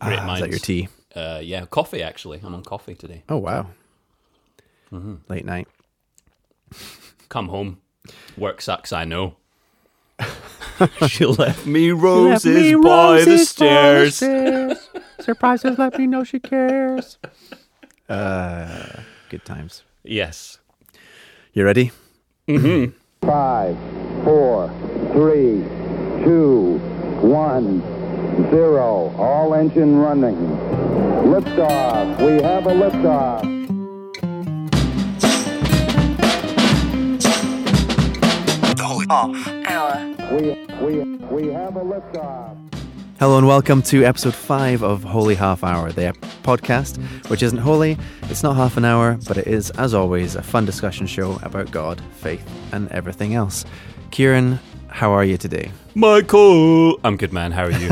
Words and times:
Great 0.00 0.18
Ah, 0.18 0.26
minds. 0.26 0.40
is 0.42 0.46
that 0.46 0.50
your 0.50 0.58
tea? 0.60 0.88
Uh, 1.14 1.40
yeah, 1.42 1.66
coffee 1.66 2.02
actually. 2.02 2.40
I'm 2.42 2.54
on 2.54 2.62
coffee 2.62 2.94
today. 2.94 3.22
Oh 3.28 3.38
wow. 3.38 3.66
Mm-hmm. 4.92 5.14
Late 5.28 5.44
night. 5.44 5.68
Come 7.28 7.48
home. 7.48 7.78
Work 8.36 8.60
sucks, 8.62 8.92
I 8.92 9.04
know. 9.04 9.36
she 11.08 11.24
left 11.26 11.66
me 11.66 11.90
roses, 11.90 12.74
by, 12.82 13.24
the 13.24 13.38
stairs. 13.38 14.16
Surprises, 15.20 15.78
let 15.78 15.98
me 15.98 16.06
know 16.06 16.24
she 16.24 16.40
cares. 16.40 17.18
Uh, 18.08 19.00
good 19.28 19.44
times. 19.44 19.82
Yes. 20.04 20.58
You 21.52 21.64
ready? 21.64 21.90
Five, 23.20 23.76
four, 24.24 24.68
three, 25.12 25.62
two, 26.24 26.78
one, 27.20 27.80
zero. 28.50 29.12
All 29.18 29.54
engine 29.54 29.96
running. 29.96 30.36
Liftoff. 31.26 32.18
We 32.24 32.42
have 32.42 32.66
a 32.66 32.70
liftoff. 32.70 33.58
Hour. 39.10 40.14
We, 40.36 40.66
we, 40.82 41.16
we 41.30 41.52
have 41.52 41.76
a 41.76 41.80
liftoff. 41.80 42.56
Hello 43.18 43.38
and 43.38 43.48
welcome 43.48 43.82
to 43.82 44.04
episode 44.04 44.34
five 44.34 44.82
of 44.84 45.02
Holy 45.02 45.34
Half 45.34 45.64
Hour, 45.64 45.90
the 45.90 46.12
podcast 46.44 46.98
which 47.28 47.42
isn't 47.42 47.58
holy, 47.58 47.98
it's 48.24 48.44
not 48.44 48.54
half 48.54 48.76
an 48.76 48.84
hour, 48.84 49.18
but 49.26 49.36
it 49.36 49.48
is, 49.48 49.70
as 49.70 49.92
always, 49.94 50.36
a 50.36 50.42
fun 50.42 50.64
discussion 50.64 51.06
show 51.06 51.40
about 51.42 51.70
God, 51.72 52.00
faith, 52.18 52.48
and 52.72 52.88
everything 52.92 53.34
else. 53.34 53.64
Kieran, 54.12 54.60
how 54.88 55.10
are 55.10 55.24
you 55.24 55.36
today? 55.36 55.72
Michael! 55.98 57.00
I'm 57.02 57.16
good, 57.16 57.32
man. 57.32 57.50
How 57.50 57.64
are 57.64 57.72
you? 57.72 57.90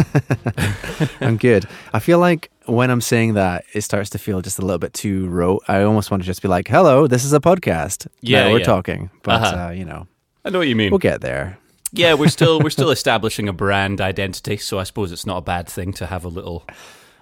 I'm 1.21 1.37
good. 1.37 1.65
I 1.93 1.99
feel 1.99 2.21
like 2.21 2.53
when 2.67 2.89
I'm 2.89 3.01
saying 3.01 3.35
that, 3.35 3.65
it 3.75 3.81
starts 3.81 4.11
to 4.11 4.19
feel 4.19 4.41
just 4.43 4.61
a 4.61 4.63
little 4.63 4.79
bit 4.79 4.93
too 4.95 5.27
rote. 5.27 5.65
I 5.67 5.83
almost 5.83 6.13
want 6.13 6.23
to 6.23 6.27
just 6.27 6.41
be 6.41 6.47
like, 6.47 6.69
"Hello, 6.69 7.09
this 7.09 7.25
is 7.25 7.33
a 7.33 7.41
podcast. 7.41 8.07
Yeah, 8.21 8.53
we're 8.53 8.61
yeah. 8.61 8.65
talking." 8.65 9.11
But 9.25 9.43
Uh-huh. 9.43 9.57
uh, 9.67 9.71
you 9.73 9.85
know, 9.85 10.07
I 10.45 10.51
know 10.51 10.59
what 10.61 10.69
you 10.69 10.77
mean. 10.77 10.93
we'll 10.93 10.99
get 11.01 11.21
there. 11.21 11.59
Yeah, 11.91 12.15
we're 12.15 12.29
still 12.29 12.61
we're 12.61 12.71
still 12.79 12.93
establishing 12.93 13.49
a 13.49 13.53
brand 13.53 14.01
identity, 14.01 14.57
so 14.59 14.79
I 14.79 14.85
suppose 14.85 15.11
it's 15.11 15.27
not 15.27 15.39
a 15.39 15.43
bad 15.43 15.69
thing 15.69 15.93
to 15.95 16.07
have 16.07 16.25
a 16.25 16.29
little 16.29 16.65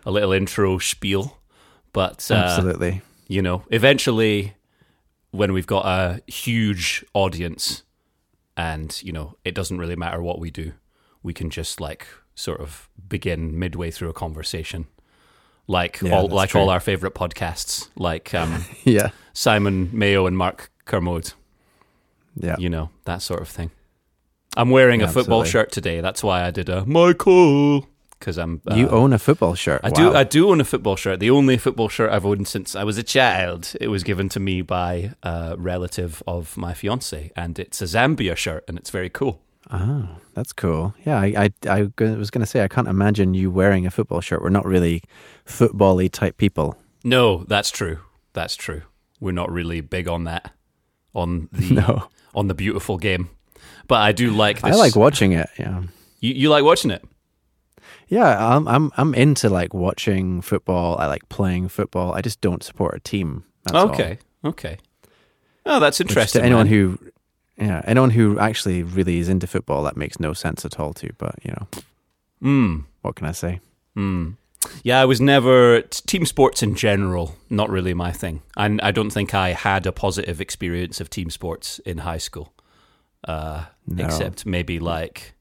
a 0.05 0.11
little 0.11 0.33
intro 0.33 0.77
spiel. 0.77 1.39
But 1.95 2.29
uh, 2.31 2.35
Absolutely. 2.35 3.01
you 3.27 3.41
know, 3.41 3.63
eventually, 3.71 4.53
when 5.31 5.55
we've 5.55 5.67
got 5.67 5.87
a 5.87 6.21
huge 6.31 7.07
audience, 7.15 7.85
and 8.57 9.01
you 9.03 9.13
know, 9.13 9.37
it 9.45 9.55
doesn't 9.55 9.79
really 9.79 9.97
matter 9.97 10.23
what 10.23 10.39
we 10.39 10.51
do, 10.51 10.73
we 11.23 11.33
can 11.33 11.51
just 11.51 11.81
like 11.81 12.07
sort 12.35 12.61
of 12.61 12.89
begin 13.09 13.59
midway 13.59 13.91
through 13.91 14.09
a 14.09 14.13
conversation, 14.15 14.87
like 15.67 16.01
Yeah, 16.03 16.15
all 16.17 16.29
like 16.29 16.51
true. 16.51 16.61
all 16.61 16.71
our 16.71 16.81
favorite 16.81 17.15
podcasts, 17.15 17.89
like 17.97 18.35
um, 18.35 18.65
Yeah. 18.85 19.11
Simon 19.33 19.91
Mayo 19.93 20.27
and 20.27 20.37
Mark 20.37 20.71
Kermode. 20.85 21.33
Yeah. 22.37 22.57
You 22.59 22.69
know 22.69 22.91
that 23.05 23.23
sort 23.23 23.41
of 23.41 23.49
thing. 23.49 23.71
I'm 24.57 24.71
wearing 24.71 25.03
a 25.03 25.07
football 25.09 25.41
absolutely. 25.43 25.51
shirt 25.51 25.73
today. 25.73 26.01
That's 26.01 26.23
why 26.23 26.45
I 26.45 26.51
did 26.51 26.69
a 26.69 26.85
Michael 26.87 27.89
because 28.25 28.39
I'm. 28.39 28.61
Uh, 28.71 28.75
you 28.77 28.89
own 28.89 29.13
a 29.13 29.19
football 29.19 29.55
shirt. 29.55 29.81
I 29.85 29.89
Wow. 29.91 29.95
do. 29.95 30.15
I 30.15 30.25
do 30.25 30.49
own 30.51 30.61
a 30.61 30.65
football 30.65 30.97
shirt. 30.97 31.21
The 31.21 31.31
only 31.31 31.59
football 31.59 31.89
shirt 31.91 32.11
I've 32.11 32.25
owned 32.25 32.49
since 32.49 32.75
I 32.75 32.83
was 32.85 32.97
a 32.99 33.03
child. 33.03 33.75
It 33.81 33.89
was 33.89 34.03
given 34.03 34.29
to 34.31 34.41
me 34.41 34.63
by 34.63 35.13
a 35.23 35.57
relative 35.59 36.23
of 36.27 36.57
my 36.57 36.73
fiance, 36.75 37.31
and 37.37 37.59
it's 37.59 37.83
a 37.83 37.85
Zambia 37.85 38.35
shirt, 38.37 38.65
and 38.69 38.79
it's 38.79 38.91
very 38.91 39.11
cool. 39.11 39.41
Oh, 39.71 40.09
that's 40.35 40.53
cool. 40.53 40.95
Yeah, 41.07 41.19
I, 41.21 41.51
I, 41.67 41.69
I 41.71 41.83
was 41.99 42.31
going 42.31 42.41
to 42.45 42.47
say 42.47 42.63
I 42.63 42.69
can't 42.69 42.89
imagine 42.89 43.33
you 43.35 43.51
wearing 43.51 43.87
a 43.87 43.91
football 43.91 44.21
shirt. 44.21 44.43
We're 44.43 44.51
not 44.51 44.67
really 44.67 45.03
football-y 45.47 46.09
type 46.09 46.37
people. 46.37 46.77
No, 47.03 47.45
that's 47.49 47.71
true. 47.71 47.99
That's 48.35 48.57
true. 48.57 48.83
We're 49.21 49.33
not 49.33 49.51
really 49.51 49.81
big 49.81 50.07
on 50.09 50.25
that. 50.25 50.53
On 51.15 51.49
the 51.53 51.75
No, 51.81 52.09
on 52.35 52.49
the 52.49 52.55
beautiful 52.55 52.99
game, 52.99 53.29
but 53.89 54.01
I 54.03 54.13
do 54.13 54.31
like. 54.33 54.61
This. 54.61 54.75
I 54.75 54.79
like 54.79 54.97
watching 54.97 55.33
it. 55.33 55.49
Yeah, 55.59 55.83
You, 56.21 56.35
you 56.35 56.51
like 56.51 56.65
watching 56.65 56.91
it? 56.91 57.03
Yeah. 58.09 58.55
I'm, 58.57 58.67
I'm, 58.69 58.93
I'm 58.97 59.15
into 59.15 59.49
like 59.49 59.75
watching 59.75 60.41
football. 60.43 60.97
I 60.99 61.07
like 61.07 61.29
playing 61.29 61.69
football. 61.69 62.13
I 62.15 62.21
just 62.21 62.41
don't 62.41 62.63
support 62.63 62.95
a 62.97 63.01
team. 63.01 63.45
That's 63.65 63.75
all. 63.77 63.91
okay. 63.91 64.19
Okay. 64.45 64.79
Oh, 65.67 65.81
that's 65.81 66.01
interesting. 66.01 66.41
To 66.43 66.47
anyone 66.47 66.67
who, 66.67 66.99
yeah, 67.57 67.81
anyone 67.87 68.11
who 68.11 68.39
actually 68.39 68.83
really 68.83 69.19
is 69.19 69.29
into 69.29 69.47
football, 69.47 69.83
that 69.85 69.97
makes 69.97 70.21
no 70.21 70.33
sense 70.35 70.65
at 70.65 70.79
all. 70.79 70.93
To, 70.95 71.11
but 71.19 71.35
you 71.43 71.53
know, 71.53 71.67
Mm. 72.43 72.85
what 73.01 73.17
can 73.17 73.27
I 73.27 73.33
say? 73.33 73.61
Mm. 73.97 74.37
Yeah, 74.83 75.01
I 75.01 75.05
was 75.07 75.21
never 75.21 75.81
team 75.83 76.27
sports 76.27 76.63
in 76.63 76.75
general. 76.75 77.37
Not 77.49 77.71
really 77.71 77.95
my 77.95 78.13
thing, 78.13 78.43
and 78.57 78.81
I 78.83 78.91
don't 78.91 79.11
think 79.11 79.33
I 79.35 79.53
had 79.55 79.87
a 79.87 79.93
positive 79.93 80.41
experience 80.43 81.01
of 81.01 81.09
team 81.09 81.31
sports 81.31 81.79
in 81.87 81.99
high 81.99 82.19
school, 82.19 82.53
uh, 83.27 83.65
No. 83.87 84.05
except 84.05 84.45
maybe 84.45 84.79
like 84.79 85.35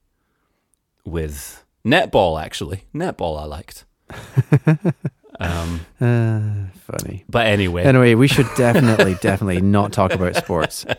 with 1.06 1.62
netball. 1.85 2.41
Actually, 2.41 2.83
netball 2.94 3.39
I 3.41 3.45
liked. 3.45 3.85
um, 5.39 5.81
Uh, 5.99 6.67
funny. 6.79 7.23
but 7.29 7.47
anyway, 7.47 7.83
Anyway, 7.83 8.13
we 8.16 8.27
should 8.27 8.47
definitely, 8.55 9.16
definitely 9.21 9.61
not 9.61 9.91
talk 9.91 10.13
about 10.13 10.35
sports. 10.35 10.85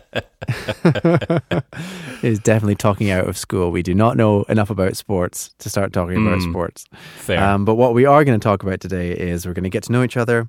is 2.23 2.39
definitely 2.39 2.75
talking 2.75 3.09
out 3.11 3.27
of 3.27 3.37
school. 3.37 3.71
We 3.71 3.83
do 3.83 3.93
not 3.93 4.17
know 4.17 4.43
enough 4.43 4.69
about 4.69 4.97
sports 4.97 5.53
to 5.59 5.69
start 5.69 5.93
talking 5.93 6.17
about 6.17 6.39
Mm. 6.39 6.49
sports. 6.49 6.85
fair. 7.17 7.41
Um, 7.41 7.65
but 7.65 7.75
what 7.75 7.93
we 7.93 8.05
are 8.05 8.23
going 8.25 8.39
to 8.39 8.43
talk 8.43 8.63
about 8.63 8.79
today 8.79 9.11
is 9.11 9.45
we're 9.45 9.53
going 9.53 9.63
to 9.63 9.69
get 9.69 9.83
to 9.83 9.91
know 9.91 10.03
each 10.03 10.17
other. 10.17 10.47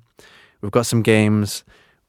We've 0.61 0.71
got 0.71 0.85
some 0.85 1.01
games. 1.03 1.63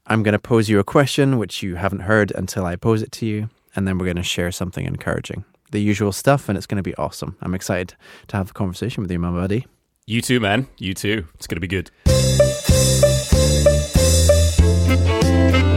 I'm 0.07 0.23
going 0.23 0.33
to 0.33 0.39
pose 0.39 0.69
you 0.69 0.79
a 0.79 0.83
question 0.83 1.37
which 1.37 1.61
you 1.61 1.75
haven't 1.75 2.01
heard 2.01 2.31
until 2.35 2.65
I 2.65 2.75
pose 2.75 3.01
it 3.03 3.11
to 3.13 3.25
you, 3.27 3.49
and 3.75 3.87
then 3.87 3.97
we're 3.97 4.05
going 4.05 4.15
to 4.17 4.23
share 4.23 4.51
something 4.51 4.85
encouraging. 4.85 5.45
The 5.71 5.79
usual 5.79 6.11
stuff, 6.11 6.49
and 6.49 6.57
it's 6.57 6.65
going 6.67 6.77
to 6.77 6.83
be 6.83 6.95
awesome. 6.95 7.37
I'm 7.41 7.53
excited 7.53 7.95
to 8.27 8.37
have 8.37 8.49
a 8.51 8.53
conversation 8.53 9.03
with 9.03 9.11
you, 9.11 9.19
my 9.19 9.31
buddy. 9.31 9.67
you 10.07 10.21
too, 10.21 10.39
man. 10.39 10.67
You 10.77 10.93
too. 10.93 11.27
It's 11.35 11.45
gonna 11.47 11.59
be 11.59 11.67
good. 11.67 11.91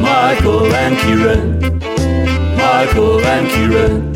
Michael 0.00 0.72
and 0.74 0.96
Kieran. 0.98 1.58
Michael 2.56 3.20
and 3.24 3.48
Kieran. 3.48 4.12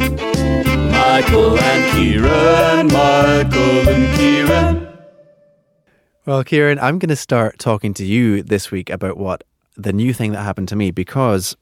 Michael 0.91 1.59
and 1.59 1.93
Kieran. 1.93 2.87
Michael 2.89 3.89
and 3.89 4.17
Kieran. 4.17 4.89
Well, 6.27 6.43
Kieran, 6.45 6.79
I'm 6.81 6.99
going 6.99 7.09
to 7.11 7.17
start 7.17 7.59
talking 7.59 7.95
to 7.95 8.05
you 8.05 8.43
this 8.43 8.71
week 8.71 8.91
about 8.91 9.17
what 9.17 9.45
the 9.77 9.93
new 9.93 10.13
thing 10.13 10.33
that 10.33 10.43
happened 10.43 10.69
to 10.69 10.77
me 10.77 10.91
because 10.91 11.57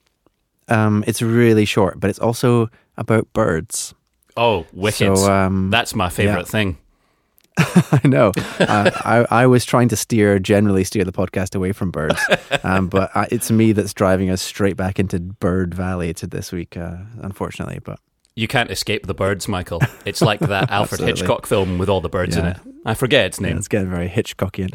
um, 0.68 1.04
it's 1.06 1.20
really 1.20 1.64
short, 1.66 2.00
but 2.00 2.08
it's 2.10 2.18
also 2.18 2.70
about 2.96 3.30
birds. 3.32 3.94
Oh, 4.36 4.66
wicked. 4.72 5.16
So, 5.16 5.32
um, 5.32 5.70
That's 5.70 5.94
my 5.94 6.08
favorite 6.08 6.40
yeah. 6.40 6.44
thing. 6.44 6.78
I 7.58 8.00
know. 8.04 8.32
uh, 8.58 8.90
I, 9.04 9.26
I 9.30 9.46
was 9.46 9.64
trying 9.64 9.88
to 9.90 9.96
steer, 9.96 10.40
generally 10.40 10.82
steer 10.82 11.04
the 11.04 11.12
podcast 11.12 11.54
away 11.54 11.70
from 11.72 11.92
birds, 11.92 12.20
um, 12.64 12.88
but 12.88 13.10
uh, 13.14 13.26
it's 13.30 13.50
me 13.50 13.70
that's 13.72 13.94
driving 13.94 14.28
us 14.30 14.42
straight 14.42 14.76
back 14.76 14.98
into 14.98 15.20
Bird 15.20 15.72
Valley 15.72 16.12
to 16.14 16.26
this 16.26 16.50
week, 16.50 16.76
uh, 16.76 16.96
unfortunately. 17.22 17.78
But 17.84 18.00
You 18.34 18.48
can't 18.48 18.72
escape 18.72 19.06
the 19.06 19.14
birds, 19.14 19.46
Michael. 19.46 19.80
It's 20.04 20.20
like 20.20 20.40
that 20.40 20.68
Alfred 20.72 21.00
Hitchcock 21.02 21.46
film 21.46 21.78
with 21.78 21.88
all 21.88 22.00
the 22.00 22.08
birds 22.08 22.36
in 22.36 22.44
it. 22.44 22.56
I 22.84 22.94
forget 22.94 23.26
its 23.26 23.40
yeah, 23.40 23.48
name. 23.48 23.58
it's 23.58 23.68
getting 23.68 23.88
very 23.88 24.08
Hitchcockian. 24.08 24.72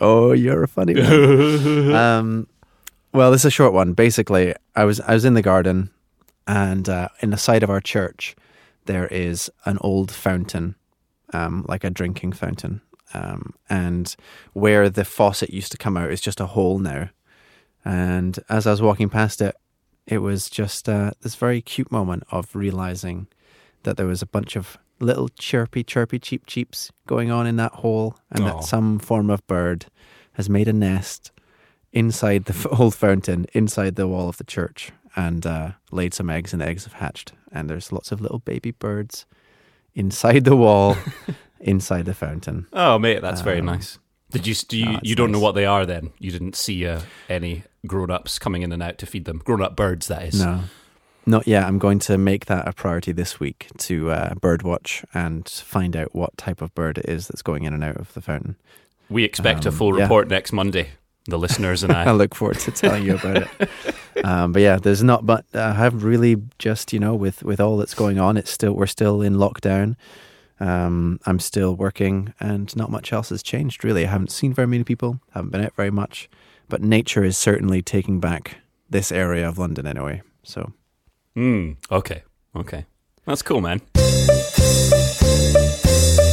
oh, 0.00 0.32
you're 0.32 0.64
a 0.64 0.68
funny 0.68 0.94
one. 0.94 1.94
um, 1.94 2.48
well, 3.12 3.30
this 3.30 3.42
is 3.42 3.46
a 3.46 3.50
short 3.50 3.72
one. 3.72 3.92
Basically, 3.92 4.52
I 4.74 4.84
was 4.84 5.00
I 5.00 5.14
was 5.14 5.24
in 5.24 5.34
the 5.34 5.42
garden, 5.42 5.90
and 6.48 6.88
uh, 6.88 7.08
in 7.20 7.30
the 7.30 7.38
side 7.38 7.62
of 7.62 7.70
our 7.70 7.80
church, 7.80 8.34
there 8.88 9.06
is 9.06 9.50
an 9.66 9.78
old 9.82 10.10
fountain, 10.10 10.74
um, 11.32 11.64
like 11.68 11.84
a 11.84 11.90
drinking 11.90 12.32
fountain, 12.32 12.80
um, 13.14 13.54
and 13.68 14.16
where 14.54 14.88
the 14.88 15.04
faucet 15.04 15.50
used 15.50 15.70
to 15.72 15.78
come 15.78 15.96
out 15.96 16.10
is 16.10 16.22
just 16.22 16.40
a 16.40 16.46
hole 16.46 16.78
now. 16.78 17.10
And 17.84 18.38
as 18.48 18.66
I 18.66 18.70
was 18.70 18.82
walking 18.82 19.10
past 19.10 19.40
it, 19.40 19.54
it 20.06 20.18
was 20.18 20.48
just 20.48 20.88
uh, 20.88 21.12
this 21.20 21.34
very 21.34 21.60
cute 21.60 21.92
moment 21.92 22.24
of 22.30 22.56
realizing 22.56 23.28
that 23.82 23.98
there 23.98 24.06
was 24.06 24.22
a 24.22 24.26
bunch 24.26 24.56
of 24.56 24.78
little 25.00 25.28
chirpy, 25.28 25.84
chirpy, 25.84 26.18
cheep 26.18 26.46
cheeps 26.46 26.90
going 27.06 27.30
on 27.30 27.46
in 27.46 27.56
that 27.56 27.72
hole, 27.72 28.16
and 28.30 28.42
Aw. 28.42 28.46
that 28.46 28.64
some 28.64 28.98
form 28.98 29.28
of 29.28 29.46
bird 29.46 29.86
has 30.32 30.48
made 30.48 30.66
a 30.66 30.72
nest 30.72 31.30
inside 31.92 32.46
the 32.46 32.68
old 32.78 32.94
fountain, 32.94 33.44
inside 33.52 33.96
the 33.96 34.08
wall 34.08 34.30
of 34.30 34.38
the 34.38 34.44
church, 34.44 34.92
and 35.18 35.44
uh, 35.46 35.70
laid 35.90 36.14
some 36.14 36.30
eggs, 36.30 36.52
and 36.52 36.62
the 36.62 36.66
eggs 36.66 36.84
have 36.84 36.94
hatched. 36.94 37.32
And 37.52 37.68
there's 37.68 37.92
lots 37.92 38.12
of 38.12 38.20
little 38.20 38.38
baby 38.38 38.70
birds 38.70 39.26
inside 39.94 40.44
the 40.44 40.56
wall, 40.56 40.96
inside 41.60 42.04
the 42.04 42.14
fountain. 42.14 42.66
Oh, 42.72 42.98
mate, 42.98 43.20
that's 43.22 43.40
very 43.40 43.58
Um, 43.60 43.66
nice. 43.66 43.98
Did 44.30 44.46
you? 44.46 44.54
Do 44.54 44.78
you? 44.78 44.88
oh, 44.96 45.00
you 45.02 45.14
don't 45.14 45.32
know 45.32 45.40
what 45.40 45.54
they 45.54 45.64
are 45.66 45.86
then? 45.86 46.10
You 46.18 46.30
didn't 46.30 46.54
see 46.56 46.86
uh, 46.86 47.00
any 47.28 47.64
grown-ups 47.86 48.38
coming 48.38 48.62
in 48.62 48.72
and 48.72 48.82
out 48.82 48.98
to 48.98 49.06
feed 49.06 49.24
them. 49.24 49.38
Grown-up 49.44 49.74
birds, 49.74 50.06
that 50.08 50.22
is. 50.22 50.40
No, 50.44 50.64
Not 51.24 51.46
yet. 51.46 51.64
I'm 51.64 51.78
going 51.78 51.98
to 52.00 52.18
make 52.18 52.44
that 52.46 52.68
a 52.68 52.72
priority 52.74 53.12
this 53.12 53.40
week 53.40 53.68
to 53.78 54.10
uh, 54.10 54.34
bird 54.34 54.62
watch 54.62 55.02
and 55.14 55.48
find 55.48 55.96
out 55.96 56.14
what 56.14 56.36
type 56.36 56.60
of 56.60 56.74
bird 56.74 56.98
it 56.98 57.06
is 57.08 57.28
that's 57.28 57.42
going 57.42 57.64
in 57.64 57.72
and 57.72 57.82
out 57.82 57.96
of 57.96 58.12
the 58.12 58.20
fountain. 58.20 58.56
We 59.08 59.24
expect 59.24 59.64
a 59.64 59.70
Um, 59.70 59.74
full 59.74 59.96
yeah. 59.96 60.02
report 60.02 60.28
next 60.28 60.52
Monday. 60.52 60.90
The 61.28 61.38
listeners 61.38 61.82
and 61.84 61.92
I 61.96 62.04
I. 62.04 62.12
look 62.12 62.34
forward 62.34 62.58
to 62.60 62.70
telling 62.72 63.04
you 63.04 63.14
about 63.16 63.36
it. 63.38 63.70
Um, 64.24 64.50
but 64.50 64.62
yeah, 64.62 64.78
there's 64.78 65.04
not. 65.04 65.24
But 65.26 65.44
I 65.54 65.74
have 65.74 66.02
really 66.02 66.42
just 66.58 66.92
you 66.92 66.98
know 66.98 67.14
with 67.14 67.44
with 67.44 67.60
all 67.60 67.76
that's 67.76 67.94
going 67.94 68.18
on, 68.18 68.36
it's 68.36 68.50
still 68.50 68.72
we're 68.72 68.86
still 68.88 69.22
in 69.22 69.34
lockdown. 69.36 69.94
Um, 70.58 71.20
I'm 71.24 71.38
still 71.38 71.76
working, 71.76 72.34
and 72.40 72.74
not 72.74 72.90
much 72.90 73.12
else 73.12 73.28
has 73.28 73.44
changed 73.44 73.84
really. 73.84 74.04
I 74.04 74.08
haven't 74.10 74.32
seen 74.32 74.52
very 74.52 74.66
many 74.66 74.82
people, 74.82 75.20
haven't 75.34 75.50
been 75.52 75.64
out 75.64 75.72
very 75.76 75.92
much, 75.92 76.28
but 76.68 76.82
nature 76.82 77.22
is 77.22 77.38
certainly 77.38 77.80
taking 77.80 78.18
back 78.18 78.56
this 78.90 79.12
area 79.12 79.48
of 79.48 79.56
London 79.56 79.86
anyway. 79.86 80.22
So 80.42 80.72
Hmm. 81.36 81.74
okay. 81.88 82.24
Okay. 82.56 82.86
That's 83.24 83.42
cool, 83.42 83.60
man. 83.60 83.80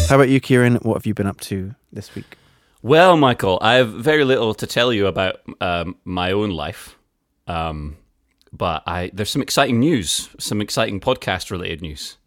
how 0.10 0.16
about 0.16 0.30
you, 0.30 0.40
Kieran? 0.40 0.78
What 0.78 0.96
have 0.96 1.06
you 1.06 1.14
been 1.14 1.28
up 1.28 1.40
to 1.42 1.76
this 1.94 2.16
week? 2.16 2.36
Well, 2.86 3.18
Michael, 3.18 3.58
I 3.64 3.78
have 3.78 3.92
very 3.92 4.24
little 4.24 4.54
to 4.54 4.68
tell 4.68 4.94
you 4.94 5.08
about 5.08 5.42
um, 5.60 5.96
my 6.06 6.32
own 6.32 6.52
life, 6.52 6.96
um, 7.48 7.98
but 8.54 8.84
I 8.86 9.10
there's 9.12 9.32
some 9.32 9.42
exciting 9.42 9.80
news, 9.80 10.30
some 10.38 10.62
exciting 10.62 11.00
podcast 11.00 11.50
related 11.50 11.82
news. 11.82 12.18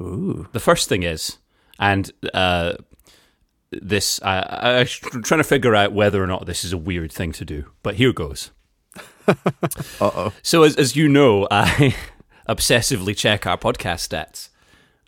Ooh, 0.00 0.48
The 0.52 0.60
first 0.60 0.88
thing 0.88 1.02
is, 1.02 1.36
and 1.78 2.10
uh, 2.32 2.76
this 3.70 4.18
I, 4.22 4.80
I'm 4.80 5.22
trying 5.22 5.40
to 5.40 5.44
figure 5.44 5.74
out 5.74 5.92
whether 5.92 6.24
or 6.24 6.26
not 6.26 6.46
this 6.46 6.64
is 6.64 6.72
a 6.72 6.78
weird 6.78 7.12
thing 7.12 7.32
to 7.32 7.44
do, 7.44 7.66
but 7.82 7.96
here 7.96 8.14
goes. 8.14 8.50
uh 9.28 9.34
oh. 10.00 10.32
So, 10.40 10.62
as 10.62 10.74
as 10.76 10.96
you 10.96 11.06
know, 11.06 11.46
I 11.50 11.94
obsessively 12.48 13.14
check 13.14 13.46
our 13.46 13.58
podcast 13.58 14.08
stats 14.08 14.48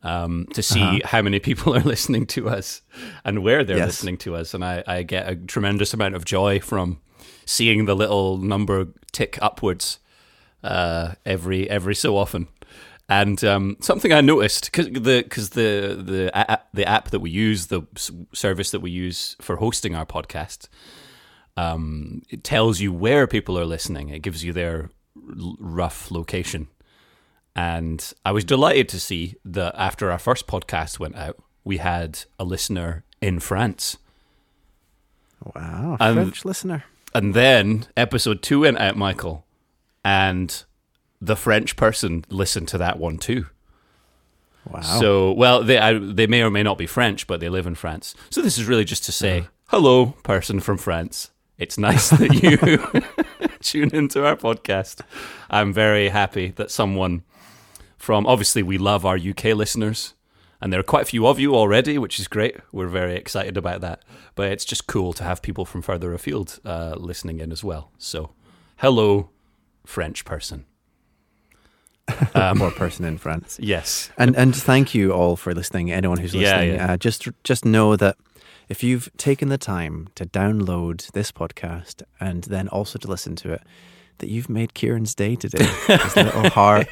um, 0.02 0.46
to 0.54 0.62
see 0.62 1.00
how 1.04 1.22
many 1.22 1.38
people 1.40 1.74
are 1.76 1.80
listening 1.80 2.26
to 2.26 2.48
us 2.48 2.82
and 3.24 3.42
where 3.42 3.64
they're 3.64 3.78
Yes. 3.78 3.86
listening 3.88 4.18
to 4.18 4.36
us, 4.36 4.54
and 4.54 4.64
I, 4.64 4.82
I 4.86 5.02
get 5.02 5.28
a 5.28 5.36
tremendous 5.36 5.92
amount 5.94 6.14
of 6.14 6.24
joy 6.24 6.60
from 6.60 7.00
seeing 7.44 7.84
the 7.86 7.94
little 7.96 8.38
number 8.38 8.88
tick 9.12 9.38
upwards 9.40 9.98
uh, 10.62 11.14
every 11.24 11.68
every 11.70 11.94
so 11.94 12.16
often. 12.16 12.48
And 13.08 13.42
um, 13.44 13.76
something 13.80 14.12
I 14.12 14.20
noticed 14.20 14.64
because 14.72 14.86
the 14.86 15.22
because 15.22 15.50
the 15.50 15.96
the 16.04 16.30
a- 16.34 16.60
the 16.74 16.84
app 16.88 17.10
that 17.10 17.20
we 17.20 17.30
use, 17.30 17.66
the 17.66 17.82
service 18.32 18.72
that 18.72 18.80
we 18.80 18.90
use 18.90 19.36
for 19.40 19.56
hosting 19.56 19.94
our 19.94 20.04
podcast, 20.06 20.68
um, 21.56 22.22
it 22.30 22.42
tells 22.44 22.80
you 22.80 22.92
where 22.92 23.26
people 23.26 23.56
are 23.58 23.64
listening. 23.64 24.08
It 24.08 24.22
gives 24.22 24.42
you 24.44 24.52
their 24.52 24.90
rough 25.58 26.10
location. 26.10 26.66
And 27.56 28.12
I 28.24 28.32
was 28.32 28.44
delighted 28.44 28.86
to 28.90 29.00
see 29.00 29.36
that 29.44 29.74
after 29.78 30.12
our 30.12 30.18
first 30.18 30.46
podcast 30.46 30.98
went 30.98 31.16
out, 31.16 31.38
we 31.64 31.78
had 31.78 32.20
a 32.38 32.44
listener 32.44 33.02
in 33.22 33.40
France. 33.40 33.96
Wow, 35.54 35.96
Um, 35.98 36.14
French 36.16 36.44
listener. 36.44 36.84
And 37.14 37.32
then 37.32 37.86
episode 37.96 38.42
two 38.42 38.60
went 38.60 38.78
out, 38.78 38.96
Michael, 38.96 39.46
and 40.04 40.64
the 41.20 41.34
French 41.34 41.76
person 41.76 42.26
listened 42.28 42.68
to 42.68 42.78
that 42.78 42.98
one 42.98 43.16
too. 43.16 43.46
Wow. 44.68 44.82
So, 44.82 45.32
well, 45.32 45.62
they 45.62 45.78
I, 45.78 45.94
they 45.94 46.26
may 46.26 46.42
or 46.42 46.50
may 46.50 46.62
not 46.62 46.76
be 46.76 46.86
French, 46.86 47.26
but 47.26 47.40
they 47.40 47.48
live 47.48 47.66
in 47.66 47.74
France. 47.74 48.14
So 48.28 48.42
this 48.42 48.58
is 48.58 48.66
really 48.66 48.84
just 48.84 49.04
to 49.04 49.12
say, 49.12 49.48
hello, 49.68 50.06
person 50.24 50.60
from 50.60 50.76
France. 50.76 51.30
It's 51.56 51.78
nice 51.78 52.10
that 52.10 52.34
you 52.42 53.48
tune 53.62 53.94
into 53.94 54.26
our 54.26 54.36
podcast. 54.36 55.00
I'm 55.48 55.72
very 55.72 56.10
happy 56.10 56.50
that 56.56 56.70
someone 56.70 57.22
from 57.96 58.26
obviously 58.26 58.62
we 58.62 58.78
love 58.78 59.04
our 59.06 59.16
UK 59.16 59.46
listeners, 59.46 60.14
and 60.60 60.72
there 60.72 60.80
are 60.80 60.84
quite 60.84 61.02
a 61.02 61.06
few 61.06 61.26
of 61.26 61.38
you 61.38 61.54
already, 61.54 61.98
which 61.98 62.18
is 62.18 62.28
great. 62.28 62.56
We're 62.72 62.88
very 62.88 63.14
excited 63.16 63.56
about 63.56 63.80
that. 63.82 64.02
But 64.34 64.52
it's 64.52 64.64
just 64.64 64.86
cool 64.86 65.12
to 65.14 65.24
have 65.24 65.42
people 65.42 65.64
from 65.64 65.82
further 65.82 66.12
afield 66.14 66.60
uh, 66.64 66.94
listening 66.96 67.40
in 67.40 67.52
as 67.52 67.62
well. 67.64 67.90
So, 67.98 68.30
hello, 68.78 69.30
French 69.84 70.24
person. 70.24 70.66
Um, 72.34 72.58
Poor 72.58 72.70
person 72.70 73.04
in 73.04 73.18
France. 73.18 73.58
Yes. 73.60 74.10
And 74.16 74.36
and 74.36 74.54
thank 74.54 74.94
you 74.94 75.12
all 75.12 75.34
for 75.36 75.52
listening. 75.54 75.90
Anyone 75.90 76.18
who's 76.18 76.34
Yeah, 76.34 76.56
listening, 76.56 76.74
yeah. 76.76 76.92
Uh, 76.92 76.96
just 76.96 77.28
just 77.42 77.64
know 77.64 77.96
that 77.96 78.16
if 78.68 78.84
you've 78.84 79.08
taken 79.16 79.48
the 79.48 79.58
time 79.58 80.08
to 80.14 80.24
download 80.24 81.10
this 81.12 81.32
podcast 81.32 82.02
and 82.20 82.44
then 82.44 82.68
also 82.68 82.98
to 82.98 83.08
listen 83.08 83.34
to 83.36 83.54
it, 83.54 83.62
that 84.18 84.28
you've 84.28 84.48
made 84.48 84.74
Kieran's 84.74 85.14
day 85.14 85.36
today. 85.36 85.64
His 85.86 86.16
little 86.16 86.50
heart 86.50 86.88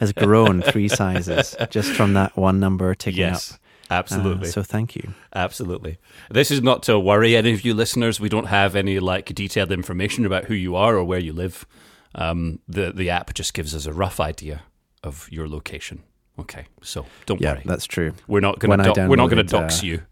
has 0.00 0.12
grown 0.12 0.62
three 0.62 0.88
sizes 0.88 1.54
just 1.70 1.92
from 1.92 2.14
that 2.14 2.36
one 2.36 2.60
number 2.60 2.94
ticking 2.94 3.20
Yes. 3.20 3.52
up. 3.52 3.58
Uh, 3.90 3.94
Absolutely. 3.94 4.48
so 4.48 4.62
thank 4.62 4.96
you. 4.96 5.12
Absolutely. 5.34 5.98
This 6.30 6.50
is 6.50 6.62
not 6.62 6.82
to 6.84 6.98
worry 6.98 7.36
any 7.36 7.52
of 7.52 7.64
you 7.64 7.74
listeners. 7.74 8.18
We 8.18 8.28
don't 8.30 8.46
have 8.46 8.74
any 8.74 8.98
like 8.98 9.26
detailed 9.34 9.70
information 9.70 10.24
about 10.24 10.46
who 10.46 10.54
you 10.54 10.74
are 10.74 10.96
or 10.96 11.04
where 11.04 11.18
you 11.20 11.32
live. 11.34 11.66
Um, 12.14 12.60
the 12.68 12.92
the 12.92 13.10
app 13.10 13.34
just 13.34 13.52
gives 13.54 13.74
us 13.74 13.84
a 13.86 13.92
rough 13.92 14.20
idea 14.20 14.62
of 15.02 15.28
your 15.30 15.46
location. 15.48 16.02
Okay, 16.38 16.64
so 16.82 17.04
don't 17.26 17.40
Yeah, 17.40 17.52
worry. 17.54 17.62
that's 17.66 17.84
true. 17.86 18.14
We're 18.26 18.40
not 18.40 18.58
going 18.58 18.78
to 18.78 19.06
we're 19.08 19.16
not 19.16 19.30
going 19.30 19.44
to 19.46 19.52
dox 19.52 19.82
uh, 19.82 19.86
you 19.86 20.02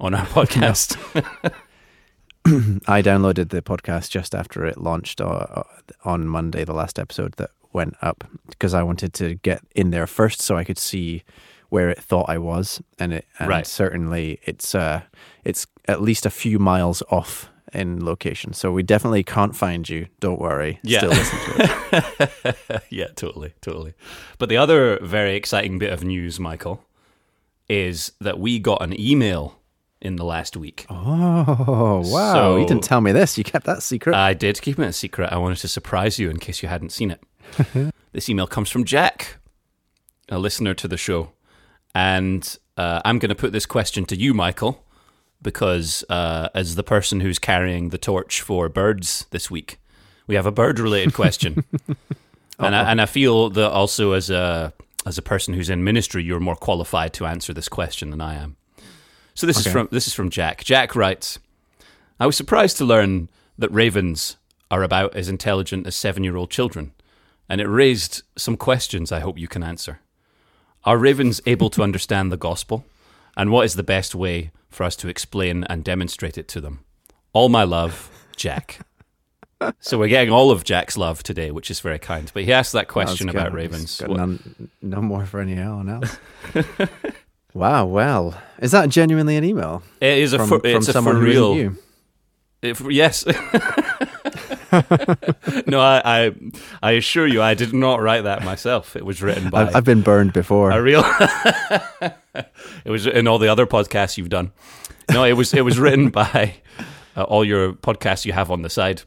on 0.00 0.12
our 0.14 0.26
podcast. 0.36 0.96
I 2.86 3.02
downloaded 3.02 3.50
the 3.50 3.62
podcast 3.62 4.10
just 4.10 4.34
after 4.34 4.64
it 4.66 4.78
launched 4.78 5.20
uh, 5.20 5.62
on 6.04 6.26
Monday, 6.26 6.64
the 6.64 6.72
last 6.74 6.98
episode 6.98 7.32
that 7.34 7.50
went 7.72 7.96
up, 8.02 8.24
because 8.48 8.74
I 8.74 8.82
wanted 8.82 9.12
to 9.14 9.34
get 9.36 9.62
in 9.74 9.90
there 9.90 10.06
first 10.06 10.40
so 10.40 10.56
I 10.56 10.64
could 10.64 10.78
see 10.78 11.22
where 11.68 11.88
it 11.88 12.00
thought 12.02 12.28
I 12.28 12.38
was, 12.38 12.82
and 12.98 13.12
it 13.12 13.26
and 13.38 13.48
Right. 13.48 13.66
certainly 13.66 14.40
it's 14.42 14.74
uh 14.74 15.02
it's 15.44 15.66
at 15.86 16.02
least 16.02 16.26
a 16.26 16.30
few 16.30 16.58
miles 16.58 17.00
off 17.10 17.48
in 17.72 18.04
location, 18.04 18.52
so 18.52 18.72
we 18.72 18.82
definitely 18.82 19.22
can't 19.22 19.54
find 19.54 19.88
you. 19.88 20.08
Don't 20.18 20.40
worry. 20.40 20.80
Yeah. 20.82 20.98
Still 20.98 21.10
listen 21.10 21.38
to 21.38 22.34
it. 22.72 22.82
yeah, 22.90 23.06
totally, 23.14 23.52
totally. 23.60 23.94
But 24.38 24.48
the 24.48 24.56
other 24.56 24.98
very 25.00 25.36
exciting 25.36 25.78
bit 25.78 25.92
of 25.92 26.02
news, 26.02 26.40
Michael, 26.40 26.82
is 27.68 28.10
that 28.20 28.40
we 28.40 28.58
got 28.58 28.82
an 28.82 28.98
email 29.00 29.59
in 30.00 30.16
the 30.16 30.24
last 30.24 30.56
week. 30.56 30.86
Oh 30.88 32.02
wow! 32.04 32.32
So- 32.32 32.56
you 32.56 32.66
didn't 32.66 32.84
tell 32.84 33.00
me 33.00 33.12
this. 33.12 33.36
You 33.36 33.44
kept 33.44 33.66
that 33.66 33.82
secret. 33.82 34.14
I 34.14 34.34
did 34.34 34.60
keep 34.62 34.78
it 34.78 34.86
a 34.86 34.92
secret. 34.92 35.32
I 35.32 35.38
wanted 35.38 35.58
to 35.58 35.68
surprise 35.68 36.18
you 36.18 36.30
in 36.30 36.38
case 36.38 36.62
you 36.62 36.68
hadn't 36.68 36.90
seen 36.90 37.10
it. 37.10 37.92
this 38.12 38.28
email 38.28 38.46
comes 38.46 38.70
from 38.70 38.84
Jack, 38.84 39.38
a 40.28 40.38
listener 40.38 40.74
to 40.74 40.88
the 40.88 40.96
show. 40.96 41.32
And 41.94 42.56
uh, 42.76 43.02
I'm 43.04 43.18
going 43.18 43.30
to 43.30 43.34
put 43.34 43.52
this 43.52 43.66
question 43.66 44.04
to 44.06 44.16
you, 44.16 44.32
Michael, 44.32 44.84
because 45.42 46.04
uh, 46.08 46.48
as 46.54 46.76
the 46.76 46.82
person 46.84 47.20
who's 47.20 47.38
carrying 47.38 47.88
the 47.88 47.98
torch 47.98 48.40
for 48.40 48.68
birds 48.68 49.26
this 49.30 49.50
week, 49.50 49.80
we 50.26 50.36
have 50.36 50.46
a 50.46 50.52
bird 50.52 50.78
related 50.78 51.12
question. 51.14 51.64
and, 52.58 52.76
I, 52.76 52.90
and 52.90 53.00
I 53.00 53.06
feel 53.06 53.50
that 53.50 53.70
also 53.70 54.12
as 54.12 54.30
a, 54.30 54.72
as 55.04 55.18
a 55.18 55.22
person 55.22 55.54
who's 55.54 55.68
in 55.68 55.82
ministry, 55.82 56.22
you're 56.22 56.38
more 56.40 56.56
qualified 56.56 57.12
to 57.14 57.26
answer 57.26 57.52
this 57.52 57.68
question 57.68 58.10
than 58.10 58.20
I 58.20 58.34
am. 58.36 58.56
So 59.34 59.46
this 59.46 59.64
is 59.64 59.72
from 59.72 59.88
this 59.90 60.06
is 60.06 60.14
from 60.14 60.30
Jack. 60.30 60.64
Jack 60.64 60.94
writes, 60.94 61.38
I 62.18 62.26
was 62.26 62.36
surprised 62.36 62.76
to 62.78 62.84
learn 62.84 63.28
that 63.58 63.72
ravens 63.72 64.36
are 64.70 64.82
about 64.82 65.14
as 65.14 65.28
intelligent 65.28 65.86
as 65.86 65.96
seven 65.96 66.24
year 66.24 66.36
old 66.36 66.50
children, 66.50 66.92
and 67.48 67.60
it 67.60 67.66
raised 67.66 68.22
some 68.36 68.56
questions 68.56 69.10
I 69.12 69.20
hope 69.20 69.38
you 69.38 69.48
can 69.48 69.62
answer. 69.62 70.00
Are 70.84 70.98
ravens 70.98 71.40
able 71.46 71.70
to 71.70 71.82
understand 71.82 72.32
the 72.32 72.36
gospel? 72.36 72.84
And 73.36 73.50
what 73.50 73.64
is 73.64 73.74
the 73.74 73.82
best 73.82 74.14
way 74.14 74.50
for 74.70 74.84
us 74.84 74.96
to 74.96 75.08
explain 75.08 75.64
and 75.64 75.84
demonstrate 75.84 76.38
it 76.38 76.48
to 76.48 76.60
them? 76.60 76.84
All 77.32 77.48
my 77.48 77.64
love, 77.64 78.10
Jack. 78.36 78.80
so 79.80 79.98
we're 79.98 80.08
getting 80.08 80.32
all 80.32 80.50
of 80.50 80.64
Jack's 80.64 80.96
love 80.96 81.22
today, 81.22 81.50
which 81.50 81.70
is 81.70 81.80
very 81.80 81.98
kind. 81.98 82.30
But 82.32 82.44
he 82.44 82.52
asked 82.52 82.72
that 82.72 82.88
question 82.88 83.28
about 83.28 83.52
ravens. 83.52 84.00
None, 84.00 84.70
no 84.80 85.00
more 85.02 85.26
for 85.26 85.40
anyone 85.40 85.88
else. 85.88 86.18
wow. 87.54 87.86
Well, 87.86 88.40
is 88.58 88.72
that 88.72 88.88
genuinely 88.88 89.36
an 89.36 89.44
email 89.44 89.82
it 90.00 90.18
is 90.18 90.32
a 90.32 90.38
from, 90.38 90.48
for, 90.48 90.60
from 90.60 90.76
a 90.76 90.82
someone 90.82 91.16
for 91.16 91.20
real. 91.20 91.56
you? 91.56 91.76
If, 92.62 92.80
yes. 92.90 93.24
no, 95.66 95.80
I, 95.80 96.02
I 96.04 96.34
I 96.82 96.90
assure 96.92 97.26
you, 97.26 97.42
I 97.42 97.54
did 97.54 97.72
not 97.72 98.00
write 98.02 98.22
that 98.22 98.44
myself. 98.44 98.96
It 98.96 99.04
was 99.04 99.22
written 99.22 99.50
by 99.50 99.62
I've, 99.62 99.76
I've 99.76 99.84
been 99.84 100.02
burned 100.02 100.32
before. 100.32 100.70
a 100.70 100.80
real. 100.82 101.02
it 102.84 102.90
was 102.90 103.06
in 103.06 103.26
all 103.26 103.38
the 103.38 103.48
other 103.48 103.66
podcasts 103.66 104.18
you've 104.18 104.28
done. 104.28 104.52
No, 105.10 105.24
it 105.24 105.32
was 105.32 105.54
it 105.54 105.64
was 105.64 105.78
written 105.78 106.10
by 106.10 106.54
uh, 107.16 107.22
all 107.24 107.44
your 107.44 107.72
podcasts 107.72 108.24
you 108.24 108.32
have 108.32 108.50
on 108.50 108.62
the 108.62 108.70
side. 108.70 109.02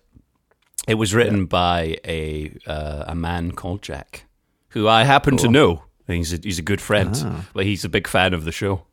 It 0.87 0.95
was 0.95 1.13
written 1.13 1.45
by 1.45 1.97
a 2.05 2.57
uh, 2.67 3.05
a 3.07 3.15
man 3.15 3.51
called 3.53 3.81
Jack, 3.81 4.25
who 4.69 4.87
I 4.87 5.03
happen 5.03 5.37
to 5.37 5.47
know. 5.47 5.83
He's 6.07 6.33
a, 6.33 6.37
he's 6.43 6.59
a 6.59 6.63
good 6.63 6.81
friend, 6.81 7.15
Ah. 7.23 7.45
but 7.53 7.65
he's 7.65 7.85
a 7.85 7.89
big 7.89 8.07
fan 8.07 8.33
of 8.33 8.43
the 8.45 8.51
show. 8.51 8.83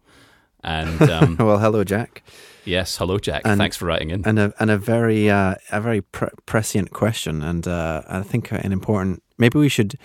And 0.63 1.01
um, 1.11 1.37
well, 1.39 1.59
hello, 1.59 1.83
Jack. 1.85 2.23
yes, 2.65 2.97
hello, 2.99 3.19
Jack. 3.19 3.43
And- 3.45 3.59
Thanks 3.59 3.77
for 3.77 3.87
writing 3.87 4.11
in. 4.11 4.27
and 4.27 4.39
a 4.39 4.53
and 4.61 4.71
a 4.71 4.77
very 4.79 5.29
uh, 5.31 5.55
a 5.73 5.81
very 5.81 6.03
pre- 6.03 6.29
prescient 6.47 6.91
question, 6.93 7.43
and 7.43 7.67
uh, 7.67 8.03
I 8.09 8.23
think 8.23 8.53
an 8.53 8.73
important. 8.73 9.23
Maybe 9.39 9.59
we 9.59 9.69
should 9.69 9.97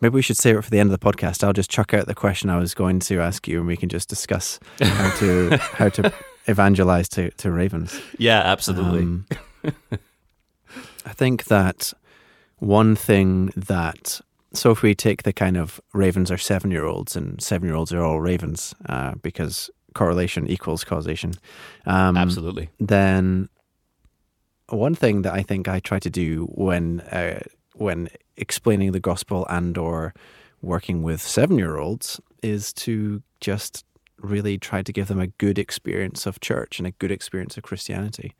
maybe 0.00 0.14
we 0.14 0.22
should 0.22 0.36
save 0.36 0.56
it 0.56 0.62
for 0.62 0.70
the 0.70 0.78
end 0.78 0.92
of 0.92 0.98
the 0.98 1.04
podcast. 1.04 1.42
I'll 1.44 1.52
just 1.52 1.70
chuck 1.70 1.92
out 1.92 2.06
the 2.06 2.14
question 2.14 2.48
I 2.48 2.58
was 2.58 2.74
going 2.74 3.00
to 3.00 3.20
ask 3.20 3.46
you, 3.48 3.58
and 3.58 3.66
we 3.66 3.76
can 3.76 3.88
just 3.88 4.08
discuss 4.08 4.58
how 4.80 5.10
to 5.18 5.56
how 5.78 5.88
to 5.90 6.12
evangelize 6.46 7.08
to 7.10 7.30
to 7.32 7.50
ravens. 7.50 8.00
Yeah, 8.18 8.38
absolutely. 8.40 9.00
Um, 9.00 9.26
I 11.06 11.12
think 11.12 11.44
that 11.44 11.92
one 12.58 12.96
thing 12.96 13.52
that 13.56 14.20
so 14.54 14.70
if 14.70 14.82
we 14.82 14.94
take 14.94 15.22
the 15.24 15.32
kind 15.32 15.56
of 15.56 15.80
ravens 15.92 16.30
are 16.30 16.38
seven 16.38 16.70
year 16.70 16.84
olds 16.84 17.16
and 17.16 17.42
seven 17.42 17.68
year 17.68 17.76
olds 17.76 17.92
are 17.92 18.02
all 18.02 18.20
ravens 18.20 18.74
uh, 18.88 19.14
because 19.22 19.70
correlation 19.94 20.46
equals 20.46 20.84
causation. 20.84 21.34
Um, 21.86 22.16
absolutely. 22.16 22.70
Then 22.80 23.48
one 24.68 24.94
thing 24.94 25.22
that 25.22 25.32
I 25.32 25.42
think 25.42 25.68
I 25.68 25.80
try 25.80 25.98
to 25.98 26.10
do 26.10 26.46
when 26.46 27.00
uh, 27.00 27.40
when 27.74 28.08
explaining 28.36 28.92
the 28.92 29.00
gospel 29.00 29.46
and 29.48 29.76
or 29.76 30.14
working 30.62 31.02
with 31.02 31.20
seven 31.20 31.58
year 31.58 31.76
olds 31.76 32.20
is 32.42 32.72
to 32.72 33.22
just 33.40 33.84
really 34.18 34.56
try 34.58 34.82
to 34.82 34.92
give 34.92 35.08
them 35.08 35.20
a 35.20 35.26
good 35.26 35.58
experience 35.58 36.26
of 36.26 36.40
church 36.40 36.78
and 36.78 36.86
a 36.86 36.92
good 36.92 37.10
experience 37.10 37.56
of 37.56 37.62
Christianity 37.62 38.34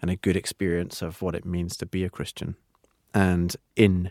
and 0.00 0.10
a 0.10 0.16
good 0.16 0.36
experience 0.36 1.00
of 1.00 1.22
what 1.22 1.34
it 1.34 1.44
means 1.44 1.76
to 1.76 1.86
be 1.86 2.04
a 2.04 2.10
Christian. 2.10 2.56
And 3.14 3.56
in 3.76 4.10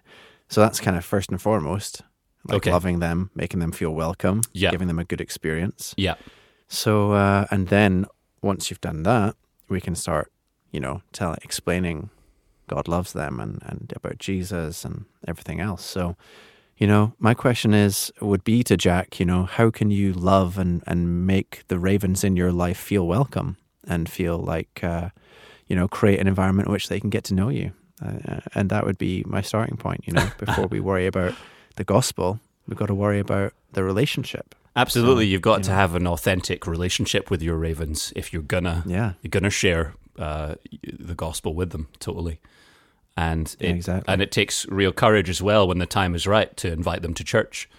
so 0.52 0.62
that's 0.62 0.80
kind 0.80 0.96
of 0.98 1.04
first 1.06 1.30
and 1.32 1.42
foremost, 1.42 2.02
like 2.48 2.58
Okay. 2.58 2.72
loving 2.72 3.00
them, 3.00 3.30
making 3.36 3.60
them 3.60 3.72
feel 3.72 3.92
welcome, 3.96 4.42
Yeah. 4.54 4.72
giving 4.72 4.88
them 4.88 5.00
a 5.00 5.04
good 5.06 5.22
experience. 5.22 5.94
Yeah. 5.98 6.16
So 6.68 7.14
uh, 7.14 7.46
and 7.52 7.68
then 7.70 8.06
once 8.42 8.70
you've 8.70 8.82
done 8.82 9.04
that, 9.04 9.36
we 9.70 9.80
can 9.82 9.96
start, 9.96 10.32
you 10.72 10.80
know, 10.80 11.02
telling 11.14 11.40
explaining 11.44 12.10
God 12.68 12.88
loves 12.88 13.12
them 13.14 13.40
and, 13.40 13.60
and 13.66 13.92
about 13.96 14.18
Jesus 14.18 14.86
and 14.86 15.06
everything 15.28 15.60
else. 15.60 15.84
So, 15.84 16.16
you 16.78 16.88
know, 16.88 17.14
my 17.20 17.34
question 17.34 17.74
is 17.74 18.12
would 18.22 18.44
be 18.44 18.64
to 18.64 18.76
Jack, 18.78 19.20
you 19.20 19.26
know, 19.26 19.44
how 19.44 19.70
can 19.72 19.92
you 19.92 20.14
love 20.14 20.58
and, 20.58 20.82
and 20.88 21.28
make 21.28 21.64
the 21.68 21.78
ravens 21.80 22.24
in 22.24 22.36
your 22.38 22.52
life 22.52 22.78
feel 22.78 23.06
welcome 23.08 23.58
and 23.88 24.10
feel 24.10 24.38
like 24.38 24.84
uh, 24.84 25.10
you 25.68 25.76
know, 25.76 25.88
create 25.88 26.20
an 26.20 26.28
environment 26.28 26.68
in 26.68 26.72
which 26.74 26.88
they 26.90 27.00
can 27.00 27.10
get 27.10 27.24
to 27.26 27.34
know 27.34 27.50
you. 27.50 27.72
Uh, 28.04 28.40
and 28.56 28.70
that 28.70 28.86
would 28.86 28.98
be 28.98 29.24
my 29.28 29.42
starting 29.42 29.78
point, 29.78 30.02
you 30.08 30.14
know, 30.14 30.28
before 30.38 30.68
we 30.68 30.80
worry 30.80 31.06
about 31.08 31.34
the 31.76 31.84
gospel, 31.84 32.40
we've 32.68 32.78
got 32.78 32.88
to 32.88 32.96
worry 32.96 33.20
about 33.20 33.54
the 33.74 33.84
relationship. 33.84 34.56
Absolutely. 34.76 35.26
You've 35.28 35.42
got 35.42 35.60
you 35.60 35.64
to 35.66 35.70
know. 35.72 35.76
have 35.76 35.96
an 35.96 36.08
authentic 36.08 36.66
relationship 36.66 37.30
with 37.30 37.42
your 37.42 37.58
ravens 37.58 38.14
if 38.16 38.32
you're 38.34 38.42
gonna 38.42 38.84
Yeah. 38.88 39.14
you're 39.22 39.30
gonna 39.30 39.50
share 39.50 39.94
uh, 40.18 40.56
the 40.84 41.14
gospel 41.16 41.54
with 41.54 41.72
them 41.72 41.88
totally. 42.00 42.40
And 43.18 43.54
Yeah, 43.60 43.70
exactly. 43.72 44.12
and 44.14 44.22
it 44.22 44.32
takes 44.32 44.66
real 44.70 44.94
courage 44.94 45.30
as 45.30 45.42
well 45.42 45.68
when 45.68 45.80
the 45.80 45.86
time 45.86 46.16
is 46.16 46.26
right 46.26 46.56
to 46.58 46.72
invite 46.72 47.02
them 47.02 47.14
to 47.16 47.24
church. 47.24 47.70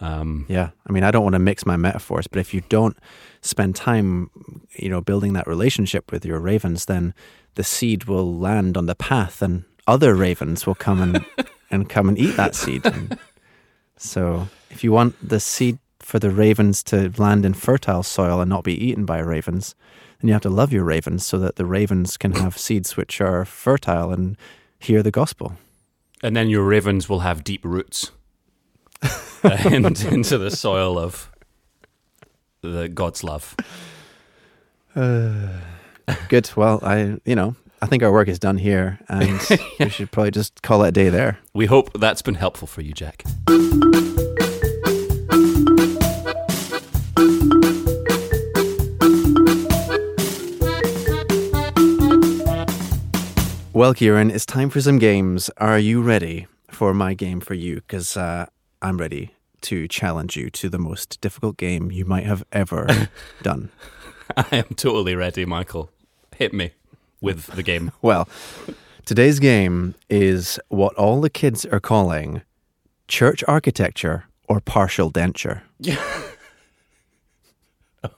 Um, 0.00 0.44
Yeah. 0.48 0.70
I 0.86 0.92
mean, 0.92 1.02
I 1.02 1.10
don't 1.10 1.22
want 1.24 1.32
to 1.34 1.38
mix 1.40 1.64
my 1.66 1.76
metaphors, 1.76 2.26
but 2.26 2.38
if 2.38 2.52
you 2.54 2.62
don't 2.68 2.96
spend 3.40 3.74
time, 3.74 4.30
you 4.76 4.88
know, 4.90 5.00
building 5.00 5.32
that 5.32 5.46
relationship 5.46 6.12
with 6.12 6.24
your 6.26 6.38
ravens, 6.40 6.84
then 6.84 7.14
the 7.58 7.64
seed 7.64 8.04
will 8.04 8.38
land 8.38 8.76
on 8.76 8.86
the 8.86 8.94
path 8.94 9.42
and 9.42 9.64
other 9.88 10.14
ravens 10.14 10.64
will 10.64 10.76
come 10.76 11.02
and, 11.02 11.24
and 11.72 11.88
come 11.88 12.08
and 12.08 12.16
eat 12.16 12.36
that 12.36 12.54
seed. 12.54 12.86
And 12.86 13.18
so 13.96 14.46
if 14.70 14.84
you 14.84 14.92
want 14.92 15.16
the 15.28 15.40
seed 15.40 15.80
for 15.98 16.20
the 16.20 16.30
ravens 16.30 16.84
to 16.84 17.12
land 17.18 17.44
in 17.44 17.54
fertile 17.54 18.04
soil 18.04 18.40
and 18.40 18.48
not 18.48 18.62
be 18.62 18.74
eaten 18.74 19.04
by 19.04 19.18
ravens, 19.18 19.74
then 20.20 20.28
you 20.28 20.34
have 20.34 20.42
to 20.42 20.48
love 20.48 20.72
your 20.72 20.84
ravens 20.84 21.26
so 21.26 21.36
that 21.40 21.56
the 21.56 21.66
ravens 21.66 22.16
can 22.16 22.30
have 22.34 22.56
seeds 22.56 22.96
which 22.96 23.20
are 23.20 23.44
fertile 23.44 24.12
and 24.12 24.36
hear 24.78 25.02
the 25.02 25.10
gospel. 25.10 25.54
and 26.22 26.36
then 26.36 26.48
your 26.48 26.62
ravens 26.62 27.08
will 27.08 27.20
have 27.20 27.42
deep 27.42 27.64
roots 27.64 28.12
uh, 29.02 29.58
in- 29.64 29.84
into 30.12 30.38
the 30.38 30.52
soil 30.52 30.96
of 30.96 31.28
the 32.62 32.88
God's 32.88 33.24
love. 33.24 33.56
Good. 36.28 36.50
Well, 36.56 36.80
I, 36.82 37.18
you 37.24 37.34
know, 37.34 37.54
I 37.80 37.86
think 37.86 38.02
our 38.02 38.12
work 38.12 38.28
is 38.28 38.38
done 38.38 38.58
here 38.58 38.98
and 39.08 39.40
we 39.80 39.88
should 39.88 40.10
probably 40.10 40.30
just 40.30 40.62
call 40.62 40.82
it 40.84 40.88
a 40.88 40.92
day 40.92 41.08
there. 41.08 41.38
We 41.54 41.66
hope 41.66 41.98
that's 41.98 42.22
been 42.22 42.34
helpful 42.34 42.66
for 42.66 42.82
you, 42.82 42.92
Jack. 42.92 43.24
Well, 53.72 53.94
Kieran, 53.94 54.32
it's 54.32 54.44
time 54.44 54.70
for 54.70 54.80
some 54.80 54.98
games. 54.98 55.50
Are 55.58 55.78
you 55.78 56.02
ready 56.02 56.48
for 56.68 56.92
my 56.92 57.14
game 57.14 57.38
for 57.38 57.54
you? 57.54 57.76
Because 57.76 58.16
uh, 58.16 58.46
I'm 58.82 58.98
ready 58.98 59.34
to 59.60 59.86
challenge 59.86 60.36
you 60.36 60.50
to 60.50 60.68
the 60.68 60.80
most 60.80 61.20
difficult 61.20 61.56
game 61.56 61.92
you 61.92 62.04
might 62.04 62.24
have 62.24 62.42
ever 62.50 63.08
done. 63.42 63.70
I 64.36 64.46
am 64.50 64.74
totally 64.74 65.14
ready, 65.14 65.44
Michael. 65.44 65.90
Hit 66.38 66.52
me 66.52 66.70
with 67.20 67.46
the 67.48 67.64
game. 67.64 67.90
Well, 68.00 68.28
today's 69.04 69.40
game 69.40 69.96
is 70.08 70.60
what 70.68 70.94
all 70.94 71.20
the 71.20 71.28
kids 71.28 71.66
are 71.66 71.80
calling 71.80 72.42
church 73.08 73.42
architecture 73.48 74.24
or 74.48 74.60
partial 74.60 75.10
denture. 75.10 75.62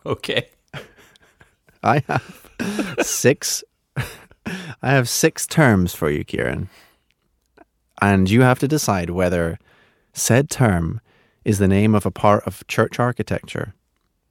Okay. 0.04 0.46
I 1.82 2.02
have 2.06 2.50
six. 3.00 3.64
I 3.96 4.90
have 4.90 5.08
six 5.08 5.46
terms 5.46 5.94
for 5.94 6.10
you, 6.10 6.22
Kieran, 6.22 6.68
and 8.02 8.28
you 8.28 8.42
have 8.42 8.58
to 8.58 8.68
decide 8.68 9.08
whether 9.08 9.58
said 10.12 10.50
term 10.50 11.00
is 11.46 11.58
the 11.58 11.66
name 11.66 11.94
of 11.94 12.04
a 12.04 12.10
part 12.10 12.46
of 12.46 12.66
church 12.66 13.00
architecture 13.00 13.72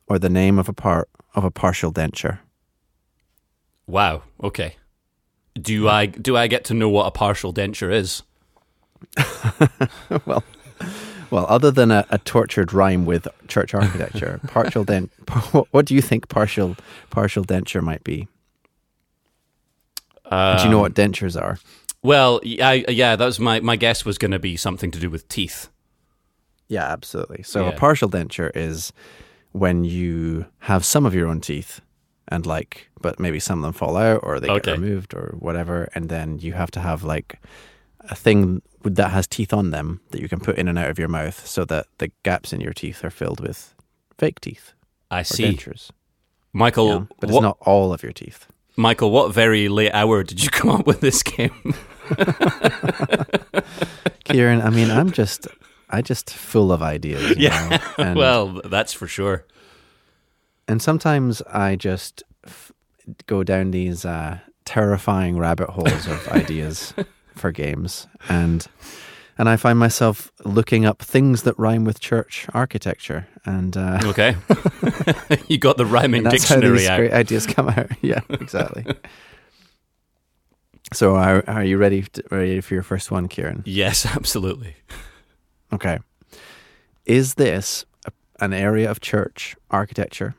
or 0.05 0.19
the 0.19 0.29
name 0.29 0.59
of 0.59 0.69
a 0.69 0.73
part 0.73 1.09
of 1.33 1.43
a 1.43 1.51
partial 1.51 1.91
denture. 1.91 2.39
Wow. 3.89 4.21
Okay. 4.43 4.75
Do 5.59 5.89
I 5.89 6.05
do 6.05 6.37
I 6.37 6.45
get 6.45 6.63
to 6.65 6.75
know 6.75 6.89
what 6.89 7.07
a 7.07 7.11
partial 7.11 7.51
denture 7.51 7.91
is? 7.91 8.21
well, 10.25 10.43
well, 11.31 11.47
other 11.49 11.71
than 11.71 11.89
a, 11.89 12.05
a 12.11 12.19
tortured 12.19 12.71
rhyme 12.71 13.05
with 13.05 13.27
church 13.47 13.73
architecture, 13.73 14.39
partial 14.47 14.83
dent. 14.83 15.11
What 15.71 15.87
do 15.87 15.95
you 15.95 16.01
think 16.01 16.29
partial 16.29 16.77
partial 17.09 17.43
denture 17.43 17.81
might 17.81 18.03
be? 18.03 18.27
do 20.29 20.63
you 20.63 20.69
know 20.69 20.79
what 20.79 20.97
um, 20.99 21.11
dentures 21.11 21.41
are? 21.41 21.57
Well, 22.03 22.39
yeah, 22.43 22.73
yeah. 22.73 23.15
That 23.15 23.25
was 23.25 23.39
my 23.39 23.59
my 23.59 23.75
guess 23.75 24.05
was 24.05 24.19
going 24.19 24.31
to 24.31 24.39
be 24.39 24.55
something 24.55 24.91
to 24.91 24.99
do 24.99 25.09
with 25.09 25.27
teeth. 25.29 25.69
Yeah, 26.67 26.85
absolutely. 26.85 27.41
So 27.41 27.65
a 27.65 27.71
partial 27.71 28.07
denture 28.07 28.51
is 28.53 28.93
when 29.51 29.83
you 29.83 30.45
have 30.59 30.85
some 30.85 31.07
of 31.07 31.15
your 31.15 31.27
own 31.27 31.41
teeth 31.41 31.81
and 32.29 32.45
like 32.45 32.89
but 33.01 33.19
maybe 33.19 33.39
some 33.39 33.59
of 33.59 33.63
them 33.63 33.73
fall 33.73 33.97
out 33.97 34.19
or 34.23 34.39
they 34.39 34.47
get 34.47 34.67
removed 34.67 35.13
or 35.13 35.35
whatever 35.39 35.89
and 35.95 36.09
then 36.09 36.39
you 36.39 36.53
have 36.53 36.71
to 36.71 36.79
have 36.79 37.03
like 37.03 37.39
a 38.09 38.15
thing 38.15 38.61
that 38.83 39.09
has 39.11 39.27
teeth 39.27 39.51
on 39.53 39.71
them 39.71 39.99
that 40.11 40.21
you 40.21 40.29
can 40.29 40.39
put 40.39 40.57
in 40.57 40.67
and 40.67 40.77
out 40.79 40.89
of 40.89 40.97
your 40.97 41.07
mouth 41.09 41.45
so 41.45 41.65
that 41.65 41.85
the 41.97 42.09
gaps 42.23 42.53
in 42.53 42.61
your 42.61 42.73
teeth 42.73 43.03
are 43.03 43.09
filled 43.09 43.39
with 43.41 43.73
fake 44.17 44.39
teeth 44.39 44.73
I 45.11 45.23
see, 45.23 45.43
dentures. 45.43 45.89
Michael. 46.53 47.07
But 47.19 47.29
what, 47.29 47.37
it's 47.37 47.41
not 47.41 47.57
all 47.61 47.91
of 47.93 48.03
your 48.03 48.11
teeth. 48.11 48.45
Michael, 48.75 49.11
what 49.11 49.33
very 49.33 49.67
late 49.69 49.91
hour 49.93 50.23
did 50.23 50.43
you 50.43 50.49
come 50.51 50.69
up 50.69 50.85
with 50.87 50.99
this 51.01 51.21
game? 51.23 51.73
Kieran, 54.25 54.61
I 54.61 54.69
mean, 54.69 54.89
I'm 54.91 55.11
just 55.11 55.47
I 55.89 56.01
just 56.01 56.29
full 56.29 56.71
of 56.71 56.81
ideas. 56.81 57.29
you 57.31 57.35
Yeah, 57.37 57.69
know, 57.97 58.03
and- 58.03 58.17
well, 58.17 58.61
that's 58.65 58.93
for 58.93 59.07
sure. 59.07 59.45
And 60.69 60.81
sometimes 60.81 61.41
I 61.51 61.75
just 61.75 62.23
f- 62.45 62.71
go 63.25 63.43
down 63.43 63.71
these 63.71 64.05
uh, 64.05 64.39
terrifying 64.65 65.37
rabbit 65.37 65.69
holes 65.71 66.07
of 66.07 66.27
ideas 66.31 66.93
for 67.35 67.51
games, 67.51 68.07
and 68.29 68.65
and 69.37 69.49
I 69.49 69.55
find 69.57 69.79
myself 69.79 70.31
looking 70.45 70.85
up 70.85 71.01
things 71.01 71.43
that 71.43 71.57
rhyme 71.57 71.85
with 71.85 71.99
church 71.99 72.45
architecture, 72.53 73.27
and, 73.45 73.75
uh, 73.75 73.99
Okay, 74.05 74.35
you 75.47 75.57
got 75.57 75.77
the 75.77 75.85
rhyming 75.85 76.19
and 76.25 76.31
that's 76.31 76.47
how 76.47 76.55
dictionary 76.55 76.87
out. 76.87 76.97
great 76.97 77.13
ideas 77.13 77.47
come 77.47 77.69
out. 77.69 77.89
yeah, 78.01 78.19
exactly. 78.29 78.85
so, 80.93 81.15
are, 81.15 81.43
are 81.47 81.63
you 81.63 81.77
ready? 81.77 82.03
To, 82.03 82.23
ready 82.29 82.61
for 82.61 82.75
your 82.75 82.83
first 82.83 83.11
one, 83.11 83.27
Kieran? 83.27 83.63
Yes, 83.65 84.05
absolutely. 84.05 84.75
Okay. 85.73 85.99
Is 87.05 87.35
this 87.35 87.85
a, 88.05 88.11
an 88.39 88.53
area 88.53 88.89
of 88.91 88.99
church 88.99 89.55
architecture 89.71 90.35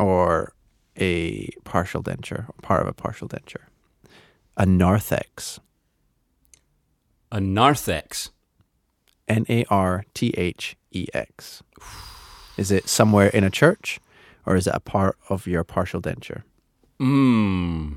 or 0.00 0.52
a 0.96 1.50
partial 1.64 2.02
denture, 2.02 2.48
or 2.48 2.54
part 2.62 2.82
of 2.82 2.88
a 2.88 2.92
partial 2.92 3.28
denture? 3.28 3.66
A 4.56 4.66
narthex. 4.66 5.60
A 7.30 7.40
narthex. 7.40 8.30
N 9.28 9.46
A 9.48 9.64
R 9.70 10.04
T 10.14 10.34
H 10.36 10.76
E 10.90 11.06
X. 11.14 11.62
Is 12.56 12.70
it 12.70 12.88
somewhere 12.88 13.28
in 13.28 13.44
a 13.44 13.50
church 13.50 14.00
or 14.44 14.56
is 14.56 14.66
it 14.66 14.74
a 14.74 14.80
part 14.80 15.16
of 15.28 15.46
your 15.46 15.64
partial 15.64 16.00
denture? 16.00 16.42
Hmm. 16.98 17.92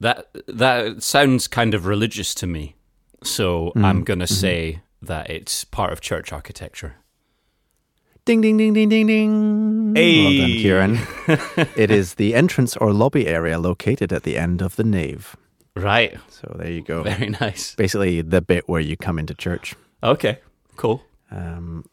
That 0.00 0.28
that 0.46 1.02
sounds 1.02 1.48
kind 1.48 1.74
of 1.74 1.86
religious 1.86 2.34
to 2.36 2.46
me. 2.46 2.76
So 3.22 3.72
I'm 3.76 4.04
going 4.04 4.20
to 4.20 4.26
say 4.26 4.80
that 5.02 5.28
it's 5.28 5.64
part 5.64 5.92
of 5.92 6.00
church 6.00 6.32
architecture. 6.32 6.96
Ding, 8.28 8.42
ding, 8.42 8.58
ding, 8.58 8.74
ding, 8.74 8.90
ding, 8.90 9.06
ding. 9.06 9.94
Well 9.94 10.36
done, 10.36 10.50
Kieran. 10.58 10.98
it 11.78 11.90
is 11.90 12.16
the 12.16 12.34
entrance 12.34 12.76
or 12.76 12.92
lobby 12.92 13.26
area 13.26 13.58
located 13.58 14.12
at 14.12 14.24
the 14.24 14.36
end 14.36 14.60
of 14.60 14.76
the 14.76 14.84
nave. 14.84 15.34
Right. 15.74 16.14
So 16.28 16.54
there 16.58 16.70
you 16.70 16.82
go. 16.82 17.02
Very 17.04 17.30
nice. 17.30 17.74
Basically, 17.74 18.20
the 18.20 18.42
bit 18.42 18.68
where 18.68 18.82
you 18.82 18.98
come 18.98 19.18
into 19.18 19.32
church. 19.32 19.74
Okay. 20.02 20.40
Cool. 20.76 21.02
Um, 21.30 21.86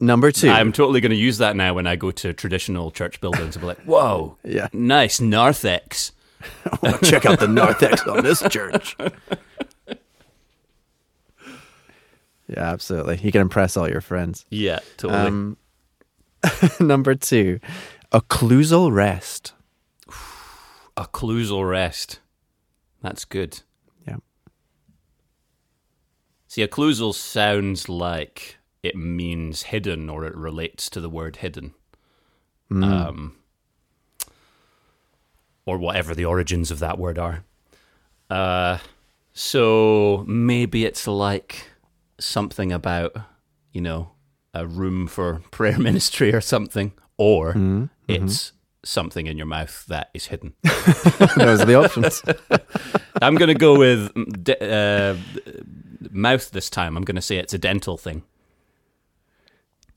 number 0.00 0.32
two. 0.32 0.48
I'm 0.48 0.72
totally 0.72 1.02
going 1.02 1.10
to 1.10 1.16
use 1.16 1.36
that 1.36 1.54
now 1.54 1.74
when 1.74 1.86
I 1.86 1.96
go 1.96 2.12
to 2.12 2.32
traditional 2.32 2.90
church 2.90 3.20
buildings. 3.20 3.54
I'll 3.58 3.60
be 3.60 3.66
like, 3.66 3.82
whoa, 3.82 4.38
Yeah. 4.44 4.68
nice 4.72 5.20
narthex. 5.20 6.12
Check 7.02 7.26
out 7.26 7.40
the 7.40 7.46
narthex 7.46 8.06
on 8.06 8.24
this 8.24 8.40
church. 8.48 8.96
Yeah, 12.48 12.70
absolutely. 12.70 13.18
You 13.22 13.30
can 13.30 13.42
impress 13.42 13.76
all 13.76 13.88
your 13.88 14.00
friends. 14.00 14.44
Yeah, 14.50 14.80
totally. 14.96 15.20
Um, 15.20 15.56
number 16.80 17.14
two, 17.14 17.60
occlusal 18.12 18.92
rest. 18.92 19.52
Occlusal 20.96 21.68
rest. 21.68 22.20
That's 23.02 23.24
good. 23.24 23.60
Yeah. 24.06 24.16
See, 26.48 26.66
occlusal 26.66 27.14
sounds 27.14 27.88
like 27.88 28.56
it 28.82 28.96
means 28.96 29.64
hidden 29.64 30.08
or 30.08 30.24
it 30.24 30.34
relates 30.34 30.88
to 30.90 31.00
the 31.00 31.10
word 31.10 31.36
hidden. 31.36 31.74
Um, 32.70 33.36
or 35.64 35.78
whatever 35.78 36.14
the 36.14 36.24
origins 36.24 36.70
of 36.70 36.78
that 36.80 36.98
word 36.98 37.18
are. 37.18 37.44
Uh, 38.28 38.78
so 39.32 40.24
maybe 40.26 40.84
it's 40.84 41.06
like 41.06 41.67
something 42.18 42.72
about, 42.72 43.16
you 43.72 43.80
know, 43.80 44.12
a 44.54 44.66
room 44.66 45.06
for 45.06 45.42
prayer 45.50 45.78
ministry 45.78 46.34
or 46.34 46.40
something, 46.40 46.92
or 47.16 47.54
it's 48.08 48.52
something 48.84 49.26
in 49.26 49.36
your 49.36 49.46
mouth 49.46 49.84
that 49.86 50.10
is 50.14 50.26
hidden. 50.26 50.54
Those 50.62 51.60
are 51.60 51.64
the 51.66 51.74
options. 51.74 52.22
I'm 53.22 53.34
going 53.34 53.48
to 53.48 53.54
go 53.54 53.76
with 53.78 54.12
mm, 54.14 54.62
uh, 54.62 55.18
mouth 56.10 56.50
this 56.52 56.70
time. 56.70 56.96
I'm 56.96 57.04
going 57.04 57.16
to 57.16 57.22
say 57.22 57.36
it's 57.36 57.52
a 57.54 57.58
dental 57.58 57.96
thing. 57.96 58.22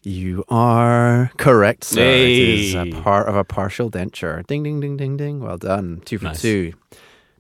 You 0.04 0.44
are 0.50 1.30
correct, 1.38 1.84
sir. 1.84 2.02
It 2.02 2.32
is 2.32 2.74
a 2.76 2.92
part 3.02 3.28
of 3.30 3.36
a 3.36 3.44
partial 3.44 3.92
denture. 3.92 4.46
Ding, 4.48 4.64
ding, 4.64 4.80
ding, 4.80 4.98
ding, 4.98 5.16
ding. 5.16 5.42
Well 5.42 5.60
done. 5.60 6.02
Two 6.04 6.18
for 6.18 6.26
Nice. 6.26 6.42
two. 6.42 6.74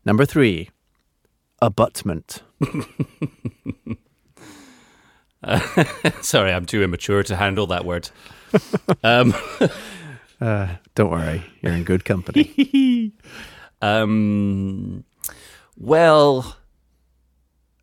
Number 0.05 0.25
three, 0.25 0.69
abutment. 1.59 2.43
Sorry, 6.21 6.51
I'm 6.53 6.65
too 6.65 6.83
immature 6.83 7.23
to 7.23 7.35
handle 7.35 7.67
that 7.67 7.85
word. 7.85 8.09
um, 9.03 9.33
Uh, 10.41 10.77
don't 10.95 11.11
worry, 11.11 11.43
you're 11.61 11.71
in 11.71 11.83
good 11.83 12.03
company. 12.03 13.13
um, 13.79 15.03
well, 15.77 16.57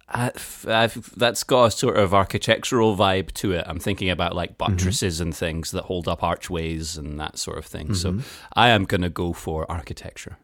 I, 0.09 0.33
I've, 0.67 1.15
that's 1.17 1.45
got 1.45 1.65
a 1.67 1.71
sort 1.71 1.97
of 1.99 2.13
architectural 2.13 2.97
vibe 2.97 3.31
to 3.35 3.53
it. 3.53 3.65
I'm 3.69 3.79
thinking 3.79 4.11
about 4.11 4.35
like 4.35 4.59
buttresses 4.59 5.21
and 5.21 5.33
things 5.37 5.71
that 5.71 5.85
hold 5.85 6.09
up 6.09 6.25
archways 6.25 6.97
and 6.97 7.21
that 7.21 7.39
sort 7.39 7.59
of 7.59 7.65
thing. 7.67 7.95
So 7.95 8.19
I 8.55 8.71
am 8.71 8.87
going 8.87 9.03
to 9.03 9.09
go 9.09 9.33
for 9.33 9.71
architecture. 9.71 10.39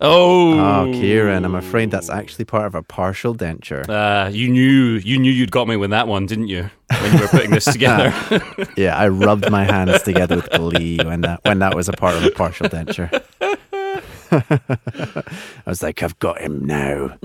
Oh, 0.00 0.58
oh, 0.58 0.90
Kieran, 0.92 1.44
I'm 1.44 1.54
afraid 1.54 1.90
that's 1.90 2.10
actually 2.10 2.44
part 2.44 2.66
of 2.66 2.74
a 2.74 2.82
partial 2.82 3.34
denture. 3.34 3.88
Uh, 3.88 4.28
you 4.30 4.48
knew 4.48 4.94
you 4.96 5.18
knew 5.18 5.30
you'd 5.32 5.50
got 5.50 5.68
me 5.68 5.76
with 5.76 5.90
that 5.90 6.06
one, 6.08 6.26
didn't 6.26 6.48
you? 6.48 6.70
When 7.00 7.12
you 7.14 7.20
were 7.20 7.28
putting 7.28 7.50
this 7.50 7.64
together. 7.72 8.12
Yeah, 8.76 8.96
I 8.96 9.08
rubbed 9.08 9.50
my 9.50 9.64
hands 9.64 10.02
together 10.02 10.36
with 10.36 10.50
glee 10.50 10.98
when 11.02 11.22
that 11.22 11.40
when 11.44 11.58
that 11.60 11.74
was 11.74 11.88
a 11.88 11.92
part 11.92 12.14
of 12.14 12.24
a 12.24 12.30
partial 12.30 12.68
denture. 12.68 13.10
I 14.30 15.22
was 15.66 15.82
like, 15.82 16.02
I've 16.02 16.18
got 16.18 16.40
him 16.40 16.64
now. 16.66 17.16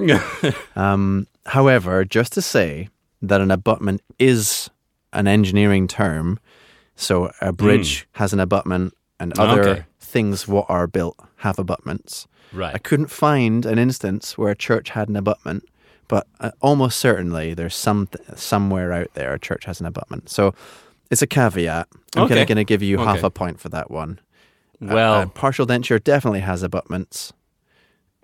Um, 0.76 1.28
however, 1.46 2.06
just 2.06 2.34
to 2.34 2.42
say 2.42 2.90
that 3.22 3.42
an 3.42 3.52
abutment 3.52 4.02
is 4.20 4.70
an 5.14 5.28
engineering 5.28 5.88
term, 5.88 6.40
so 6.96 7.32
a 7.42 7.52
bridge 7.52 8.08
has 8.14 8.34
an 8.34 8.40
abutment, 8.40 8.94
and 9.20 9.38
other 9.38 9.62
Okay. 9.62 9.84
things 10.00 10.48
what 10.48 10.66
are 10.70 10.88
built 10.88 11.18
have 11.38 11.60
abutments. 11.60 12.28
I 12.58 12.78
couldn't 12.78 13.08
find 13.08 13.66
an 13.66 13.78
instance 13.80 14.38
where 14.38 14.52
a 14.52 14.56
church 14.56 14.90
had 14.90 15.08
an 15.10 15.16
abutment, 15.16 15.64
but 16.08 16.28
uh, 16.40 16.52
almost 16.62 17.00
certainly 17.00 17.54
there's 17.54 17.76
some 17.76 18.10
somewhere 18.36 18.92
out 18.94 19.14
there 19.14 19.34
a 19.34 19.40
church 19.40 19.66
has 19.66 19.80
an 19.80 19.86
abutment. 19.86 20.30
So 20.30 20.54
it's 21.10 21.22
a 21.22 21.28
caveat. 21.28 21.88
I'm 22.16 22.24
Okay. 22.24 22.46
going 22.46 22.58
to 22.58 22.64
give 22.66 22.82
you 22.84 22.98
half 22.98 23.24
a 23.24 23.30
point 23.30 23.60
for 23.60 23.70
that 23.70 23.90
one. 23.92 24.20
A- 24.82 24.94
Well, 24.94 25.22
a 25.22 25.28
partial 25.28 25.66
denture 25.66 26.04
definitely 26.04 26.42
has 26.42 26.64
abutments. 26.64 27.32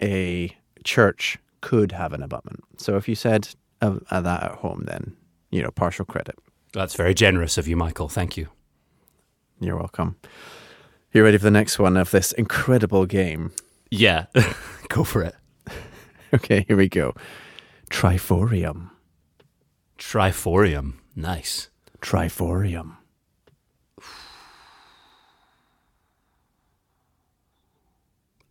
A 0.02 0.56
church 0.84 1.38
could 1.62 1.92
have 1.94 2.14
an 2.14 2.22
abutment. 2.24 2.64
So 2.78 2.98
if 2.98 3.08
you 3.08 3.16
said 3.16 3.50
uh, 3.82 3.98
uh, 4.12 4.22
that 4.22 4.44
at 4.44 4.52
home, 4.60 4.84
then 4.88 5.16
you 5.52 5.62
know 5.62 5.72
partial 5.72 6.06
credit. 6.06 6.36
that's 6.74 6.96
very 6.96 7.14
generous 7.14 7.58
of 7.58 7.68
you, 7.68 7.76
Michael. 7.78 8.10
Thank 8.10 8.38
you. 8.38 8.48
You're 9.60 9.78
welcome. 9.78 10.18
You 11.14 11.24
ready 11.24 11.38
for 11.38 11.46
the 11.46 11.52
next 11.52 11.80
one 11.80 11.98
of 11.98 12.12
this 12.12 12.32
incredible 12.34 13.06
game? 13.06 13.52
Yeah, 13.90 14.26
go 14.90 15.04
for 15.04 15.24
it. 15.24 15.36
Okay, 16.34 16.66
here 16.68 16.76
we 16.76 16.90
go. 16.90 17.14
Triforium. 17.90 18.90
Triforium. 19.98 20.96
Nice. 21.16 21.70
Triforium. 22.02 22.98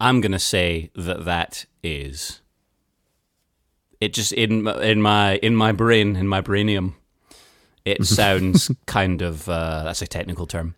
I'm 0.00 0.20
gonna 0.20 0.38
say 0.38 0.90
that 0.94 1.24
that 1.24 1.66
is. 1.82 2.40
It 4.00 4.12
just 4.12 4.32
in 4.32 4.62
my- 4.64 4.82
in 4.82 5.00
my 5.00 5.36
in 5.36 5.56
my 5.56 5.72
brain 5.72 6.16
in 6.16 6.28
my 6.28 6.42
brainium, 6.42 6.94
it 7.84 8.04
sounds 8.18 8.70
kind 8.86 9.22
of 9.22 9.48
uh, 9.48 9.84
that's 9.84 10.02
a 10.02 10.06
technical 10.06 10.46
term. 10.46 10.74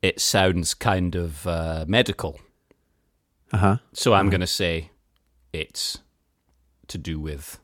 It 0.00 0.20
sounds 0.20 0.74
kind 0.74 1.14
of 1.14 1.46
uh, 1.46 1.84
medical. 1.86 2.40
Uh 3.52 3.58
huh. 3.58 3.76
So 3.92 4.14
I'm 4.14 4.30
gonna 4.30 4.46
say 4.46 4.90
it's 5.52 5.98
to 6.88 6.98
do 6.98 7.20
with 7.20 7.58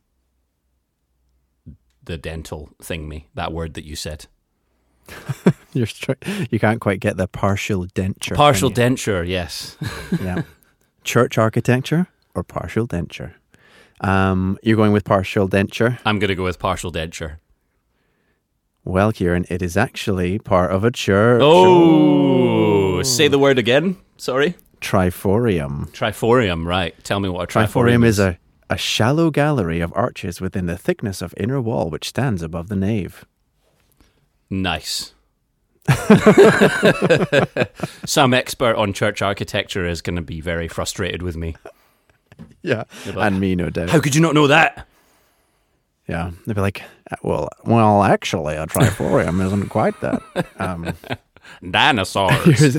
the 2.04 2.18
dental 2.18 2.70
thingy. 2.82 3.24
That 3.34 3.52
word 3.52 3.74
that 3.74 3.84
you 3.84 3.96
said. 3.96 4.26
You're 5.72 5.86
stri- 5.86 6.48
you 6.50 6.58
can't 6.58 6.80
quite 6.80 7.00
get 7.00 7.16
the 7.16 7.28
partial 7.28 7.86
denture. 7.86 8.36
Partial 8.36 8.70
denture. 8.70 9.26
Yes. 9.26 9.76
yeah. 10.22 10.42
Church 11.04 11.38
architecture 11.38 12.08
or 12.34 12.42
partial 12.42 12.86
denture? 12.86 13.34
Um, 14.00 14.58
you're 14.62 14.76
going 14.76 14.92
with 14.92 15.04
partial 15.04 15.48
denture. 15.48 15.98
I'm 16.04 16.18
gonna 16.18 16.34
go 16.34 16.44
with 16.44 16.58
partial 16.58 16.92
denture. 16.92 17.38
Well, 18.84 19.12
Kieran, 19.12 19.44
it 19.50 19.60
is 19.60 19.76
actually 19.76 20.38
part 20.38 20.70
of 20.70 20.84
a 20.84 20.90
church. 20.90 21.42
Oh, 21.44 23.02
say 23.02 23.28
the 23.28 23.38
word 23.38 23.58
again. 23.58 23.96
Sorry. 24.16 24.54
Triforium. 24.80 25.90
Triforium, 25.90 26.64
right. 26.66 26.94
Tell 27.04 27.20
me 27.20 27.28
what 27.28 27.44
a 27.54 27.58
triforium, 27.58 27.66
Triforium 27.68 28.04
is 28.04 28.18
a, 28.18 28.38
a 28.70 28.76
shallow 28.76 29.30
gallery 29.30 29.80
of 29.80 29.92
arches 29.96 30.40
within 30.40 30.66
the 30.66 30.76
thickness 30.78 31.20
of 31.22 31.34
inner 31.36 31.60
wall 31.60 31.90
which 31.90 32.08
stands 32.08 32.42
above 32.42 32.68
the 32.68 32.76
nave. 32.76 33.24
Nice. 34.50 35.14
Some 38.04 38.34
expert 38.34 38.76
on 38.76 38.92
church 38.92 39.22
architecture 39.22 39.86
is 39.86 40.02
going 40.02 40.16
to 40.16 40.22
be 40.22 40.40
very 40.40 40.68
frustrated 40.68 41.22
with 41.22 41.36
me. 41.36 41.56
Yeah. 42.62 42.84
but- 43.06 43.18
And 43.18 43.40
me, 43.40 43.56
no 43.56 43.68
doubt. 43.68 43.90
How 43.90 43.98
could 44.00 44.14
you 44.14 44.20
not 44.20 44.32
know 44.34 44.46
that? 44.46 44.86
Yeah. 46.06 46.30
They'd 46.46 46.54
be 46.54 46.60
like, 46.60 46.82
well, 47.22 47.48
well, 47.64 48.04
actually, 48.04 48.54
a 48.54 48.66
triforium 48.66 49.44
isn't 49.44 49.68
quite 49.70 50.00
that. 50.02 50.22
Um, 50.60 50.92
Dinosaurs. 51.68 52.76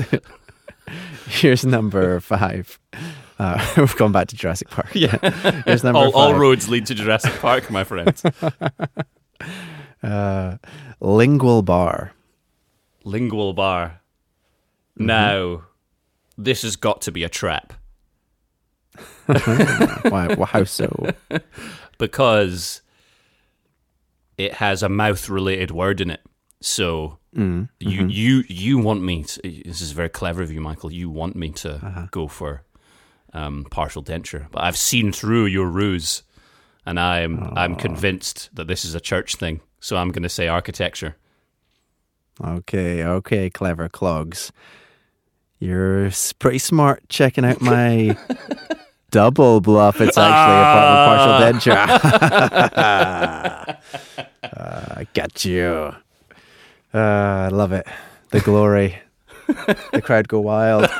here's, 1.26 1.64
number 1.64 2.20
five. 2.20 2.78
Uh, 3.38 3.66
we've 3.76 3.96
gone 3.96 4.12
back 4.12 4.28
to 4.28 4.36
Jurassic 4.36 4.68
Park. 4.68 4.94
Yeah. 4.94 5.16
Here's 5.64 5.82
number 5.82 5.98
all, 5.98 6.12
all 6.14 6.34
roads 6.34 6.68
lead 6.68 6.86
to 6.86 6.94
Jurassic 6.94 7.32
Park, 7.40 7.70
my 7.70 7.84
friend. 7.84 8.20
Uh, 10.02 10.56
lingual 11.00 11.62
bar. 11.62 12.12
Lingual 13.04 13.54
bar. 13.54 14.00
Now, 14.96 15.62
this 16.36 16.62
has 16.62 16.76
got 16.76 17.00
to 17.02 17.12
be 17.12 17.24
a 17.24 17.28
trap 17.30 17.72
Why, 19.26 20.34
how 20.46 20.64
so? 20.64 21.10
because 21.98 22.82
it 24.36 24.54
has 24.54 24.82
a 24.82 24.88
mouth-related 24.88 25.70
word 25.70 26.00
in 26.00 26.10
it. 26.10 26.20
So 26.60 27.18
Mm, 27.36 27.68
you 27.78 28.06
you 28.08 28.44
you 28.48 28.78
want 28.78 29.02
me? 29.02 29.22
To, 29.22 29.40
this 29.42 29.80
is 29.80 29.92
very 29.92 30.08
clever 30.08 30.42
of 30.42 30.50
you, 30.50 30.60
Michael. 30.60 30.92
You 30.92 31.08
want 31.08 31.36
me 31.36 31.50
to 31.52 32.08
go 32.10 32.26
for 32.26 32.62
um, 33.32 33.66
partial 33.70 34.02
denture. 34.02 34.50
But 34.50 34.64
I've 34.64 34.76
seen 34.76 35.12
through 35.12 35.46
your 35.46 35.66
ruse, 35.66 36.22
and 36.84 36.98
I'm 36.98 37.52
I'm 37.56 37.76
convinced 37.76 38.50
that 38.54 38.66
this 38.66 38.84
is 38.84 38.94
a 38.94 39.00
church 39.00 39.36
thing. 39.36 39.60
So 39.80 39.96
I'm 39.96 40.10
going 40.10 40.24
to 40.24 40.28
say 40.28 40.48
architecture. 40.48 41.16
Okay, 42.42 43.04
okay, 43.04 43.50
clever 43.50 43.88
clogs. 43.88 44.52
You're 45.58 46.10
pretty 46.38 46.58
smart 46.58 47.08
checking 47.08 47.44
out 47.44 47.60
my 47.60 48.16
double 49.10 49.60
bluff. 49.60 50.00
It's 50.00 50.16
actually 50.18 51.52
a 51.52 51.52
partial 51.60 51.76
denture. 51.76 51.76
uh, 54.42 54.94
I 54.96 55.06
got 55.12 55.44
you. 55.44 55.94
Uh, 56.92 56.98
I 56.98 57.48
love 57.48 57.72
it. 57.72 57.86
The 58.30 58.40
glory. 58.40 58.98
the 59.92 60.02
crowd 60.02 60.28
go 60.28 60.40
wild. 60.40 60.82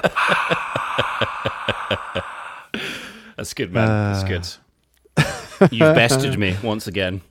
That's 3.36 3.54
good, 3.54 3.72
man. 3.72 3.88
That's 3.88 4.24
good. 4.24 5.72
You've 5.72 5.94
bested 5.94 6.38
me 6.38 6.56
once 6.62 6.86
again. 6.86 7.22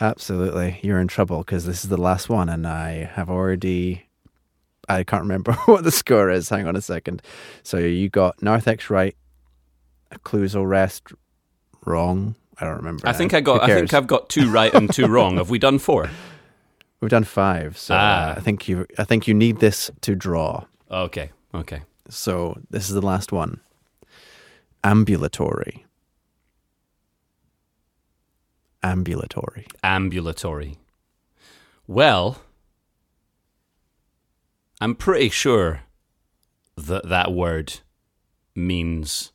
Absolutely. 0.00 0.80
You're 0.82 1.00
in 1.00 1.08
trouble 1.08 1.38
because 1.38 1.66
this 1.66 1.84
is 1.84 1.90
the 1.90 2.00
last 2.00 2.28
one, 2.28 2.48
and 2.48 2.66
I 2.66 3.10
have 3.14 3.30
already. 3.30 4.06
I 4.88 5.02
can't 5.02 5.22
remember 5.22 5.52
what 5.66 5.84
the 5.84 5.92
score 5.92 6.30
is. 6.30 6.48
Hang 6.48 6.66
on 6.66 6.76
a 6.76 6.80
second. 6.80 7.22
So 7.62 7.78
you 7.78 8.08
got 8.08 8.42
Narthex 8.42 8.90
right, 8.90 9.16
Cluzo 10.24 10.66
Rest 10.66 11.12
wrong. 11.84 12.34
I 12.58 12.64
don't 12.66 12.76
remember. 12.76 13.06
I 13.06 13.12
now. 13.12 13.18
think 13.18 13.34
I 13.34 13.40
got. 13.40 13.62
I 13.62 13.74
think 13.74 13.94
I've 13.94 14.06
got 14.06 14.28
two 14.28 14.50
right 14.50 14.72
and 14.72 14.92
two 14.92 15.06
wrong. 15.06 15.36
Have 15.36 15.50
we 15.50 15.58
done 15.58 15.78
four? 15.78 16.10
We've 17.00 17.10
done 17.10 17.24
five. 17.24 17.76
So 17.76 17.94
Ah. 17.94 18.34
I 18.36 18.40
think 18.40 18.68
you. 18.68 18.86
I 18.98 19.04
think 19.04 19.26
you 19.28 19.34
need 19.34 19.60
this 19.60 19.90
to 20.02 20.14
draw. 20.14 20.64
Okay. 20.90 21.30
Okay. 21.54 21.82
So 22.08 22.58
this 22.70 22.88
is 22.88 22.94
the 22.94 23.02
last 23.06 23.32
one. 23.32 23.60
Ambulatory. 24.82 25.84
Ambulatory. 28.82 29.66
ambulatory. 29.82 30.76
Well, 31.86 32.42
I'm 34.80 34.94
pretty 34.94 35.30
sure 35.30 35.82
that 36.76 37.08
that 37.08 37.32
word 37.32 37.80
means 38.54 39.32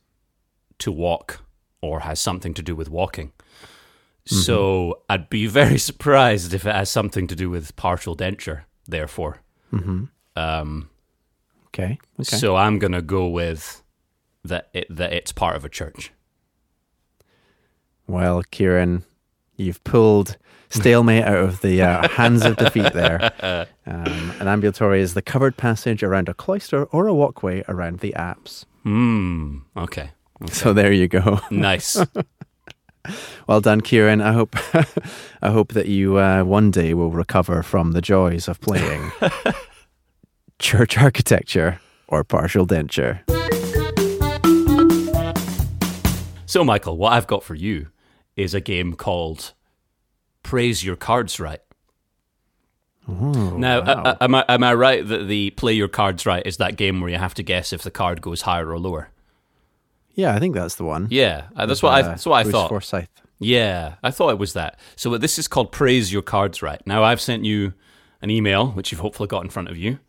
to 0.80 0.92
walk 0.92 1.42
or 1.82 2.02
has 2.02 2.20
something 2.20 2.54
to 2.54 2.62
do 2.62 2.76
with 2.76 2.90
walking. 2.90 3.32
So 4.30 5.02
I'd 5.10 5.30
be 5.30 5.48
very 5.48 5.78
surprised 5.90 6.54
if 6.54 6.66
it 6.66 6.76
has 6.76 6.90
something 6.90 7.28
to 7.28 7.36
do 7.36 7.50
with 7.50 7.76
partial 7.76 8.16
denture, 8.16 8.62
therefore. 8.88 9.42
Um, 10.36 10.90
Okay. 11.68 12.00
Okay. 12.20 12.38
So 12.38 12.56
I'm 12.56 12.80
going 12.80 12.94
to 12.94 13.02
go 13.02 13.28
with 13.28 13.84
that, 14.44 14.70
it, 14.74 14.88
that 14.90 15.14
it's 15.14 15.32
part 15.32 15.56
of 15.56 15.64
a 15.64 15.70
church. 15.70 16.12
Well, 18.08 18.42
Kieran, 18.50 19.06
you've 19.56 19.84
pulled 19.84 20.38
stalemate 20.72 21.24
out 21.26 21.38
of 21.38 21.62
the 21.62 21.82
uh, 21.82 22.08
hands 22.12 22.44
of 22.44 22.58
defeat 22.58 22.94
there. 22.94 23.68
Um, 23.90 24.32
an 24.40 24.48
ambulatory 24.48 25.02
is 25.02 25.16
the 25.16 25.22
covered 25.24 25.58
passage 25.58 26.04
around 26.04 26.30
a 26.30 26.36
cloister 26.36 26.84
or 26.86 27.08
a 27.08 27.14
walkway 27.14 27.64
around 27.68 28.02
the 28.02 28.14
apse. 28.14 28.68
Hmm. 28.84 29.60
Okay. 29.76 30.12
So 30.52 30.74
there 30.74 30.92
you 30.92 31.08
go. 31.08 31.40
Nice. 31.50 31.98
Well 33.48 33.62
done, 33.62 33.82
Kieran. 33.82 34.22
I 34.22 34.34
hope 34.34 34.56
I 35.42 35.52
hope 35.52 35.74
that 35.74 35.88
you 35.88 36.18
uh, 36.18 36.44
one 36.44 36.72
day 36.72 36.94
will 36.94 37.12
recover 37.12 37.64
from 37.64 37.92
the 37.94 38.02
joys 38.02 38.48
of 38.48 38.60
playing 38.62 39.12
church 40.60 40.98
architecture 40.98 41.80
or 42.08 42.24
partial 42.24 42.68
denture. 42.68 43.22
So, 46.46 46.64
Michael, 46.64 46.98
what 46.98 47.14
I've 47.14 47.28
got 47.28 47.44
for 47.44 47.54
you 47.54 47.90
is 48.36 48.54
a 48.54 48.60
game 48.62 48.96
called 48.96 49.54
Praise 50.42 50.84
Your 50.84 50.96
Cards 50.96 51.40
Right. 51.40 51.62
now, 53.08 53.82
wow. 53.82 54.18
am, 54.20 54.36
I, 54.36 54.46
am 54.50 54.64
I 54.64 54.74
right 54.74 55.08
that 55.08 55.28
the 55.28 55.52
Play 55.52 55.74
Your 55.74 55.88
Cards 55.88 56.26
Right 56.26 56.46
is 56.46 56.58
that 56.58 56.76
game 56.76 57.02
where 57.02 57.10
you 57.10 57.18
have 57.18 57.36
to 57.36 57.44
guess 57.44 57.72
if 57.72 57.84
the 57.84 57.92
card 57.92 58.22
goes 58.22 58.42
higher 58.42 58.70
or 58.70 58.80
lower? 58.80 59.10
Yeah, 60.16 60.36
I 60.36 60.40
think 60.40 60.56
that's 60.56 60.76
the 60.76 60.84
one. 60.84 61.08
Yeah, 61.10 61.48
uh, 61.56 61.66
that's 61.66 61.82
what 61.84 61.94
I, 61.94 62.02
Uh, 62.02 62.08
that's 62.10 62.26
what 62.26 62.36
I 62.36 62.44
Bruce 62.44 62.52
thought. 62.54 62.70
Forsyth. 62.70 63.10
Yeah, 63.40 63.96
I 64.04 64.12
thought 64.12 64.32
it 64.32 64.38
was 64.38 64.54
that. 64.54 64.78
So 64.98 65.18
this 65.18 65.40
is 65.40 65.48
called 65.48 65.72
Praise 65.72 66.12
Your 66.12 66.22
Cards 66.22 66.62
Right. 66.62 66.82
Now, 66.86 67.04
I've 67.04 67.22
sent 67.22 67.46
you 67.46 67.74
an 68.22 68.30
email, 68.30 68.68
which 68.72 68.92
you've 68.92 69.00
hopefully 69.02 69.28
got 69.28 69.44
in 69.44 69.50
front 69.50 69.70
of 69.70 69.78
you. 69.78 70.00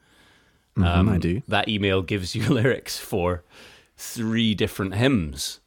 Mhm, 0.76 1.10
I 1.10 1.18
do. 1.18 1.42
That 1.46 1.68
email 1.68 2.02
gives 2.02 2.34
you 2.34 2.48
lyrics 2.48 2.98
for 2.98 3.44
three 3.96 4.54
different 4.54 4.94
hymns. 4.94 5.60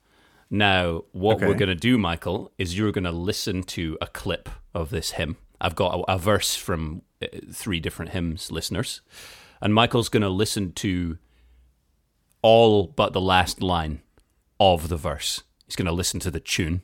Now, 0.50 1.04
what 1.14 1.40
we're 1.40 1.54
going 1.56 1.70
to 1.70 1.76
do, 1.76 1.98
Michael, 1.98 2.52
is 2.58 2.78
you're 2.78 2.92
going 2.92 3.04
to 3.06 3.12
listen 3.12 3.64
to 3.64 3.98
a 4.02 4.08
clip 4.08 4.50
of 4.74 4.90
this 4.90 5.12
hymn. 5.12 5.38
I've 5.62 5.76
got 5.76 6.00
a, 6.08 6.14
a 6.14 6.18
verse 6.18 6.56
from 6.56 7.02
uh, 7.22 7.28
three 7.52 7.80
different 7.80 8.12
hymns, 8.12 8.52
listeners. 8.52 9.02
And 9.62 9.74
Michael's 9.74 10.10
going 10.10 10.22
to 10.24 10.30
listen 10.30 10.74
to 10.74 11.18
all 12.42 12.88
but 12.88 13.14
the 13.14 13.22
last 13.22 13.62
line 13.64 14.02
of 14.60 14.90
the 14.90 14.98
verse. 14.98 15.44
He's 15.66 15.76
going 15.76 15.86
to 15.88 15.92
listen 15.92 16.20
to 16.22 16.32
the 16.32 16.40
tune. 16.40 16.82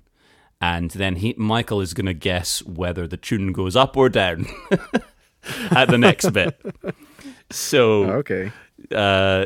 And 0.62 0.92
then 0.92 1.18
he, 1.18 1.34
Michael 1.38 1.80
is 1.82 1.94
going 1.94 2.08
to 2.08 2.14
guess 2.14 2.62
whether 2.64 3.08
the 3.08 3.18
tune 3.18 3.54
goes 3.54 3.76
up 3.76 3.96
or 3.96 4.10
down 4.10 4.46
at 5.72 5.86
the 5.90 5.98
next 5.98 6.32
bit. 6.32 6.60
So 7.52 8.04
Okay. 8.12 8.52
uh, 8.94 9.46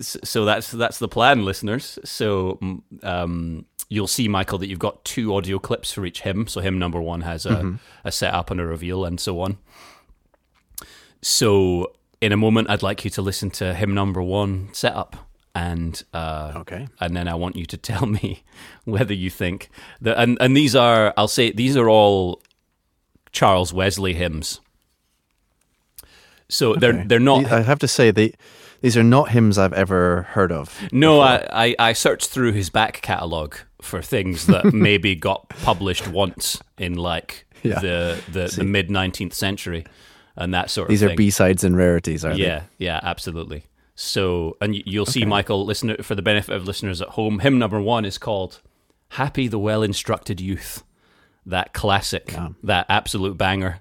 so 0.00 0.44
that's 0.44 0.70
that's 0.70 0.98
the 0.98 1.08
plan, 1.08 1.44
listeners. 1.44 1.98
So 2.04 2.58
um, 3.02 3.66
you'll 3.90 4.06
see, 4.06 4.28
Michael, 4.28 4.58
that 4.58 4.68
you've 4.68 4.78
got 4.78 5.04
two 5.04 5.34
audio 5.34 5.58
clips 5.58 5.92
for 5.92 6.06
each 6.06 6.22
hymn. 6.22 6.46
So 6.48 6.60
hymn 6.62 6.78
number 6.78 7.00
one 7.02 7.20
has 7.20 7.44
a, 7.44 7.78
a 8.04 8.10
setup 8.10 8.50
and 8.50 8.58
a 8.60 8.66
reveal, 8.66 9.04
and 9.04 9.20
so 9.20 9.40
on. 9.40 9.58
So 11.22 11.92
in 12.20 12.32
a 12.32 12.36
moment, 12.36 12.70
I'd 12.70 12.82
like 12.82 13.04
you 13.04 13.10
to 13.10 13.22
listen 13.22 13.50
to 13.52 13.74
hymn 13.74 13.94
number 13.94 14.22
one 14.22 14.70
setup, 14.72 15.25
and 15.56 16.02
uh, 16.12 16.52
Okay. 16.56 16.86
and 17.00 17.16
then 17.16 17.26
I 17.28 17.34
want 17.34 17.56
you 17.56 17.66
to 17.66 17.76
tell 17.92 18.06
me 18.06 18.42
whether 18.84 19.14
you 19.14 19.30
think 19.30 19.68
that. 20.00 20.18
And 20.18 20.36
and 20.40 20.56
these 20.56 20.74
are, 20.76 21.12
I'll 21.16 21.28
say, 21.28 21.52
these 21.52 21.76
are 21.76 21.88
all 21.88 22.40
Charles 23.32 23.72
Wesley 23.72 24.14
hymns. 24.14 24.60
So 26.48 26.74
they're 26.74 27.04
they're 27.04 27.18
not 27.18 27.50
I 27.50 27.62
have 27.62 27.78
to 27.80 27.88
say 27.88 28.10
the 28.12 28.34
these 28.82 28.96
are 28.96 29.02
not 29.02 29.30
hymns 29.30 29.58
I've 29.58 29.72
ever 29.72 30.22
heard 30.30 30.52
of. 30.52 30.80
No, 30.92 31.20
I, 31.20 31.46
I, 31.50 31.74
I 31.78 31.92
searched 31.94 32.28
through 32.28 32.52
his 32.52 32.70
back 32.70 33.00
catalogue 33.02 33.56
for 33.82 34.00
things 34.02 34.46
that 34.46 34.64
maybe 34.72 35.14
got 35.16 35.48
published 35.48 36.06
once 36.06 36.60
in 36.78 36.94
like 36.94 37.46
Yeah. 37.62 37.80
the 37.80 38.22
the, 38.30 38.54
the 38.58 38.64
mid 38.64 38.90
nineteenth 38.90 39.34
century 39.34 39.84
and 40.36 40.52
that 40.54 40.70
sort 40.70 40.88
These 40.88 41.02
of 41.02 41.08
These 41.08 41.14
are. 41.14 41.16
B 41.16 41.30
sides 41.30 41.64
and 41.64 41.76
rarities, 41.76 42.24
are 42.24 42.30
yeah, 42.32 42.36
they? 42.36 42.44
yeah, 42.44 42.62
yeah, 42.78 43.00
absolutely. 43.02 43.64
So, 43.98 44.56
and 44.60 44.74
you- 44.76 44.82
you'll 44.86 45.06
see, 45.06 45.24
Michael, 45.24 45.64
listen 45.64 45.96
for 46.02 46.14
the 46.14 46.22
benefit 46.22 46.54
of 46.54 46.66
listeners 46.66 47.00
at 47.00 47.08
home. 47.10 47.38
Hymn 47.40 47.58
number 47.58 47.80
one 47.80 48.04
is 48.04 48.18
called 48.18 48.60
"Happy 49.10 49.48
the 49.48 49.58
Well 49.58 49.82
Instructed 49.82 50.40
Youth." 50.40 50.84
That 51.46 51.72
classic, 51.72 52.30
Yeah. 52.32 52.48
that 52.62 52.86
absolute 52.88 53.38
banger. 53.38 53.80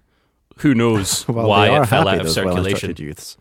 Who 0.60 0.74
knows? 0.74 1.26
Well, 1.28 1.48
why 1.50 1.68
it 1.82 1.86
fell 1.88 2.08
out 2.08 2.22
of 2.22 2.30
circulation? 2.30 2.96
youths. 2.98 3.38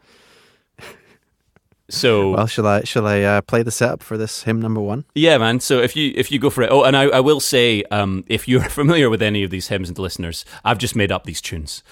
So, 1.91 2.31
Well, 2.31 2.47
shall 2.47 2.67
I 2.67 2.83
shall 2.85 3.07
I 3.07 3.21
uh, 3.21 3.41
play 3.43 3.63
the 3.63 3.71
setup 3.71 4.03
for 4.03 4.17
this 4.17 4.45
hymn 4.45 4.59
number 4.61 4.81
one? 4.81 5.05
Yeah, 5.15 5.37
man. 5.37 5.61
So 5.61 5.81
if 5.81 5.95
you 5.95 6.13
if 6.17 6.33
you 6.33 6.39
go 6.39 6.49
for 6.49 6.63
it, 6.63 6.71
oh, 6.73 6.83
and 6.83 6.97
I, 6.97 7.05
I 7.05 7.21
will 7.21 7.41
say, 7.41 7.83
um, 7.91 8.25
if 8.27 8.49
you're 8.49 8.63
familiar 8.71 9.11
with 9.11 9.21
any 9.21 9.45
of 9.45 9.51
these 9.51 9.69
hymns 9.69 9.91
and 9.91 9.99
listeners, 9.99 10.47
I've 10.65 10.79
just 10.79 10.97
made 10.97 11.13
up 11.13 11.25
these 11.25 11.43
tunes. 11.43 11.83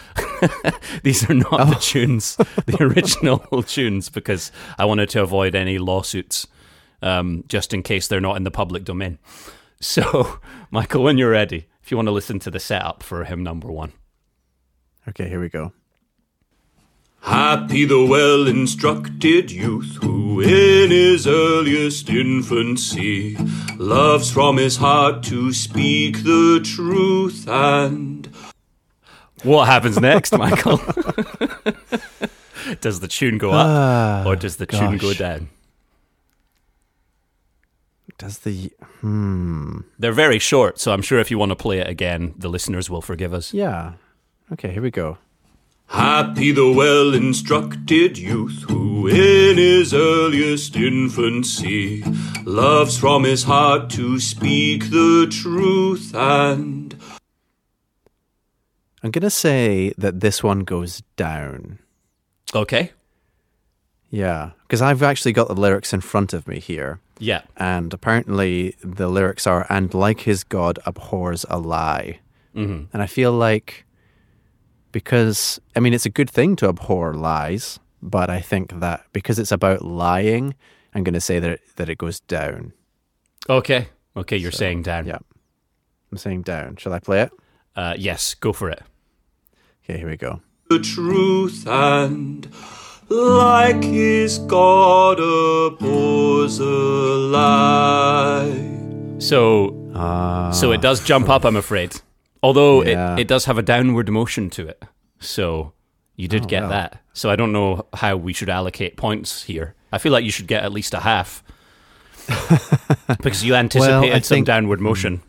these 1.02 1.28
are 1.28 1.34
not 1.34 1.52
Oh. 1.60 1.64
the 1.66 1.74
tunes, 1.74 2.36
the 2.64 2.76
original 2.82 3.62
tunes, 3.62 4.08
because 4.08 4.50
I 4.78 4.86
wanted 4.86 5.10
to 5.10 5.22
avoid 5.22 5.54
any 5.54 5.78
lawsuits, 5.78 6.46
um, 7.02 7.44
just 7.48 7.74
in 7.74 7.82
case 7.82 8.08
they're 8.08 8.20
not 8.20 8.38
in 8.38 8.44
the 8.44 8.50
public 8.50 8.84
domain. 8.84 9.18
So, 9.78 10.38
Michael, 10.70 11.02
when 11.02 11.18
you're 11.18 11.30
ready, 11.30 11.66
if 11.82 11.90
you 11.90 11.98
want 11.98 12.06
to 12.06 12.12
listen 12.12 12.38
to 12.40 12.50
the 12.50 12.60
setup 12.60 13.02
for 13.02 13.24
hymn 13.24 13.42
number 13.42 13.70
one. 13.70 13.92
Okay, 15.08 15.28
here 15.28 15.40
we 15.40 15.48
go. 15.50 15.72
Happy 17.22 17.84
the 17.84 18.04
well 18.04 18.48
instructed 18.48 19.50
youth 19.50 19.98
who 20.02 20.40
in 20.40 20.90
his 20.90 21.26
earliest 21.26 22.08
infancy 22.08 23.36
loves 23.78 24.30
from 24.30 24.56
his 24.56 24.76
heart 24.76 25.22
to 25.24 25.52
speak 25.52 26.24
the 26.24 26.60
truth 26.64 27.46
and 27.48 28.28
What 29.44 29.66
happens 29.66 30.00
next, 30.00 30.36
Michael? 30.36 30.78
does 32.80 33.00
the 33.00 33.08
tune 33.08 33.38
go 33.38 33.50
up 33.52 33.66
Ah, 33.68 34.24
or 34.26 34.34
does 34.34 34.56
the 34.56 34.66
tune 34.66 34.96
go 34.98 35.14
down? 35.14 35.48
Does 38.18 38.38
the 38.40 38.70
hmm? 39.00 39.80
They're 39.98 40.12
very 40.12 40.38
short, 40.38 40.78
so 40.80 40.92
I'm 40.92 41.02
sure 41.02 41.18
if 41.18 41.30
you 41.30 41.38
want 41.38 41.50
to 41.50 41.56
play 41.56 41.78
it 41.78 41.88
again, 41.88 42.34
the 42.36 42.48
listeners 42.48 42.90
will 42.90 43.02
forgive 43.02 43.32
us. 43.32 43.54
Yeah. 43.54 43.92
Okay, 44.52 44.72
here 44.72 44.82
we 44.82 44.90
go. 44.90 45.18
Happy 45.86 46.52
the 46.52 46.70
well 46.72 47.14
instructed 47.14 48.18
youth 48.18 48.64
who 48.68 49.06
in 49.08 49.52
in 49.52 49.58
his 49.58 49.92
earliest 49.92 50.76
infancy 50.76 52.02
loves 52.44 52.98
from 52.98 53.24
his 53.24 53.42
heart 53.42 53.90
to 53.90 54.18
speak 54.18 54.90
the 54.90 55.26
truth 55.30 56.14
and 56.14 56.96
I'm 59.02 59.10
going 59.10 59.22
to 59.22 59.30
say 59.30 59.92
that 59.98 60.20
this 60.20 60.42
one 60.44 60.60
goes 60.60 61.02
down. 61.16 61.80
Okay. 62.54 62.92
Yeah, 64.10 64.50
because 64.62 64.80
I've 64.80 65.02
actually 65.02 65.32
got 65.32 65.48
the 65.48 65.54
lyrics 65.54 65.92
in 65.92 66.00
front 66.00 66.32
of 66.32 66.46
me 66.46 66.60
here. 66.60 67.00
Yeah. 67.18 67.42
And 67.56 67.92
apparently 67.92 68.76
the 68.82 69.08
lyrics 69.08 69.46
are, 69.46 69.66
and 69.68 69.92
like 69.92 70.20
his 70.20 70.44
God 70.44 70.78
abhors 70.86 71.44
a 71.50 71.58
lie. 71.58 72.20
Mm-hmm. 72.54 72.84
And 72.92 73.02
I 73.02 73.06
feel 73.06 73.32
like, 73.32 73.84
because, 74.92 75.60
I 75.74 75.80
mean, 75.80 75.92
it's 75.94 76.06
a 76.06 76.10
good 76.10 76.30
thing 76.30 76.54
to 76.56 76.68
abhor 76.68 77.14
lies, 77.14 77.78
but 78.02 78.30
I 78.30 78.40
think 78.40 78.78
that 78.80 79.04
because 79.12 79.38
it's 79.38 79.52
about 79.52 79.82
lying, 79.82 80.54
I'm 80.94 81.02
going 81.04 81.14
to 81.14 81.20
say 81.20 81.38
that 81.38 81.50
it, 81.50 81.60
that 81.76 81.88
it 81.88 81.98
goes 81.98 82.20
down. 82.20 82.72
Okay. 83.48 83.88
Okay, 84.16 84.36
you're 84.36 84.52
saying 84.52 84.82
down. 84.82 85.06
Yeah. 85.06 85.18
I'm 86.10 86.18
saying 86.18 86.42
down. 86.42 86.76
Shall 86.76 86.92
I 86.92 86.98
play 86.98 87.22
it? 87.22 87.32
Uh, 87.74 87.94
yes, 87.98 88.34
go 88.34 88.52
for 88.52 88.68
it. 88.68 88.82
Okay, 89.84 89.98
here 89.98 90.08
we 90.10 90.16
go. 90.16 90.40
the 90.68 90.78
truth 90.78 91.66
and 91.66 92.46
like 93.08 93.82
his 93.82 94.38
God 94.38 95.18
abhors 95.18 96.58
a 96.58 96.64
lie. 97.36 98.68
So, 99.18 100.50
so 100.54 100.72
it 100.72 100.80
does 100.80 101.04
jump 101.04 101.28
up, 101.28 101.44
I'm 101.44 101.56
afraid. 101.56 102.00
Although 102.42 102.82
Yeah. 102.84 103.14
it, 103.14 103.20
it 103.20 103.28
does 103.28 103.44
have 103.46 103.58
a 103.58 103.62
downward 103.62 104.08
motion 104.08 104.50
to 104.50 104.66
it. 104.68 104.82
So 105.20 105.72
you 106.16 106.28
did 106.28 106.44
Oh, 106.44 106.46
get 106.46 106.62
wow. 106.64 106.68
that. 106.70 107.00
So 107.12 107.30
I 107.30 107.36
don't 107.36 107.52
know 107.52 107.86
how 107.94 108.16
we 108.16 108.32
should 108.32 108.48
allocate 108.48 108.96
points 108.96 109.44
here. 109.44 109.74
I 109.92 109.98
feel 109.98 110.12
like 110.12 110.24
you 110.24 110.30
should 110.30 110.46
get 110.48 110.64
at 110.64 110.72
least 110.72 110.94
a 110.94 111.00
half. 111.00 111.42
because 113.22 113.44
you 113.44 113.54
anticipated 113.54 114.24
some 114.24 114.36
think- 114.36 114.46
downward 114.46 114.80
motion, 114.80 115.20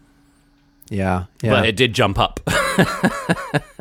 Yeah, 0.90 1.26
yeah, 1.42 1.50
but 1.52 1.66
it 1.66 1.76
did 1.76 1.94
jump 1.94 2.20
up. 2.20 2.40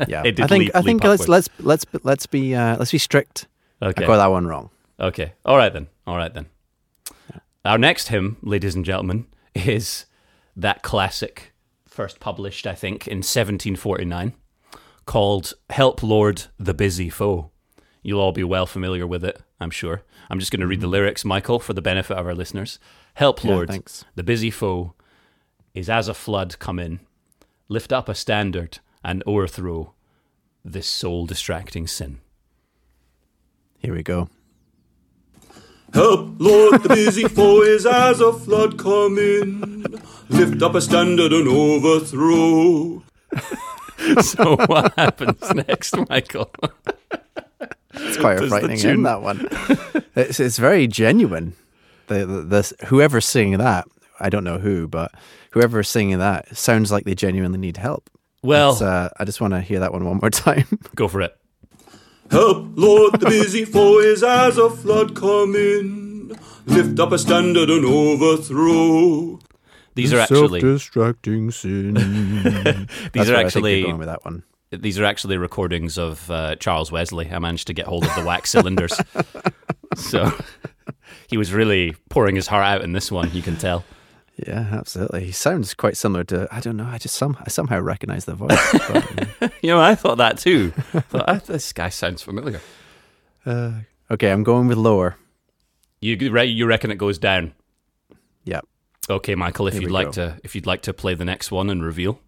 yeah. 0.07 0.23
it 0.25 0.35
did 0.35 0.41
I 0.41 0.47
think 0.47 0.63
leap- 0.65 0.75
I 0.75 0.81
think 0.81 1.03
let's 1.03 1.27
let's 1.27 1.47
let's 1.59 1.85
let's 2.03 2.25
be 2.25 2.55
uh, 2.55 2.77
let's 2.77 2.91
be 2.91 2.97
strict. 2.97 3.47
okay. 3.81 4.03
I 4.03 4.07
got 4.07 4.17
that 4.17 4.27
one 4.31 4.47
wrong. 4.47 4.69
Okay. 4.99 5.33
All 5.45 5.57
right 5.57 5.71
then. 5.71 5.87
All 6.07 6.17
right 6.17 6.33
then. 6.33 6.47
Our 7.65 7.77
next 7.77 8.07
hymn, 8.09 8.37
ladies 8.41 8.75
and 8.75 8.83
gentlemen, 8.83 9.25
is 9.55 10.05
that 10.55 10.81
classic, 10.81 11.52
first 11.93 12.19
published, 12.19 12.65
I 12.65 12.73
think, 12.73 13.07
in 13.07 13.19
1749, 13.19 14.33
called 15.05 15.53
Help 15.69 16.01
Lord 16.01 16.45
the 16.57 16.73
Busy 16.73 17.09
Foe. 17.09 17.51
You'll 18.01 18.19
all 18.19 18.31
be 18.31 18.43
well 18.43 18.65
familiar 18.65 19.05
with 19.05 19.23
it, 19.23 19.39
I'm 19.59 19.69
sure. 19.69 20.01
I'm 20.29 20.39
just 20.39 20.51
going 20.51 20.61
to 20.61 20.67
read 20.67 20.81
the 20.81 20.87
mm-hmm. 20.87 20.93
lyrics, 20.93 21.23
Michael, 21.23 21.59
for 21.59 21.73
the 21.73 21.81
benefit 21.81 22.17
of 22.17 22.25
our 22.25 22.33
listeners. 22.33 22.79
Help 23.13 23.43
Lord, 23.43 23.69
thanks. 23.69 24.03
the 24.15 24.23
busy 24.23 24.49
foe 24.49 24.93
is 25.73 25.89
as 25.89 26.07
a 26.07 26.13
flood 26.13 26.57
come 26.59 26.79
in. 26.79 26.99
Lift 27.69 27.93
up 27.93 28.09
a 28.09 28.15
standard 28.15 28.79
and 29.03 29.23
o'erthrow 29.27 29.93
this 30.65 30.87
soul 30.87 31.25
distracting 31.25 31.87
sin. 31.87 32.19
Here 33.77 33.93
we 33.93 34.01
go. 34.03 34.29
Help, 35.93 36.35
Lord, 36.39 36.81
the 36.83 36.89
busy 36.89 37.27
foe 37.27 37.61
is 37.61 37.85
as 37.85 38.19
a 38.19 38.33
flood 38.33 38.77
come 38.79 39.17
in. 39.17 39.85
Lift 40.29 40.61
up 40.63 40.75
a 40.75 40.81
standard 40.81 41.31
and 41.33 41.47
overthrow. 41.47 43.03
So 44.21 44.57
what 44.65 44.93
happens 44.97 45.39
next, 45.53 45.95
Michael? 46.09 46.51
It's 47.93 48.17
quite 48.17 48.33
a 48.37 48.41
Does 48.41 48.41
the 48.41 48.47
frightening 48.49 48.77
tune- 48.79 48.91
end, 48.91 49.05
that 49.05 49.21
one. 49.21 49.47
it's, 50.15 50.41
it's 50.41 50.57
very 50.57 50.87
genuine. 50.87 51.53
The, 52.07 52.25
the, 52.25 52.41
this, 52.41 52.73
whoever's 52.87 53.25
singing 53.25 53.59
that, 53.59 53.85
I 54.19 54.29
don't 54.29 54.43
know 54.43 54.57
who, 54.57 54.89
but 54.89 55.13
whoever's 55.51 55.87
singing 55.87 56.17
that 56.19 56.57
sounds 56.57 56.91
like 56.91 57.05
they 57.05 57.15
genuinely 57.15 57.59
need 57.59 57.77
help. 57.77 58.09
Well, 58.41 58.77
uh, 58.83 59.07
I 59.17 59.23
just 59.23 59.39
want 59.39 59.53
to 59.53 59.61
hear 59.61 59.79
that 59.79 59.93
one 59.93 60.03
one 60.03 60.17
more 60.21 60.29
time. 60.31 60.65
go 60.95 61.07
for 61.07 61.21
it. 61.21 61.37
Help, 62.33 62.65
Lord, 62.75 63.19
the 63.19 63.27
busy 63.27 63.63
foe 63.63 63.99
is 63.99 64.23
as 64.23 64.57
a 64.57 64.67
flood 64.67 65.15
come 65.15 65.55
in. 65.55 66.35
Lift 66.65 66.99
up 66.99 67.11
a 67.11 67.19
standard 67.19 67.69
and 67.69 67.85
overthrow. 67.85 69.39
These 69.93 70.13
are 70.13 70.19
actually 70.19 70.59
self-destructing 70.59 71.53
sin. 71.53 71.93
these 73.13 73.13
That's 73.13 73.29
are 73.29 73.33
where 73.33 73.35
I 73.35 73.43
think 73.43 73.45
actually 73.45 73.79
you're 73.81 73.87
going 73.89 73.99
with 73.99 74.07
that 74.07 74.25
one. 74.25 74.41
these 74.71 74.99
are 74.99 75.05
actually 75.05 75.37
recordings 75.37 75.99
of 75.99 76.31
uh, 76.31 76.55
Charles 76.55 76.91
Wesley. 76.91 77.29
I 77.29 77.37
managed 77.37 77.67
to 77.67 77.73
get 77.73 77.85
hold 77.85 78.03
of 78.03 78.15
the 78.15 78.25
wax 78.25 78.49
cylinders, 78.49 78.99
so 79.95 80.31
he 81.27 81.37
was 81.37 81.53
really 81.53 81.95
pouring 82.09 82.35
his 82.35 82.47
heart 82.47 82.65
out 82.65 82.81
in 82.81 82.93
this 82.93 83.11
one. 83.11 83.31
You 83.31 83.43
can 83.43 83.57
tell. 83.57 83.85
Yeah, 84.35 84.67
absolutely. 84.71 85.25
He 85.25 85.31
sounds 85.31 85.73
quite 85.75 85.95
similar 85.95 86.23
to. 86.25 86.47
I 86.51 86.59
don't 86.59 86.75
know. 86.75 86.85
I 86.87 86.97
just 86.97 87.15
some 87.15 87.37
I 87.41 87.49
somehow 87.49 87.79
recognize 87.79 88.25
the 88.25 88.33
voice. 88.33 88.57
but, 89.39 89.53
You 89.61 89.69
know, 89.69 89.79
I 89.79 89.95
thought 89.95 90.17
that 90.17 90.39
too. 90.39 90.71
Thought, 90.71 91.25
"Ah, 91.27 91.39
this 91.45 91.71
guy 91.71 91.89
sounds 91.89 92.23
familiar. 92.23 92.59
uh, 93.45 93.71
okay, 94.09 94.31
I'm 94.31 94.43
going 94.43 94.67
with 94.67 94.77
lower. 94.77 95.17
You 96.01 96.31
re- 96.31 96.45
you 96.45 96.65
reckon 96.65 96.89
it 96.91 96.97
goes 96.97 97.19
down? 97.19 97.53
Yeah. 98.43 98.61
Okay, 99.09 99.35
Michael. 99.35 99.67
If 99.67 99.73
Here 99.73 99.83
you'd 99.83 99.91
like 99.91 100.07
go. 100.07 100.11
to, 100.13 100.37
if 100.43 100.55
you'd 100.55 100.65
like 100.65 100.81
to 100.83 100.93
play 100.93 101.13
the 101.13 101.25
next 101.25 101.51
one 101.51 101.69
and 101.69 101.83
reveal. 101.83 102.19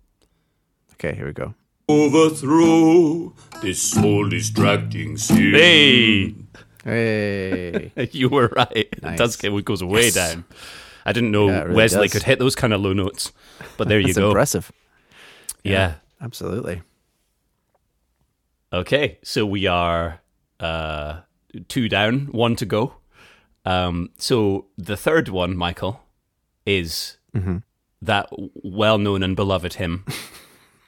Okay, 0.94 1.16
here 1.16 1.26
we 1.26 1.34
go. 1.34 1.56
Overthrow 1.90 3.34
this 3.62 3.82
soul 3.82 4.30
distracting 4.30 5.18
sin. 5.18 5.54
Hey, 5.54 6.36
Hey. 6.84 7.92
you 8.12 8.30
were 8.30 8.48
right. 8.56 8.72
It 8.76 9.02
does. 9.02 9.20
Nice. 9.20 9.44
It 9.44 9.66
goes 9.66 9.84
way 9.84 10.12
down. 10.12 10.46
I 11.06 11.12
didn't 11.14 11.32
know 11.32 11.48
Yeah, 11.50 11.64
really 11.64 11.76
Wesley 11.76 12.08
does. 12.08 12.14
could 12.14 12.24
hit 12.24 12.40
those 12.40 12.56
kind 12.56 12.74
of 12.74 12.82
low 12.82 12.94
notes, 12.94 13.32
but 13.78 13.88
there 13.88 14.00
you 14.08 14.14
go. 14.14 14.28
impressive. 14.30 14.72
Yeah. 15.64 15.96
Absolutely. 16.22 16.82
Okay, 18.74 19.20
so 19.24 19.46
we 19.46 19.68
are 19.68 20.22
uh, 20.60 21.22
two 21.68 21.88
down, 21.88 22.28
one 22.32 22.56
to 22.58 22.66
go. 22.66 22.96
Um, 23.66 24.10
so 24.18 24.68
the 24.78 24.98
third 24.98 25.30
one, 25.30 25.56
Michael, 25.56 26.02
is 26.66 27.18
Mm-hmm. 27.36 27.58
that 28.02 28.30
well-known 28.64 29.22
and 29.22 29.36
beloved 29.36 29.74
hymn, 29.74 30.06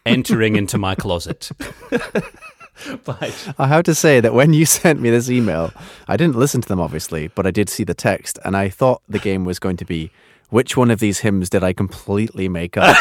"Entering 0.06 0.56
into 0.56 0.78
My 0.78 0.96
Closet." 0.96 1.50
By- 3.06 3.34
I 3.58 3.68
have 3.68 3.84
to 3.86 3.96
say 3.96 4.20
that 4.20 4.34
when 4.34 4.54
you 4.54 4.66
sent 4.80 5.00
me 5.02 5.10
this 5.10 5.30
email, 5.30 5.72
I 6.08 6.18
didn't 6.18 6.36
listen 6.36 6.62
to 6.62 6.68
them 6.68 6.80
obviously, 6.80 7.28
but 7.30 7.46
I 7.48 7.52
did 7.52 7.70
see 7.70 7.84
the 7.84 7.94
text, 7.94 8.40
and 8.46 8.56
I 8.58 8.70
thought 8.70 9.02
the 9.10 9.20
game 9.20 9.46
was 9.46 9.60
going 9.60 9.78
to 9.78 9.86
be 9.86 10.12
which 10.50 10.78
one 10.78 10.90
of 10.92 11.00
these 11.00 11.20
hymns 11.20 11.50
did 11.50 11.62
I 11.62 11.74
completely 11.74 12.48
make 12.48 12.78
up? 12.78 12.96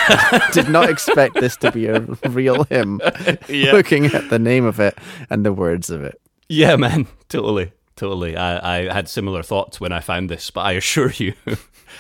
Did 0.53 0.69
not 0.69 0.91
expect 0.91 1.35
this 1.35 1.57
to 1.59 1.71
be 1.71 1.87
a 1.87 2.01
real 2.29 2.65
hymn. 2.65 3.01
Yeah. 3.49 3.71
Looking 3.71 4.07
at 4.07 4.31
the 4.31 4.39
name 4.41 4.65
of 4.65 4.81
it 4.81 4.99
and 5.31 5.47
the 5.47 5.53
words 5.53 5.89
of 5.89 6.03
it. 6.03 6.21
yeah, 6.49 6.75
man, 6.75 7.07
totally, 7.29 7.71
totally. 7.95 8.37
I, 8.37 8.79
I 8.89 8.93
had 8.93 9.09
similar 9.09 9.45
thoughts 9.45 9.81
when 9.81 9.93
I 9.93 10.01
found 10.01 10.29
this, 10.29 10.51
but 10.51 10.63
I 10.63 10.73
assure 10.73 11.13
you, 11.13 11.35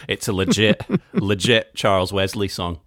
it's 0.09 0.27
a 0.27 0.33
legit, 0.33 0.83
legit 1.13 1.73
Charles 1.77 2.13
Wesley 2.13 2.49
song. 2.49 2.81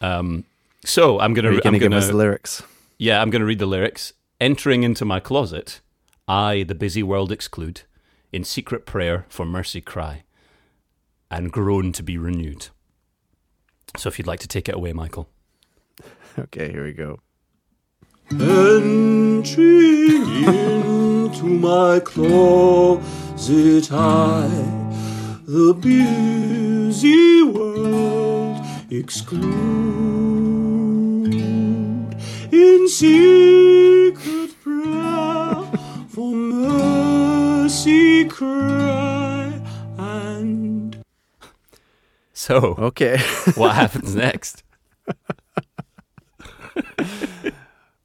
Um, 0.00 0.42
so 0.84 1.20
I'm 1.20 1.32
gonna, 1.32 1.50
Are 1.50 1.52
you 1.52 1.60
going 1.60 1.68
I'm 1.68 1.72
to 1.74 1.78
give 1.78 1.90
gonna, 1.90 2.02
us 2.02 2.08
the 2.08 2.16
lyrics? 2.16 2.62
Yeah, 2.98 3.20
I'm 3.20 3.28
going 3.28 3.40
to 3.40 3.46
read 3.46 3.58
the 3.58 3.66
lyrics. 3.66 4.14
Entering 4.40 4.82
into 4.82 5.04
my 5.04 5.20
closet, 5.20 5.82
I 6.26 6.62
the 6.62 6.74
busy 6.74 7.02
world 7.02 7.30
exclude, 7.30 7.82
in 8.32 8.42
secret 8.42 8.86
prayer 8.86 9.26
for 9.28 9.44
mercy 9.44 9.82
cry, 9.82 10.24
and 11.30 11.52
groan 11.52 11.92
to 11.92 12.02
be 12.02 12.16
renewed. 12.16 12.68
So 13.98 14.08
if 14.08 14.18
you'd 14.18 14.26
like 14.26 14.40
to 14.40 14.48
take 14.48 14.68
it 14.68 14.74
away, 14.74 14.92
Michael. 14.92 15.28
Okay, 16.38 16.70
here 16.70 16.84
we 16.84 16.92
go. 16.92 17.18
Entering 18.30 19.54
into 20.44 21.46
my 21.46 21.98
closet, 22.00 23.90
I, 23.90 24.46
the 25.46 25.72
busy 25.72 27.42
world, 27.42 28.58
exclude 28.90 30.75
in 32.52 32.88
secret 32.88 34.50
prayer 34.62 35.54
for 36.08 36.34
mercy 36.34 38.24
cry 38.26 39.60
and 39.98 40.96
So 42.32 42.74
Okay. 42.78 43.18
what 43.54 43.74
happens 43.74 44.14
next? 44.14 44.62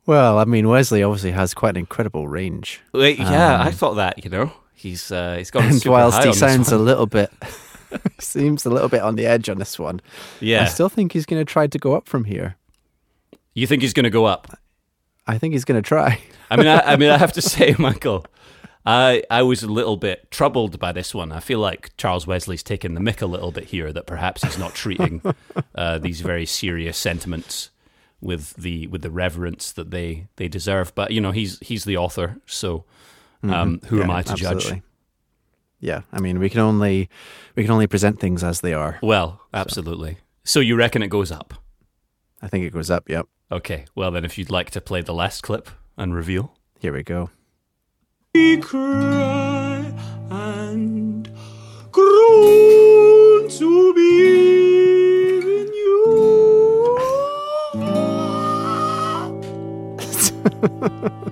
well, 0.06 0.38
I 0.40 0.46
mean, 0.46 0.68
Wesley 0.68 1.04
obviously 1.04 1.32
has 1.32 1.54
quite 1.54 1.72
an 1.72 1.78
incredible 1.78 2.28
range. 2.28 2.82
Wait, 2.94 3.20
yeah, 3.20 3.62
I 3.62 3.72
thought 3.72 3.96
that. 3.96 4.24
You 4.24 4.30
know, 4.32 4.52
he's 4.74 5.12
uh, 5.12 5.36
he's 5.38 5.52
gone 5.52 5.66
And 5.66 5.76
super 5.76 5.92
whilst 5.92 6.18
high 6.18 6.28
he 6.28 6.34
sounds 6.34 6.72
a 6.72 6.78
little 6.78 7.06
bit, 7.06 7.32
seems 8.20 8.66
a 8.66 8.70
little 8.70 8.90
bit 8.90 9.02
on 9.02 9.16
the 9.16 9.26
edge 9.26 9.50
on 9.50 9.58
this 9.58 9.78
one, 9.78 10.02
Yeah. 10.40 10.64
I 10.64 10.66
still 10.66 10.90
think 10.90 11.14
he's 11.14 11.26
going 11.26 11.42
to 11.42 11.46
try 11.46 11.68
to 11.68 11.78
go 11.78 11.94
up 11.96 12.08
from 12.08 12.24
here. 12.26 12.56
You 13.54 13.68
think 13.68 13.82
he's 13.82 13.94
going 13.94 14.06
to 14.06 14.10
go 14.10 14.26
up? 14.26 14.60
I 15.28 15.38
think 15.38 15.54
he's 15.54 15.66
going 15.66 15.82
to 15.82 15.88
try. 15.88 16.20
I 16.50 16.58
mean, 16.58 16.68
I, 16.68 16.80
I 16.80 16.96
mean, 16.96 17.10
I 17.10 17.18
have 17.18 17.34
to 17.34 17.42
say, 17.42 17.76
Michael, 17.78 18.26
I 18.86 19.24
I 19.30 19.44
was 19.44 19.64
a 19.64 19.68
little 19.68 19.98
bit 19.98 20.32
troubled 20.32 20.80
by 20.80 20.92
this 20.92 21.14
one. 21.14 21.32
I 21.32 21.40
feel 21.40 21.60
like 21.60 21.96
Charles 21.98 22.26
Wesley's 22.26 22.64
taken 22.64 22.94
the 22.94 23.02
mick 23.02 23.22
a 23.22 23.28
little 23.28 23.52
bit 23.52 23.66
here. 23.66 23.94
That 23.94 24.08
perhaps 24.08 24.44
he's 24.44 24.58
not 24.58 24.74
treating 24.74 25.22
uh, 25.76 26.00
these 26.00 26.22
very 26.22 26.46
serious 26.46 26.98
sentiments 26.98 27.70
with 28.20 28.56
the 28.56 28.88
with 28.88 29.02
the 29.02 29.12
reverence 29.12 29.72
that 29.74 29.92
they 29.92 30.28
they 30.38 30.48
deserve. 30.48 30.96
But 30.96 31.12
you 31.12 31.22
know, 31.22 31.32
he's 31.32 31.60
he's 31.60 31.84
the 31.84 31.98
author, 31.98 32.38
so 32.48 32.86
um, 33.44 33.82
who 33.88 34.02
am 34.02 34.10
I 34.10 34.24
to 34.24 34.36
judge? 34.36 34.82
Yeah, 35.80 36.02
I 36.12 36.20
mean, 36.20 36.40
we 36.40 36.50
can 36.50 36.60
only 36.60 37.10
we 37.56 37.64
can 37.64 37.72
only 37.72 37.88
present 37.88 38.20
things 38.20 38.44
as 38.44 38.62
they 38.62 38.74
are. 38.74 39.00
Well, 39.02 39.42
absolutely. 39.54 40.18
So 40.44 40.60
you 40.60 40.76
reckon 40.76 41.04
it 41.04 41.10
goes 41.10 41.32
up? 41.32 41.54
I 42.42 42.48
think 42.48 42.66
it 42.66 42.74
goes 42.74 42.90
up. 42.90 43.08
Yep. 43.10 43.28
Okay. 43.52 43.86
Well, 43.96 44.12
then, 44.12 44.24
if 44.24 44.38
you'd 44.38 44.50
like 44.50 44.70
to 44.72 44.82
play 44.82 45.02
the 45.02 45.14
last 45.14 45.44
clip 45.44 45.70
and 45.98 46.16
reveal. 46.16 46.54
Here 46.80 46.94
we 46.94 47.04
go. 47.04 47.30
We 48.34 48.58
cry 48.58 49.94
and 50.30 51.30
groan 51.92 53.50
to 53.50 53.94
be 53.94 55.40
in 55.40 55.68
you. 55.74 56.98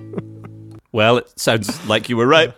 Well, 0.92 1.18
it 1.18 1.38
sounds 1.38 1.86
like 1.86 2.08
you 2.08 2.16
were 2.16 2.26
right. 2.26 2.52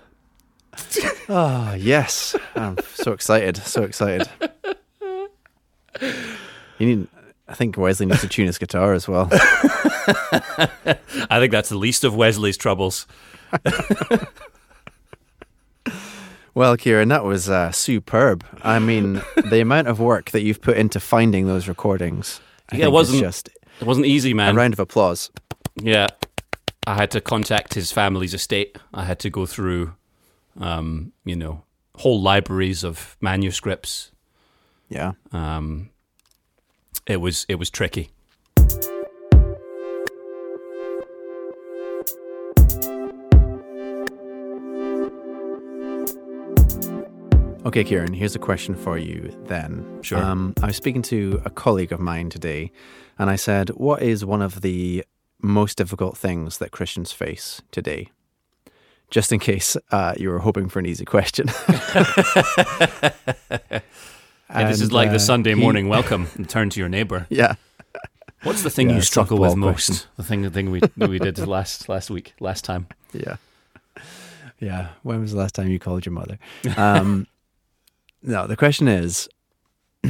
Oh 1.28 1.74
yes, 1.78 2.34
I'm 2.56 2.78
so 2.94 3.12
excited, 3.12 3.58
so 3.58 3.82
excited. 3.82 4.26
You 6.00 6.86
need. 6.86 7.08
I 7.52 7.54
think 7.54 7.76
Wesley 7.76 8.06
needs 8.06 8.22
to 8.22 8.28
tune 8.28 8.46
his 8.46 8.56
guitar 8.58 8.94
as 8.94 9.06
well. 9.06 9.28
I 11.30 11.38
think 11.38 11.52
that's 11.52 11.68
the 11.68 11.76
least 11.76 12.02
of 12.02 12.16
Wesley's 12.16 12.56
troubles. 12.56 13.06
Well, 16.54 16.76
Kieran, 16.76 17.08
that 17.08 17.24
was 17.24 17.48
uh, 17.48 17.72
superb. 17.72 18.44
I 18.62 18.78
mean, 18.78 19.22
the 19.44 19.60
amount 19.60 19.88
of 19.88 20.00
work 20.00 20.30
that 20.32 20.42
you've 20.42 20.60
put 20.60 20.76
into 20.76 21.00
finding 21.00 21.46
those 21.46 21.66
recordings. 21.66 22.40
I 22.70 22.76
Yeah, 22.76 22.86
it 22.86 22.92
wasn't- 22.92 23.20
just 23.20 23.48
It 23.80 23.86
wasn't 23.86 24.06
easy, 24.06 24.34
man. 24.34 24.54
a 24.54 24.58
round 24.58 24.74
of 24.74 24.80
applause. 24.80 25.30
Yeah. 25.76 26.08
I 26.86 26.94
had 26.94 27.10
to 27.12 27.20
contact 27.20 27.74
his 27.74 27.90
family's 27.92 28.34
estate. 28.34 28.76
I 28.92 29.04
had 29.04 29.18
to 29.20 29.30
go 29.30 29.46
through, 29.46 29.94
um, 30.60 31.12
you 31.24 31.36
know, 31.36 31.62
whole 31.96 32.20
libraries 32.20 32.84
of 32.84 33.16
manuscripts. 33.20 34.10
Yeah. 34.90 35.12
Um, 35.32 35.88
it 37.06 37.18
was 37.18 37.46
it 37.48 37.56
was 37.56 37.70
tricky. 37.70 38.10
Okay, 47.64 47.84
Kieran, 47.84 48.12
here's 48.12 48.34
a 48.34 48.40
question 48.40 48.74
for 48.74 48.98
you 48.98 49.32
then. 49.46 50.00
Sure. 50.02 50.18
Um, 50.18 50.52
I 50.62 50.66
was 50.66 50.76
speaking 50.76 51.02
to 51.02 51.40
a 51.44 51.50
colleague 51.50 51.92
of 51.92 52.00
mine 52.00 52.28
today, 52.28 52.72
and 53.18 53.30
I 53.30 53.36
said, 53.36 53.70
What 53.70 54.02
is 54.02 54.24
one 54.24 54.42
of 54.42 54.62
the 54.62 55.04
most 55.40 55.78
difficult 55.78 56.16
things 56.16 56.58
that 56.58 56.72
Christians 56.72 57.12
face 57.12 57.62
today? 57.70 58.10
Just 59.10 59.32
in 59.32 59.38
case 59.38 59.76
uh, 59.90 60.14
you 60.18 60.28
were 60.28 60.40
hoping 60.40 60.68
for 60.68 60.80
an 60.80 60.86
easy 60.86 61.04
question. 61.04 61.46
Yeah, 64.54 64.68
this 64.68 64.80
is 64.80 64.92
like 64.92 65.10
the 65.10 65.16
uh, 65.16 65.18
Sunday 65.18 65.50
he- 65.54 65.60
morning 65.60 65.88
welcome 65.88 66.28
and 66.34 66.48
turn 66.48 66.70
to 66.70 66.80
your 66.80 66.88
neighbor. 66.88 67.26
Yeah. 67.30 67.54
What's 68.42 68.62
the 68.62 68.70
thing 68.70 68.90
Yeah, 68.90 68.96
you 68.96 69.02
struggle 69.02 69.38
with 69.38 69.54
most? 69.56 69.86
question. 69.88 69.96
The 70.16 70.22
thing 70.24 70.42
the 70.42 70.50
thing 70.50 70.70
we 70.70 70.80
we 70.96 71.18
did 71.18 71.38
last 71.38 71.88
last 71.88 72.10
week, 72.10 72.34
last 72.40 72.64
time. 72.64 72.86
Yeah. 73.12 73.36
Yeah. 74.58 74.88
When 75.02 75.20
was 75.20 75.32
the 75.32 75.38
last 75.38 75.54
time 75.54 75.68
you 75.68 75.78
called 75.78 76.04
your 76.06 76.12
mother? 76.12 76.38
Um, 76.76 77.26
no, 78.22 78.46
the 78.46 78.56
question 78.56 78.86
is 78.88 79.28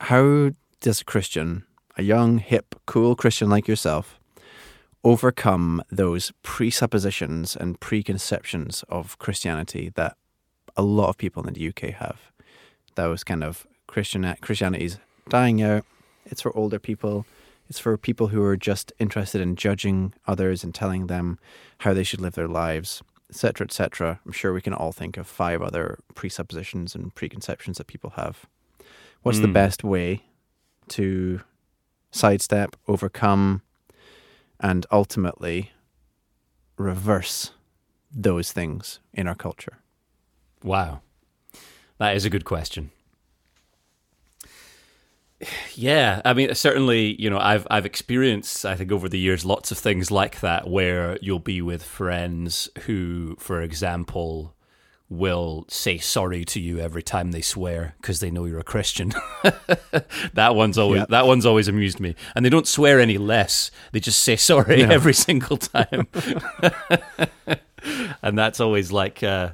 how 0.00 0.50
does 0.80 1.00
a 1.00 1.04
Christian, 1.04 1.64
a 1.96 2.02
young, 2.02 2.38
hip, 2.38 2.74
cool 2.86 3.14
Christian 3.16 3.48
like 3.50 3.68
yourself, 3.68 4.18
overcome 5.04 5.82
those 5.90 6.32
presuppositions 6.42 7.54
and 7.56 7.78
preconceptions 7.80 8.84
of 8.88 9.18
Christianity 9.18 9.90
that 9.94 10.16
a 10.76 10.82
lot 10.82 11.08
of 11.08 11.16
people 11.18 11.46
in 11.46 11.54
the 11.54 11.68
UK 11.68 11.94
have? 11.94 12.32
Those 12.96 13.24
kind 13.24 13.42
of 13.44 13.66
Christian 13.86 14.34
Christianity's 14.40 14.98
dying 15.28 15.62
out. 15.62 15.84
It's 16.26 16.42
for 16.42 16.54
older 16.56 16.78
people. 16.78 17.24
It's 17.68 17.78
for 17.78 17.96
people 17.96 18.28
who 18.28 18.42
are 18.42 18.56
just 18.56 18.92
interested 18.98 19.40
in 19.40 19.56
judging 19.56 20.12
others 20.26 20.62
and 20.64 20.74
telling 20.74 21.06
them 21.06 21.38
how 21.78 21.94
they 21.94 22.04
should 22.04 22.20
live 22.20 22.34
their 22.34 22.48
lives, 22.48 23.02
etc., 23.30 23.64
etc. 23.66 24.20
I'm 24.24 24.32
sure 24.32 24.52
we 24.52 24.60
can 24.62 24.72
all 24.74 24.92
think 24.92 25.16
of 25.16 25.26
five 25.26 25.62
other 25.62 25.98
presuppositions 26.14 26.94
and 26.94 27.14
preconceptions 27.14 27.78
that 27.78 27.86
people 27.86 28.10
have. 28.16 28.46
What's 29.22 29.40
the 29.40 29.48
Mm. 29.48 29.52
best 29.54 29.82
way 29.84 30.22
to 30.88 31.40
sidestep, 32.12 32.76
overcome, 32.86 33.62
and 34.60 34.86
ultimately 34.92 35.72
reverse 36.78 37.50
those 38.12 38.52
things 38.52 39.00
in 39.12 39.26
our 39.26 39.34
culture? 39.34 39.78
Wow. 40.62 41.00
That 41.98 42.16
is 42.16 42.24
a 42.24 42.30
good 42.30 42.44
question. 42.44 42.90
Yeah, 45.74 46.22
I 46.24 46.32
mean 46.32 46.54
certainly, 46.54 47.20
you 47.20 47.28
know, 47.28 47.38
I've 47.38 47.66
I've 47.70 47.84
experienced 47.84 48.64
I 48.64 48.74
think 48.74 48.90
over 48.90 49.08
the 49.08 49.18
years 49.18 49.44
lots 49.44 49.70
of 49.70 49.78
things 49.78 50.10
like 50.10 50.40
that 50.40 50.68
where 50.68 51.18
you'll 51.20 51.38
be 51.38 51.60
with 51.60 51.82
friends 51.82 52.70
who 52.86 53.36
for 53.38 53.60
example 53.60 54.55
will 55.08 55.64
say 55.68 55.98
sorry 55.98 56.44
to 56.44 56.60
you 56.60 56.80
every 56.80 57.02
time 57.02 57.30
they 57.30 57.40
swear 57.40 57.94
because 58.00 58.20
they 58.20 58.30
know 58.30 58.44
you're 58.44 58.58
a 58.58 58.64
Christian. 58.64 59.12
that 60.34 60.54
one's 60.54 60.78
always 60.78 61.00
Yeah. 61.00 61.06
that 61.10 61.26
one's 61.26 61.46
always 61.46 61.68
amused 61.68 62.00
me. 62.00 62.14
And 62.34 62.44
they 62.44 62.50
don't 62.50 62.66
swear 62.66 63.00
any 63.00 63.18
less. 63.18 63.70
They 63.92 64.00
just 64.00 64.20
say 64.20 64.36
sorry 64.36 64.82
No. 64.82 64.88
every 64.92 65.14
single 65.14 65.56
time. 65.58 66.08
and 68.22 68.38
that's 68.38 68.60
always 68.60 68.92
like 68.92 69.22
uh, 69.22 69.50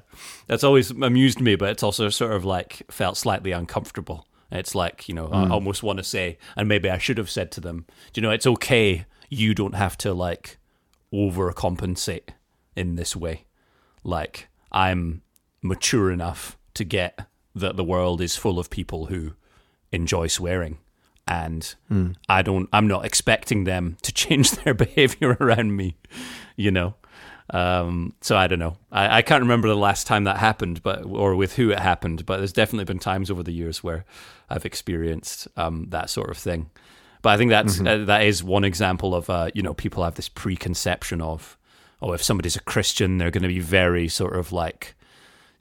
that's 0.46 0.64
always 0.64 0.90
amused 0.90 1.40
me, 1.40 1.56
but 1.56 1.70
it's 1.70 1.82
also 1.82 2.08
sort 2.08 2.32
of 2.32 2.44
like 2.44 2.82
felt 2.90 3.16
slightly 3.16 3.52
uncomfortable. 3.52 4.26
It's 4.50 4.74
like 4.74 5.08
you 5.08 5.14
know, 5.14 5.28
I 5.28 5.48
almost 5.48 5.82
want 5.82 5.98
to 5.98 6.04
say, 6.04 6.38
and 6.56 6.68
maybe 6.68 6.90
I 6.90 6.98
should 6.98 7.18
have 7.18 7.30
said 7.30 7.50
to 7.52 7.60
them, 7.60 7.86
"Do 8.12 8.20
you 8.20 8.26
know, 8.26 8.32
it's 8.32 8.46
okay. 8.46 9.06
You 9.30 9.54
don't 9.54 9.74
have 9.74 9.96
to 9.98 10.12
like 10.12 10.58
overcompensate 11.12 12.30
in 12.76 12.96
this 12.96 13.16
way. 13.16 13.44
Like 14.04 14.48
I'm 14.70 15.22
mature 15.62 16.10
enough 16.10 16.58
to 16.74 16.84
get 16.84 17.26
that 17.54 17.76
the 17.76 17.84
world 17.84 18.20
is 18.20 18.36
full 18.36 18.58
of 18.58 18.70
people 18.70 19.06
who 19.06 19.32
enjoy 19.90 20.26
swearing." 20.26 20.78
And 21.26 21.74
I 22.28 22.42
don't. 22.42 22.68
I'm 22.72 22.88
not 22.88 23.04
expecting 23.04 23.64
them 23.64 23.96
to 24.02 24.12
change 24.22 24.50
their 24.52 24.74
behavior 24.74 25.36
around 25.40 25.76
me, 25.76 25.96
you 26.56 26.70
know. 26.70 26.94
Um, 27.50 28.14
so 28.20 28.36
I 28.36 28.46
don't 28.46 28.58
know. 28.58 28.76
I, 28.90 29.18
I 29.18 29.22
can't 29.22 29.42
remember 29.42 29.68
the 29.68 29.76
last 29.76 30.06
time 30.06 30.24
that 30.24 30.38
happened, 30.38 30.82
but 30.82 31.04
or 31.04 31.36
with 31.36 31.56
who 31.56 31.70
it 31.70 31.78
happened. 31.78 32.24
But 32.26 32.38
there's 32.38 32.52
definitely 32.52 32.84
been 32.84 32.98
times 32.98 33.30
over 33.30 33.42
the 33.42 33.52
years 33.52 33.84
where 33.84 34.04
I've 34.48 34.64
experienced 34.64 35.48
um, 35.56 35.86
that 35.90 36.10
sort 36.10 36.30
of 36.30 36.38
thing. 36.38 36.70
But 37.20 37.30
I 37.30 37.36
think 37.36 37.50
that's 37.50 37.80
uh, 37.80 38.04
that 38.06 38.22
is 38.22 38.42
one 38.42 38.64
example 38.64 39.14
of 39.14 39.30
uh, 39.30 39.50
you 39.54 39.62
know 39.62 39.74
people 39.74 40.02
have 40.02 40.16
this 40.16 40.28
preconception 40.28 41.20
of 41.20 41.56
oh 42.00 42.12
if 42.12 42.22
somebody's 42.22 42.56
a 42.56 42.60
Christian 42.60 43.18
they're 43.18 43.30
going 43.30 43.42
to 43.42 43.48
be 43.48 43.60
very 43.60 44.08
sort 44.08 44.34
of 44.34 44.52
like 44.52 44.94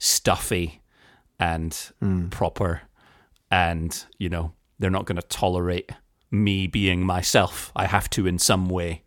stuffy 0.02 0.82
and 1.38 1.92
proper, 2.30 2.82
and 3.50 4.04
you 4.18 4.28
know 4.28 4.52
they're 4.78 4.90
not 4.90 5.06
going 5.06 5.20
to 5.20 5.26
tolerate 5.28 5.90
me 6.30 6.66
being 6.66 7.04
myself. 7.04 7.70
I 7.76 7.86
have 7.86 8.08
to 8.10 8.26
in 8.26 8.38
some 8.38 8.68
way 8.68 9.02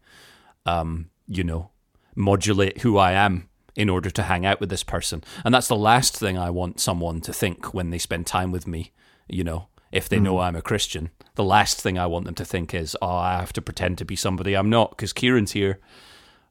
um, 0.65 1.09
you 1.27 1.43
know, 1.43 1.71
modulate 2.15 2.81
who 2.81 2.97
I 2.97 3.13
am 3.13 3.49
in 3.75 3.89
order 3.89 4.09
to 4.09 4.23
hang 4.23 4.45
out 4.45 4.59
with 4.59 4.69
this 4.69 4.83
person. 4.83 5.23
And 5.43 5.53
that's 5.53 5.67
the 5.67 5.75
last 5.75 6.17
thing 6.17 6.37
I 6.37 6.49
want 6.49 6.79
someone 6.79 7.21
to 7.21 7.33
think 7.33 7.73
when 7.73 7.89
they 7.89 7.97
spend 7.97 8.25
time 8.25 8.51
with 8.51 8.65
me, 8.67 8.93
you 9.27 9.43
know, 9.43 9.67
if 9.91 10.09
they 10.09 10.19
know 10.19 10.39
I'm 10.39 10.55
a 10.55 10.61
Christian. 10.61 11.09
The 11.35 11.43
last 11.43 11.81
thing 11.81 11.97
I 11.97 12.05
want 12.05 12.25
them 12.25 12.35
to 12.35 12.45
think 12.45 12.73
is, 12.73 12.97
oh, 13.01 13.15
I 13.15 13.37
have 13.37 13.53
to 13.53 13.61
pretend 13.61 13.97
to 13.97 14.05
be 14.05 14.15
somebody 14.15 14.55
I'm 14.55 14.69
not 14.69 14.91
because 14.91 15.13
Kieran's 15.13 15.51
here. 15.51 15.79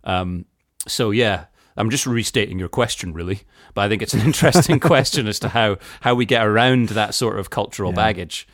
Um, 0.05 0.45
so, 0.87 1.11
yeah. 1.11 1.47
I'm 1.77 1.91
just 1.91 2.07
restating 2.07 2.59
your 2.59 2.69
question, 2.69 3.13
really, 3.13 3.41
but 3.75 3.83
I 3.83 3.89
think 3.89 4.01
it's 4.03 4.15
an 4.15 4.21
interesting 4.21 4.79
question 4.93 5.27
as 5.27 5.39
to 5.41 5.49
how, 5.49 5.79
how 6.03 6.15
we 6.15 6.25
get 6.27 6.47
around 6.47 6.91
that 6.91 7.15
sort 7.15 7.39
of 7.39 7.51
cultural 7.51 7.91
Yeah. 7.91 7.97
baggage. 7.97 8.47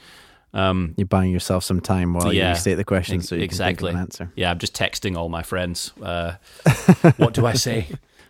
Um, 0.53 0.95
You're 0.97 1.07
buying 1.07 1.31
yourself 1.31 1.63
some 1.63 1.81
time 1.81 2.13
while 2.15 2.33
Yeah, 2.33 2.51
you 2.51 2.55
state 2.57 2.75
the 2.75 2.85
question 2.85 3.17
ex- 3.19 3.29
so 3.29 3.37
you 3.37 3.43
exactly. 3.43 3.93
can 3.93 3.99
think 3.99 4.15
of 4.15 4.21
an 4.21 4.27
answer. 4.27 4.33
Yeah, 4.37 4.51
I'm 4.51 4.59
just 4.59 4.75
texting 4.75 5.17
all 5.17 5.29
my 5.29 5.43
friends. 5.43 5.93
Uh, 6.03 6.33
what 7.19 7.35
do 7.35 7.47
I 7.47 7.53
say? 7.53 7.87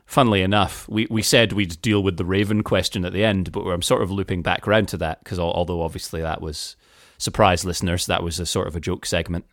Funnily 0.07 0.43
enough, 0.43 0.88
we, 0.88 1.07
we 1.09 1.22
said 1.22 1.53
we'd 1.53 1.80
deal 1.80 2.03
with 2.03 2.16
the 2.16 2.24
Raven 2.24 2.62
question 2.62 3.05
at 3.05 3.12
the 3.12 3.24
end, 3.24 3.53
but 3.53 3.61
I'm 3.62 3.80
sort 3.80 4.03
of 4.03 4.11
looping 4.11 4.43
back 4.43 4.66
around 4.66 4.88
to 4.88 4.97
that 4.99 5.22
because 5.24 5.38
although 5.38 5.82
obviously 5.82 6.20
that 6.20 6.43
was 6.43 6.74
surprise 7.16 7.64
listeners, 7.64 8.07
that 8.07 8.22
was 8.22 8.41
a 8.41 8.45
sort 8.47 8.66
of 8.66 8.74
a 8.74 8.80
joke 8.80 9.07
segment. 9.07 9.45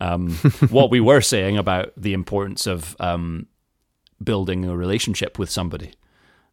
Um, 0.00 0.30
what 0.70 0.90
we 0.90 0.98
were 1.00 1.20
saying 1.20 1.56
about 1.56 1.92
the 1.96 2.12
importance 2.12 2.66
of 2.66 2.96
um, 2.98 3.46
building 4.22 4.64
a 4.64 4.76
relationship 4.76 5.38
with 5.38 5.50
somebody 5.50 5.92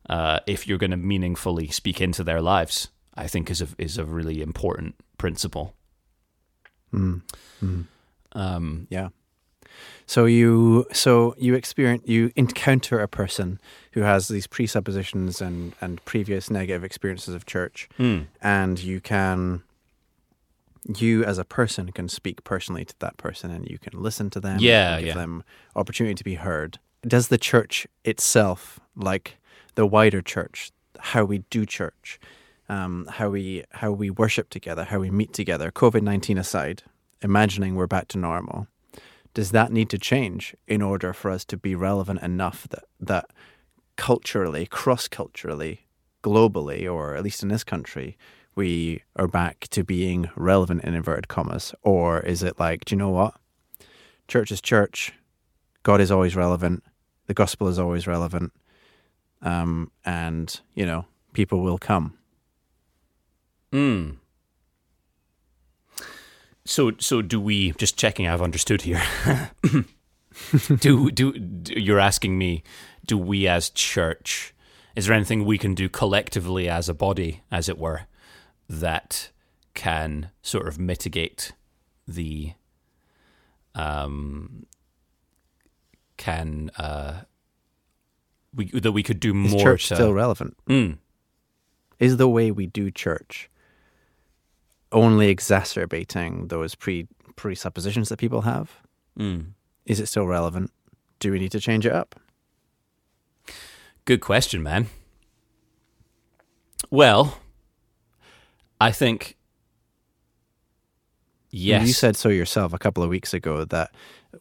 uh, 0.09 0.39
if 0.47 0.67
you're 0.67 0.77
going 0.79 0.91
to 0.91 0.97
meaningfully 0.97 1.67
speak 1.67 2.01
into 2.01 2.23
their 2.23 2.41
lives, 2.41 2.89
I 3.15 3.27
think 3.27 3.49
is 3.51 3.61
a 3.61 3.67
is 3.77 3.97
a 3.97 4.05
really 4.05 4.41
important 4.41 4.95
principle. 5.17 5.73
Um, 6.93 8.87
Yeah. 8.89 9.09
So 10.05 10.25
you 10.25 10.85
so 10.91 11.33
you 11.37 11.53
experience 11.53 12.03
you 12.05 12.31
encounter 12.35 12.99
a 12.99 13.07
person 13.07 13.59
who 13.93 14.01
has 14.01 14.27
these 14.27 14.47
presuppositions 14.47 15.41
and 15.41 15.73
and 15.79 16.03
previous 16.03 16.49
negative 16.49 16.83
experiences 16.83 17.33
of 17.33 17.45
church, 17.45 17.87
mm, 17.97 18.27
and 18.41 18.79
you 18.79 18.99
can 18.99 19.63
you 20.97 21.23
as 21.23 21.37
a 21.37 21.45
person 21.45 21.91
can 21.91 22.09
speak 22.09 22.43
personally 22.43 22.83
to 22.83 22.95
that 22.99 23.15
person 23.15 23.51
and 23.51 23.69
you 23.69 23.77
can 23.77 24.01
listen 24.01 24.29
to 24.31 24.39
them 24.39 24.57
Yeah, 24.59 24.95
and 24.95 25.05
give 25.05 25.15
yeah. 25.15 25.21
them 25.21 25.43
opportunity 25.75 26.15
to 26.15 26.23
be 26.23 26.35
heard 26.35 26.79
does 27.05 27.27
the 27.29 27.37
church 27.37 27.87
itself 28.03 28.79
like 28.95 29.37
the 29.75 29.85
wider 29.85 30.21
church 30.21 30.71
how 30.99 31.23
we 31.23 31.39
do 31.49 31.65
church 31.65 32.19
um, 32.69 33.07
how 33.11 33.29
we 33.29 33.63
how 33.71 33.91
we 33.91 34.09
worship 34.09 34.49
together 34.49 34.83
how 34.85 34.99
we 34.99 35.09
meet 35.09 35.33
together 35.33 35.71
covid-19 35.71 36.37
aside 36.37 36.83
imagining 37.21 37.75
we're 37.75 37.87
back 37.87 38.07
to 38.07 38.17
normal 38.17 38.67
does 39.33 39.51
that 39.51 39.71
need 39.71 39.89
to 39.89 39.97
change 39.97 40.55
in 40.67 40.81
order 40.81 41.13
for 41.13 41.31
us 41.31 41.45
to 41.45 41.57
be 41.57 41.75
relevant 41.75 42.21
enough 42.21 42.67
that 42.69 42.83
that 42.99 43.25
culturally 43.95 44.65
cross 44.65 45.07
culturally 45.07 45.87
globally 46.23 46.91
or 46.91 47.15
at 47.15 47.23
least 47.23 47.41
in 47.43 47.49
this 47.49 47.63
country 47.63 48.17
we 48.55 49.01
are 49.15 49.27
back 49.27 49.67
to 49.69 49.83
being 49.83 50.29
relevant 50.35 50.83
in 50.83 50.93
inverted 50.93 51.27
commas? 51.27 51.73
Or 51.83 52.19
is 52.19 52.43
it 52.43 52.59
like 52.59 52.85
do 52.85 52.95
you 52.95 52.99
know 52.99 53.09
what? 53.09 53.35
Church 54.27 54.51
is 54.51 54.61
church. 54.61 55.13
God 55.83 56.01
is 56.01 56.11
always 56.11 56.35
relevant 56.35 56.83
the 57.31 57.33
gospel 57.33 57.69
is 57.69 57.79
always 57.79 58.07
relevant 58.07 58.51
um, 59.41 59.89
and 60.03 60.59
you 60.75 60.85
know 60.85 61.05
people 61.31 61.61
will 61.61 61.77
come 61.77 62.13
mm. 63.71 64.17
So 66.65 66.91
so 66.99 67.21
do 67.21 67.39
we? 67.39 67.71
Just 67.71 67.97
checking, 67.97 68.27
I've 68.27 68.41
understood 68.41 68.83
here. 68.83 69.01
do, 70.79 71.11
do 71.11 71.37
do 71.37 71.73
you're 71.73 71.99
asking 71.99 72.37
me? 72.37 72.63
Do 73.05 73.17
we 73.17 73.47
as 73.47 73.69
church? 73.69 74.53
Is 74.95 75.05
there 75.07 75.15
anything 75.15 75.45
we 75.45 75.57
can 75.57 75.73
do 75.73 75.89
collectively 75.89 76.69
as 76.69 76.87
a 76.87 76.93
body, 76.93 77.41
as 77.51 77.67
it 77.67 77.77
were, 77.77 78.01
that 78.69 79.31
can 79.73 80.29
sort 80.41 80.67
of 80.67 80.77
mitigate 80.77 81.53
the 82.07 82.53
um 83.73 84.65
can 86.25 86.69
uh 86.77 87.21
we 88.53 88.65
that 88.85 88.91
we 88.91 89.03
could 89.03 89.19
do 89.19 89.31
is 89.43 89.51
more 89.51 89.63
church 89.63 89.87
to 89.89 89.95
still 89.95 90.13
relevant 90.13 90.53
Mm. 90.67 90.97
is 91.99 92.17
the 92.17 92.27
way 92.29 92.51
we 92.51 92.65
do 92.67 92.91
church 92.91 93.49
only 94.91 95.27
exacerbating 95.29 96.47
those 96.49 96.75
pre 96.75 97.07
presuppositions 97.35 98.09
that 98.09 98.17
people 98.17 98.41
have 98.41 98.67
Mm. 99.17 99.53
is 99.85 99.99
it 99.99 100.07
still 100.07 100.27
relevant 100.27 100.71
do 101.19 101.31
we 101.31 101.39
need 101.39 101.51
to 101.51 101.59
change 101.59 101.85
it 101.85 101.93
up 102.01 102.15
Good 104.05 104.21
question, 104.21 104.63
man. 104.63 104.87
Well, 106.89 107.37
I 108.79 108.91
think 108.91 109.37
yes. 111.51 111.87
You 111.87 111.93
said 111.93 112.15
so 112.15 112.29
yourself 112.29 112.73
a 112.73 112.79
couple 112.79 113.03
of 113.03 113.09
weeks 113.09 113.33
ago 113.33 113.63
that 113.65 113.91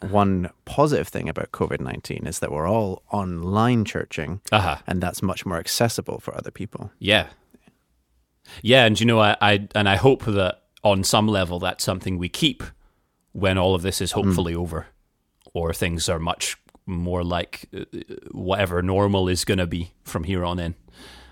one 0.09 0.51
positive 0.65 1.09
thing 1.09 1.29
about 1.29 1.53
COVID 1.53 1.81
19 1.81 2.27
is 2.27 2.39
that 2.39 2.53
we're 2.53 2.69
all 2.69 3.03
online 3.11 3.85
churching, 3.85 4.41
uh-huh. 4.53 4.79
and 4.87 5.03
that's 5.03 5.23
much 5.23 5.45
more 5.45 5.59
accessible 5.59 6.21
for 6.21 6.37
other 6.37 6.51
people. 6.51 6.91
Yeah. 6.99 7.29
Yeah, 8.63 8.85
and 8.85 8.99
you 8.99 9.07
know, 9.07 9.21
I, 9.21 9.37
I 9.41 9.69
and 9.75 9.89
I 9.89 9.97
hope 9.97 10.25
that 10.25 10.63
on 10.83 11.05
some 11.05 11.29
level 11.29 11.59
that's 11.59 11.85
something 11.85 12.19
we 12.19 12.29
keep 12.29 12.63
when 13.33 13.59
all 13.59 13.75
of 13.75 13.83
this 13.83 14.01
is 14.01 14.13
hopefully 14.13 14.55
over, 14.55 14.87
or 15.55 15.73
things 15.73 16.09
are 16.09 16.19
much 16.19 16.57
more 16.87 17.23
like 17.23 17.69
uh, 17.77 17.85
whatever 18.33 18.83
normal 18.83 19.29
is 19.29 19.45
going 19.45 19.59
to 19.59 19.67
be 19.67 19.93
from 20.03 20.25
here 20.25 20.45
on 20.45 20.59
in. 20.59 20.75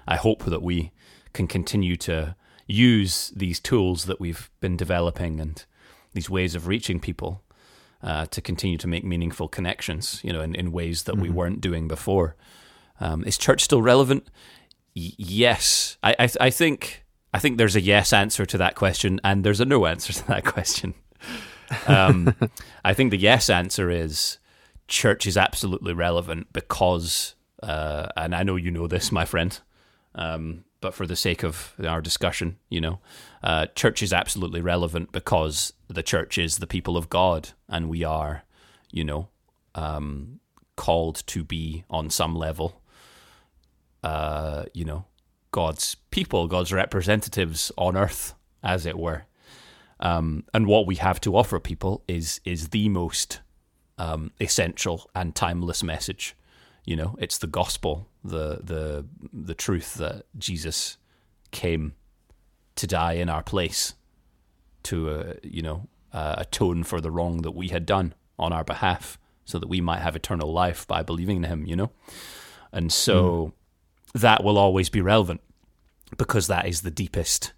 I 0.07 0.17
hope 0.17 0.45
that 0.45 0.63
we 0.63 0.93
can 1.33 1.47
continue 1.47 1.97
to 1.97 2.37
use 2.67 3.33
these 3.35 3.59
tools 3.59 4.05
that 4.05 4.21
we've 4.21 4.51
been 4.61 4.77
developing 4.77 5.41
and 5.41 5.65
these 6.13 6.31
ways 6.31 6.55
of 6.55 6.67
reaching 6.67 7.01
people 7.01 7.43
uh, 8.03 8.27
to 8.27 8.41
continue 8.41 8.79
to 8.79 8.87
make 8.87 9.05
meaningful 9.05 9.49
connections, 9.49 10.21
you 10.23 10.33
know, 10.33 10.41
in, 10.41 10.55
in 10.55 10.73
ways 10.73 11.05
that 11.05 11.17
we 11.17 11.31
weren't 11.31 11.61
doing 11.61 11.89
before. 11.89 12.37
Um, 13.01 13.25
is 13.25 13.39
church 13.39 13.63
still 13.63 13.83
relevant? 13.83 14.29
Y- 14.95 15.13
yes, 15.17 15.97
I, 16.03 16.15
I 16.19 16.29
I 16.41 16.51
think 16.51 17.05
I 17.33 17.39
think 17.39 17.59
there's 17.59 17.77
a 17.77 17.81
yes 17.81 18.13
answer 18.13 18.47
to 18.47 18.59
that 18.59 18.75
question, 18.75 19.21
and 19.23 19.45
there's 19.45 19.61
a 19.61 19.65
no 19.65 19.87
answer 19.87 20.13
to 20.13 20.27
that 20.29 20.45
question. 20.55 20.95
Um, 21.87 22.35
I 22.85 22.95
think 22.95 23.11
the 23.11 23.19
yes 23.19 23.51
answer 23.51 23.91
is 23.91 24.39
church 24.87 25.27
is 25.27 25.37
absolutely 25.37 25.93
relevant 25.93 26.53
because, 26.53 27.35
uh, 27.63 28.09
and 28.17 28.35
I 28.35 28.43
know 28.43 28.57
you 28.57 28.71
know 28.71 28.87
this, 28.87 29.13
my 29.13 29.25
friend, 29.25 29.59
um, 30.15 30.65
but 30.81 30.95
for 30.95 31.07
the 31.07 31.17
sake 31.17 31.43
of 31.43 31.75
our 31.85 32.01
discussion, 32.01 32.57
you 32.69 32.81
know, 32.81 33.01
uh, 33.43 33.67
church 33.75 34.03
is 34.03 34.13
absolutely 34.13 34.61
relevant 34.61 35.13
because 35.13 35.73
the 35.89 36.03
church 36.03 36.39
is 36.39 36.59
the 36.59 36.67
people 36.67 36.97
of 36.97 37.09
God, 37.09 37.51
and 37.69 37.89
we 37.89 38.05
are, 38.05 38.45
you 38.91 39.05
know, 39.05 39.29
um, 39.75 40.41
called 40.77 41.23
to 41.27 41.45
be 41.45 41.85
on 41.91 42.11
some 42.11 42.35
level 42.35 42.81
uh, 44.03 44.65
you 44.73 44.85
know, 44.85 45.05
God's 45.51 45.97
people, 46.11 46.47
God's 46.47 46.73
representatives 46.73 47.73
on 47.77 47.97
earth, 47.97 48.35
as 48.63 48.87
it 48.87 48.99
were. 48.99 49.25
Um, 50.01 50.45
and 50.55 50.67
what 50.67 50.87
we 50.87 50.97
have 50.97 51.21
to 51.23 51.37
offer 51.37 51.59
people 51.59 52.05
is 52.07 52.41
is 52.45 52.69
the 52.69 52.89
most 52.89 53.41
um, 53.97 54.31
essential 54.41 55.11
and 55.15 55.35
timeless 55.35 55.83
message. 55.83 56.37
You 56.89 56.97
know, 56.97 57.17
it's 57.19 57.39
the 57.39 57.47
gospel, 57.61 58.09
the 58.25 58.61
the 58.65 59.05
the 59.33 59.55
truth 59.55 59.95
that 59.95 60.25
Jesus 60.39 60.97
came 61.51 61.93
to 62.77 62.87
die 62.87 63.21
in 63.23 63.29
our 63.29 63.43
place, 63.43 63.95
to 64.85 64.95
uh, 65.11 65.35
you 65.43 65.63
know 65.63 65.79
uh, 66.13 66.37
atone 66.39 66.85
for 66.85 67.01
the 67.01 67.11
wrong 67.11 67.43
that 67.43 67.55
we 67.55 67.69
had 67.69 67.85
done 67.85 68.15
on 68.39 68.53
our 68.53 68.65
behalf, 68.65 69.19
so 69.45 69.59
that 69.59 69.69
we 69.69 69.81
might 69.83 70.01
have 70.01 70.17
eternal 70.17 70.51
life 70.51 70.87
by 70.87 71.03
believing 71.03 71.37
in 71.37 71.45
Him. 71.45 71.67
You 71.67 71.77
know, 71.77 71.91
and 72.73 72.91
so 72.93 73.53
that 74.15 74.43
will 74.43 74.57
always 74.57 74.89
be 74.91 75.03
relevant 75.03 75.41
because 76.17 76.47
that 76.47 76.67
is 76.67 76.81
the 76.81 76.91
deepest 76.91 77.53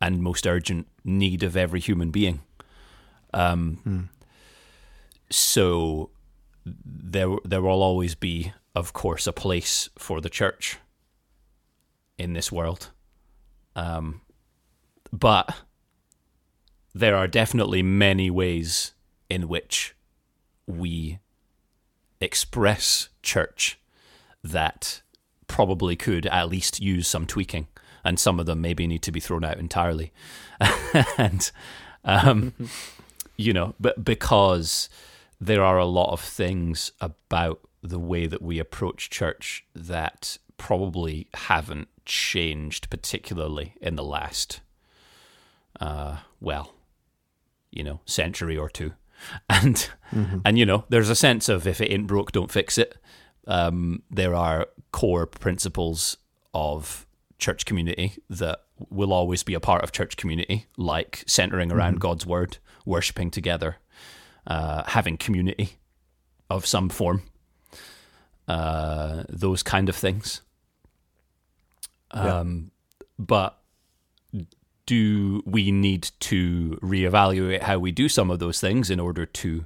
and 0.00 0.22
most 0.22 0.46
urgent 0.46 0.86
need 1.04 1.42
of 1.42 1.56
every 1.56 1.80
human 1.80 2.10
being. 2.10 2.40
Um, 3.34 4.08
So 5.30 6.10
there, 6.64 7.36
there 7.44 7.62
will 7.62 7.82
always 7.82 8.14
be, 8.14 8.52
of 8.74 8.92
course, 8.92 9.26
a 9.26 9.32
place 9.32 9.88
for 9.98 10.20
the 10.20 10.30
church 10.30 10.78
in 12.18 12.32
this 12.32 12.50
world. 12.50 12.90
Um, 13.74 14.20
but 15.12 15.54
there 16.94 17.16
are 17.16 17.26
definitely 17.26 17.82
many 17.82 18.30
ways 18.30 18.92
in 19.28 19.48
which 19.48 19.94
we 20.66 21.18
express 22.20 23.08
church 23.22 23.78
that 24.42 25.02
probably 25.46 25.96
could 25.96 26.26
at 26.26 26.48
least 26.48 26.80
use 26.80 27.08
some 27.08 27.26
tweaking, 27.26 27.66
and 28.04 28.18
some 28.18 28.40
of 28.40 28.46
them 28.46 28.60
maybe 28.60 28.86
need 28.86 29.02
to 29.02 29.12
be 29.12 29.20
thrown 29.20 29.44
out 29.44 29.58
entirely. 29.58 30.12
and 31.18 31.50
um, 32.04 32.52
you 33.36 33.52
know, 33.52 33.74
but 33.78 34.04
because 34.04 34.88
there 35.40 35.62
are 35.62 35.78
a 35.78 35.84
lot 35.84 36.12
of 36.12 36.20
things 36.20 36.92
about 37.00 37.60
the 37.82 37.98
way 37.98 38.26
that 38.26 38.42
we 38.42 38.58
approach 38.58 39.10
church 39.10 39.64
that 39.74 40.38
probably 40.56 41.28
haven't 41.34 41.88
changed 42.04 42.90
particularly 42.90 43.74
in 43.80 43.96
the 43.96 44.04
last 44.04 44.60
uh 45.80 46.18
well 46.40 46.74
you 47.70 47.82
know 47.82 48.00
century 48.04 48.56
or 48.56 48.68
two. 48.68 48.92
And 49.48 49.88
and 50.44 50.58
you 50.58 50.66
know 50.66 50.84
there's 50.88 51.08
a 51.08 51.14
sense 51.14 51.48
of 51.48 51.66
if 51.66 51.80
it 51.80 51.92
ain't 51.92 52.08
broke 52.08 52.32
don't 52.32 52.50
fix 52.50 52.76
it. 52.76 52.96
Um 53.46 54.02
there 54.10 54.34
are 54.34 54.66
core 54.90 55.26
principles 55.26 56.16
of 56.54 57.06
church 57.38 57.64
community 57.64 58.14
that 58.30 58.60
will 58.90 59.12
always 59.12 59.42
be 59.42 59.54
a 59.54 59.60
part 59.60 59.82
of 59.82 59.90
church 59.92 60.16
community 60.16 60.66
like 60.76 61.24
centering 61.26 61.72
around 61.72 62.00
god's 62.00 62.24
word 62.24 62.58
worshipping 62.84 63.30
together 63.30 63.76
uh 64.46 64.82
having 64.86 65.16
community 65.16 65.78
of 66.48 66.64
some 66.66 66.88
form 66.88 67.22
uh 68.48 69.22
those 69.28 69.62
kind 69.62 69.88
of 69.88 69.96
things 69.96 70.40
um 72.10 72.70
but 73.18 73.58
do 74.86 75.42
we 75.46 75.70
need 75.70 76.10
to 76.20 76.78
reevaluate 76.82 77.62
how 77.62 77.78
we 77.78 77.92
do 77.92 78.08
some 78.08 78.30
of 78.30 78.40
those 78.40 78.60
things 78.60 78.90
in 78.90 78.98
order 78.98 79.24
to 79.24 79.64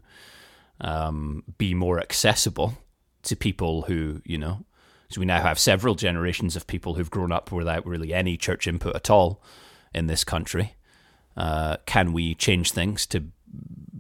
um, 0.81 1.43
be 1.59 1.75
more 1.75 1.99
accessible 1.99 2.77
to 3.23 3.35
people 3.35 3.83
who, 3.83 4.21
you 4.25 4.39
know, 4.39 4.65
So 5.09 5.21
we 5.21 5.27
now 5.27 5.41
have 5.41 5.59
several 5.59 5.95
generations 5.95 6.57
of 6.57 6.67
people 6.67 6.95
who've 6.95 7.11
grown 7.11 7.33
up 7.33 7.53
without 7.53 7.87
really 7.87 8.13
any 8.13 8.37
church 8.37 8.67
input 8.67 8.95
at 8.97 9.11
all 9.11 9.43
in 9.95 10.07
this 10.07 10.25
country. 10.25 10.75
Uh, 11.37 11.77
can 11.87 12.13
we 12.13 12.35
change 12.35 12.73
things 12.73 13.07
to 13.07 13.25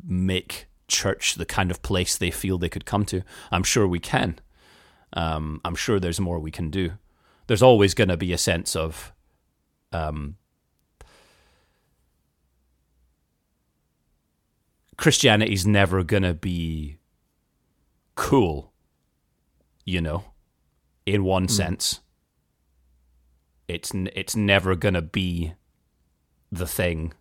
make 0.06 0.66
church 0.88 1.34
the 1.36 1.46
kind 1.46 1.70
of 1.70 1.82
place 1.82 2.16
they 2.16 2.30
feel 2.30 2.58
they 2.58 2.68
could 2.68 2.86
come 2.86 3.04
to? 3.06 3.22
I'm 3.50 3.62
sure 3.62 3.86
we 3.86 4.00
can. 4.00 4.38
Um, 5.12 5.60
I'm 5.64 5.74
sure 5.74 5.98
there's 5.98 6.20
more 6.20 6.38
we 6.38 6.50
can 6.50 6.70
do. 6.70 6.92
There's 7.46 7.62
always 7.62 7.94
going 7.94 8.08
to 8.08 8.16
be 8.16 8.32
a 8.32 8.38
sense 8.38 8.74
of 8.74 9.12
um, 9.92 10.36
Christianity's 14.96 15.66
never 15.66 16.02
going 16.02 16.22
to 16.22 16.34
be 16.34 16.96
cool, 18.14 18.72
you 19.84 20.00
know, 20.00 20.24
in 21.04 21.24
one 21.24 21.48
sense. 21.48 22.00
It's 23.68 23.92
it's 23.94 24.36
never 24.36 24.74
going 24.74 24.94
to 24.94 25.02
be 25.02 25.54
the 26.50 26.66
thing 26.66 27.12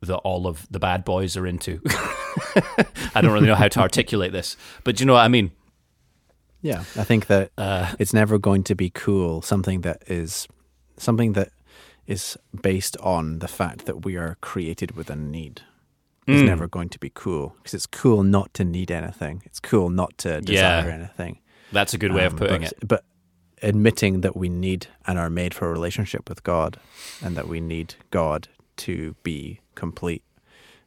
that 0.00 0.16
all 0.16 0.46
of 0.46 0.66
the 0.70 0.78
bad 0.80 1.04
boys 1.04 1.36
are 1.36 1.46
into. 1.46 1.80
I 3.14 3.20
don't 3.20 3.32
really 3.32 3.46
know 3.46 3.54
how 3.54 3.68
to 3.68 3.80
articulate 3.80 4.32
this, 4.32 4.56
but 4.84 4.96
do 4.96 5.02
you 5.02 5.06
know 5.06 5.14
what 5.14 5.24
I 5.24 5.28
mean? 5.28 5.52
Yeah, 6.62 6.80
I 6.96 7.04
think 7.04 7.26
that 7.26 7.50
Uh, 7.56 7.94
it's 7.98 8.12
never 8.12 8.38
going 8.38 8.62
to 8.64 8.74
be 8.74 8.90
cool. 8.90 9.42
Something 9.42 9.80
that 9.82 10.02
is 10.06 10.46
something 10.98 11.32
that 11.32 11.48
is 12.06 12.36
based 12.62 12.96
on 12.98 13.38
the 13.38 13.48
fact 13.48 13.86
that 13.86 14.04
we 14.04 14.16
are 14.16 14.36
created 14.42 14.90
with 14.96 15.08
a 15.10 15.16
need 15.16 15.62
is 16.26 16.42
Mm. 16.42 16.46
never 16.46 16.68
going 16.68 16.88
to 16.90 16.98
be 16.98 17.10
cool 17.14 17.54
because 17.56 17.72
it's 17.74 17.86
cool 17.86 18.22
not 18.22 18.52
to 18.54 18.64
need 18.64 18.90
anything. 18.90 19.42
It's 19.46 19.60
cool 19.60 19.88
not 19.90 20.18
to 20.18 20.40
desire 20.42 20.88
Yeah. 20.88 20.94
anything. 20.94 21.38
That's 21.72 21.94
a 21.94 21.98
good 21.98 22.12
way 22.12 22.26
of 22.26 22.32
Um, 22.32 22.38
putting 22.38 22.60
but, 22.62 22.72
it. 22.72 22.88
But 22.88 23.04
admitting 23.62 24.20
that 24.22 24.36
we 24.36 24.48
need 24.48 24.88
and 25.06 25.18
are 25.18 25.30
made 25.30 25.54
for 25.54 25.68
a 25.68 25.72
relationship 25.72 26.28
with 26.28 26.42
God, 26.42 26.78
and 27.22 27.36
that 27.36 27.48
we 27.48 27.60
need 27.60 27.94
God 28.10 28.48
to 28.78 29.14
be 29.22 29.60
complete, 29.74 30.22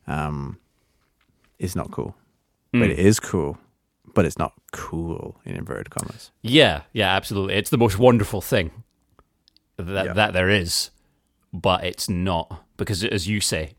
um, 0.08 0.58
is 1.60 1.76
not 1.76 1.90
cool. 1.92 2.16
But 2.72 2.90
Mm. 2.90 2.92
it 2.92 3.00
is 3.00 3.20
cool. 3.20 3.58
But 4.14 4.26
it's 4.26 4.38
not 4.38 4.54
cool 4.72 5.40
in 5.46 5.56
inverted 5.56 5.90
commas. 5.90 6.32
Yeah, 6.42 6.84
yeah, 6.94 7.16
absolutely. 7.16 7.56
It's 7.56 7.70
the 7.72 7.78
most 7.80 7.98
wonderful 7.98 8.42
thing 8.42 8.84
that 9.78 10.06
Yeah. 10.06 10.14
that 10.14 10.34
there 10.34 10.50
is, 10.50 10.92
but 11.52 11.84
it's 11.84 12.08
not 12.08 12.64
because, 12.78 13.04
as 13.04 13.28
you 13.28 13.42
say, 13.42 13.74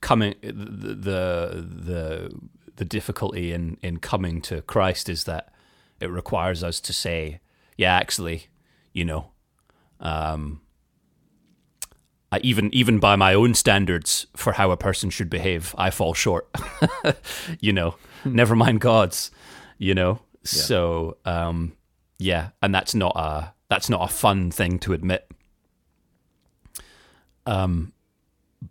coming 0.00 0.34
the 0.42 0.50
the 0.94 1.66
the, 1.84 2.30
the 2.76 2.84
difficulty 2.84 3.52
in 3.52 3.78
in 3.82 3.98
coming 3.98 4.42
to 4.42 4.60
Christ 4.62 5.08
is 5.08 5.24
that 5.24 5.52
it 6.00 6.10
requires 6.10 6.62
us 6.62 6.78
to 6.80 6.92
say, 6.92 7.40
yeah, 7.78 7.94
actually, 7.94 8.48
you 8.92 9.04
know, 9.06 9.30
um, 10.00 10.60
I, 12.30 12.40
even 12.42 12.72
even 12.74 12.98
by 12.98 13.16
my 13.16 13.32
own 13.32 13.54
standards 13.54 14.26
for 14.36 14.52
how 14.54 14.70
a 14.70 14.76
person 14.76 15.08
should 15.10 15.30
behave, 15.30 15.74
I 15.78 15.90
fall 15.90 16.12
short. 16.14 16.48
you 17.60 17.72
know, 17.72 17.94
never 18.24 18.54
mind 18.56 18.80
God's. 18.80 19.30
You 19.78 19.94
know, 19.94 20.20
so 20.44 21.16
um, 21.24 21.72
yeah, 22.18 22.50
and 22.62 22.74
that's 22.74 22.94
not 22.94 23.12
a 23.16 23.52
that's 23.68 23.90
not 23.90 24.08
a 24.08 24.12
fun 24.12 24.50
thing 24.50 24.78
to 24.80 24.92
admit. 24.92 25.30
Um, 27.46 27.92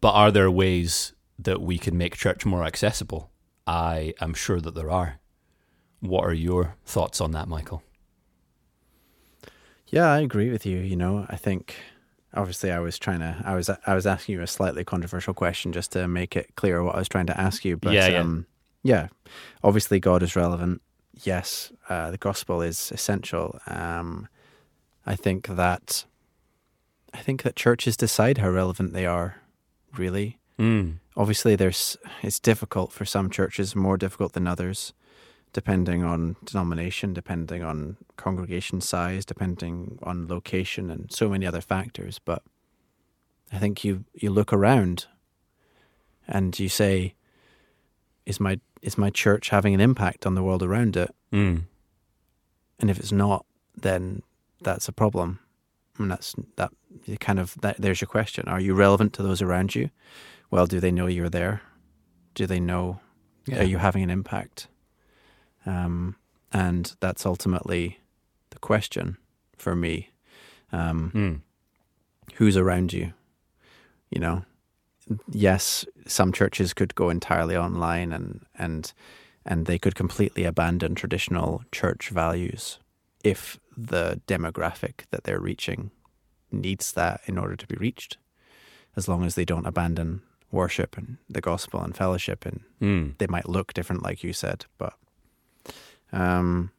but 0.01 0.11
are 0.13 0.31
there 0.31 0.49
ways 0.49 1.13
that 1.39 1.61
we 1.61 1.77
can 1.77 1.97
make 1.97 2.15
church 2.15 2.45
more 2.45 2.63
accessible? 2.63 3.29
I 3.67 4.13
am 4.19 4.33
sure 4.33 4.59
that 4.59 4.75
there 4.75 4.89
are. 4.91 5.19
What 5.99 6.25
are 6.25 6.33
your 6.33 6.75
thoughts 6.85 7.21
on 7.21 7.31
that, 7.31 7.47
Michael? 7.47 7.83
Yeah, 9.87 10.11
I 10.11 10.19
agree 10.19 10.49
with 10.49 10.65
you. 10.65 10.79
You 10.79 10.95
know, 10.95 11.25
I 11.29 11.35
think 11.35 11.75
obviously 12.33 12.71
I 12.71 12.79
was 12.79 12.97
trying 12.97 13.19
to 13.19 13.41
I 13.45 13.55
was 13.55 13.69
I 13.69 13.93
was 13.93 14.07
asking 14.07 14.33
you 14.33 14.41
a 14.41 14.47
slightly 14.47 14.83
controversial 14.83 15.33
question 15.33 15.71
just 15.71 15.91
to 15.91 16.07
make 16.07 16.35
it 16.35 16.55
clear 16.55 16.83
what 16.83 16.95
I 16.95 16.99
was 16.99 17.07
trying 17.07 17.27
to 17.27 17.39
ask 17.39 17.63
you. 17.63 17.77
But 17.77 17.93
Yeah, 17.93 18.07
yeah. 18.07 18.19
um 18.19 18.47
yeah. 18.83 19.07
Obviously 19.63 19.99
God 19.99 20.23
is 20.23 20.35
relevant. 20.35 20.81
Yes, 21.22 21.72
uh, 21.89 22.11
the 22.11 22.18
gospel 22.18 22.61
is 22.61 22.91
essential. 22.91 23.59
Um 23.68 24.28
I 25.05 25.16
think 25.16 25.47
that 25.47 26.05
I 27.14 27.20
think 27.20 27.43
that 27.43 27.55
churches 27.55 27.97
decide 27.97 28.38
how 28.39 28.49
relevant 28.49 28.93
they 28.93 29.05
are, 29.05 29.41
really. 29.97 30.39
Mm. 30.57 30.99
Obviously 31.16 31.55
there's 31.55 31.97
it's 32.22 32.39
difficult 32.39 32.91
for 32.91 33.05
some 33.05 33.30
churches, 33.30 33.76
more 33.76 33.97
difficult 33.97 34.34
than 34.34 34.47
others 34.47 34.93
depending 35.53 36.03
on 36.03 36.36
denomination, 36.43 37.14
depending 37.14 37.64
on 37.64 37.95
congregation 38.18 38.82
size, 38.82 39.24
depending 39.24 39.99
on 40.01 40.28
location, 40.28 40.89
and 40.89 41.11
so 41.11 41.30
many 41.30 41.45
other 41.45 41.61
factors. 41.61 42.20
But 42.20 42.41
I 43.51 43.59
think 43.59 43.86
you 43.86 44.03
you 44.14 44.32
look 44.32 44.51
around 44.51 45.05
and 46.28 46.59
you 46.59 46.70
say, 46.70 47.14
"Is 48.26 48.39
my 48.39 48.59
is 48.82 48.97
my 48.97 49.09
church 49.09 49.49
having 49.49 49.74
an 49.74 49.80
impact 49.82 50.26
on 50.26 50.36
the 50.36 50.43
world 50.43 50.63
around 50.63 50.95
it?" 50.97 51.13
Mm. 51.32 51.63
And 52.80 52.89
if 52.89 52.99
it's 52.99 53.11
not, 53.11 53.45
then 53.76 54.21
that's 54.61 54.88
a 54.88 54.93
problem. 54.93 55.39
And 55.97 56.09
that's 56.11 56.36
that 56.55 56.71
kind 57.19 57.39
of 57.39 57.55
that. 57.61 57.78
There's 57.78 58.01
your 58.01 58.07
question: 58.07 58.47
Are 58.47 58.59
you 58.59 58.74
relevant 58.74 59.13
to 59.13 59.24
those 59.24 59.41
around 59.41 59.76
you? 59.76 59.89
Well, 60.51 60.65
do 60.67 60.80
they 60.80 60.91
know 60.91 61.07
you're 61.07 61.30
there? 61.30 61.61
Do 62.36 62.45
they 62.47 62.59
know? 62.59 62.99
Yeah. 63.45 63.59
Are 63.59 63.63
you 63.63 63.78
having 63.78 64.03
an 64.03 64.09
impact? 64.09 64.67
Um, 65.65 66.15
and 66.51 66.95
that's 66.99 67.26
ultimately 67.26 67.99
the 68.51 68.59
question 68.59 69.17
for 69.57 69.76
me. 69.76 70.09
Um, 70.71 71.11
Mm. 71.13 71.41
who's 72.36 72.57
around 72.57 72.93
you? 72.93 73.13
You 74.09 74.19
know, 74.21 74.45
yes, 75.31 75.85
some 76.07 76.31
churches 76.31 76.73
could 76.73 76.95
go 76.95 77.09
entirely 77.09 77.55
online 77.57 78.13
and 78.13 78.45
and 78.57 78.93
and 79.45 79.65
they 79.65 79.77
could 79.77 79.95
completely 79.95 80.45
abandon 80.45 80.95
traditional 80.95 81.63
church 81.71 82.09
values 82.09 82.79
if 83.23 83.59
the 83.75 84.21
demographic 84.27 85.01
that 85.11 85.23
they're 85.25 85.39
reaching 85.39 85.91
needs 86.51 86.93
that 86.93 87.21
in 87.25 87.37
order 87.37 87.55
to 87.55 87.67
be 87.67 87.75
reached. 87.75 88.17
As 88.95 89.07
long 89.07 89.25
as 89.25 89.35
they 89.35 89.43
don't 89.45 89.65
abandon 89.65 90.21
worship 90.51 90.97
and 90.97 91.17
the 91.27 91.41
gospel 91.41 91.81
and 91.81 91.95
fellowship 91.97 92.45
and 92.45 92.61
Mm. 92.79 93.17
they 93.17 93.27
might 93.27 93.49
look 93.49 93.73
different, 93.73 94.03
like 94.03 94.23
you 94.23 94.33
said, 94.33 94.65
but 94.77 94.93
um, 96.11 96.71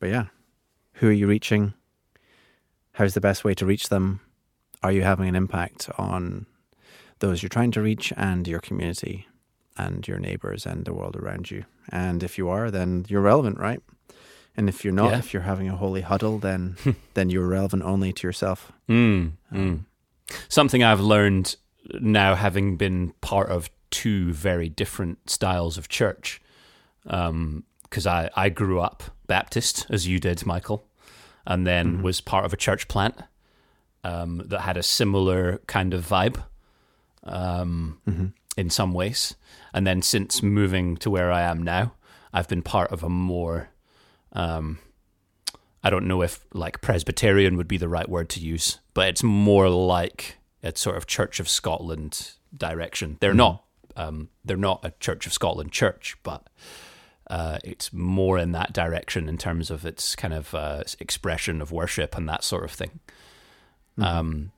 but 0.00 0.08
yeah, 0.08 0.26
who 0.94 1.08
are 1.08 1.12
you 1.12 1.26
reaching? 1.28 1.72
How's 2.92 3.14
the 3.14 3.20
best 3.20 3.44
way 3.44 3.54
to 3.54 3.66
reach 3.66 3.88
them? 3.88 4.20
Are 4.82 4.90
you 4.92 5.02
having 5.02 5.28
an 5.28 5.36
impact 5.36 5.88
on 5.98 6.46
those 7.20 7.42
you're 7.42 7.48
trying 7.48 7.70
to 7.72 7.80
reach 7.82 8.12
and 8.16 8.46
your 8.48 8.60
community 8.60 9.26
and 9.76 10.06
your 10.06 10.18
neighbors 10.18 10.66
and 10.66 10.84
the 10.84 10.92
world 10.92 11.16
around 11.16 11.50
you? 11.50 11.64
And 11.90 12.22
if 12.22 12.36
you 12.38 12.48
are, 12.48 12.70
then 12.70 13.04
you're 13.08 13.20
relevant, 13.22 13.58
right? 13.58 13.80
And 14.56 14.68
if 14.68 14.84
you're 14.84 14.92
not, 14.92 15.12
Yeah. 15.12 15.18
if 15.18 15.32
you're 15.32 15.42
having 15.44 15.68
a 15.68 15.76
holy 15.76 16.00
huddle, 16.02 16.38
then 16.38 16.76
then 17.14 17.30
you're 17.30 17.46
relevant 17.48 17.82
only 17.84 18.12
to 18.12 18.26
yourself. 18.26 18.72
Mm, 18.88 19.32
mm. 19.52 19.84
Something 20.48 20.82
I've 20.82 21.00
learned 21.00 21.56
now, 22.00 22.34
having 22.34 22.76
been 22.76 23.12
part 23.20 23.48
of 23.48 23.70
two 23.90 24.32
very 24.32 24.68
different 24.68 25.30
styles 25.30 25.76
of 25.78 25.88
church, 25.88 26.40
because 27.04 28.06
I, 28.06 28.30
I 28.36 28.48
grew 28.48 28.80
up 28.80 29.02
Baptist, 29.26 29.86
as 29.90 30.06
you 30.06 30.20
did, 30.20 30.44
Michael, 30.46 30.86
and 31.46 31.66
then 31.66 32.02
was 32.02 32.20
part 32.20 32.44
of 32.44 32.52
a 32.52 32.56
church 32.56 32.86
plant 32.86 33.16
um, 34.04 34.42
that 34.46 34.60
had 34.60 34.76
a 34.76 34.82
similar 34.82 35.60
kind 35.66 35.94
of 35.94 36.06
vibe 36.06 36.42
um, 37.24 38.00
in 38.56 38.70
some 38.70 38.92
ways. 38.92 39.34
And 39.72 39.86
then 39.86 40.02
since 40.02 40.42
moving 40.42 40.96
to 40.98 41.10
where 41.10 41.30
I 41.30 41.42
am 41.42 41.62
now, 41.62 41.94
I've 42.32 42.48
been 42.48 42.62
part 42.62 42.92
of 42.92 43.02
a 43.02 43.08
more 43.08 43.70
um, 44.32 44.78
I 45.82 45.90
don't 45.90 46.06
know 46.06 46.22
if 46.22 46.44
like 46.52 46.80
Presbyterian 46.80 47.56
would 47.56 47.68
be 47.68 47.78
the 47.78 47.88
right 47.88 48.08
word 48.08 48.28
to 48.30 48.40
use, 48.40 48.78
but 48.92 49.08
it's 49.08 49.22
more 49.22 49.68
like 49.68 50.36
a 50.62 50.76
sort 50.76 50.96
of 50.96 51.06
Church 51.06 51.40
of 51.40 51.48
Scotland 51.48 52.32
direction. 52.56 53.16
They're 53.20 53.32
not 53.34 53.64
um, 53.96 54.28
they're 54.44 54.56
not 54.56 54.84
a 54.84 54.92
Church 55.00 55.26
of 55.26 55.32
Scotland 55.32 55.72
church, 55.72 56.16
but 56.22 56.48
uh, 57.28 57.58
it's 57.64 57.92
more 57.92 58.38
in 58.38 58.52
that 58.52 58.72
direction 58.72 59.28
in 59.28 59.38
terms 59.38 59.70
of 59.70 59.86
its 59.86 60.14
kind 60.14 60.34
of 60.34 60.54
uh, 60.54 60.82
expression 60.98 61.60
of 61.62 61.72
worship 61.72 62.16
and 62.16 62.28
that 62.28 62.44
sort 62.44 62.64
of 62.64 62.70
thing. 62.70 63.00
Um, 63.98 64.52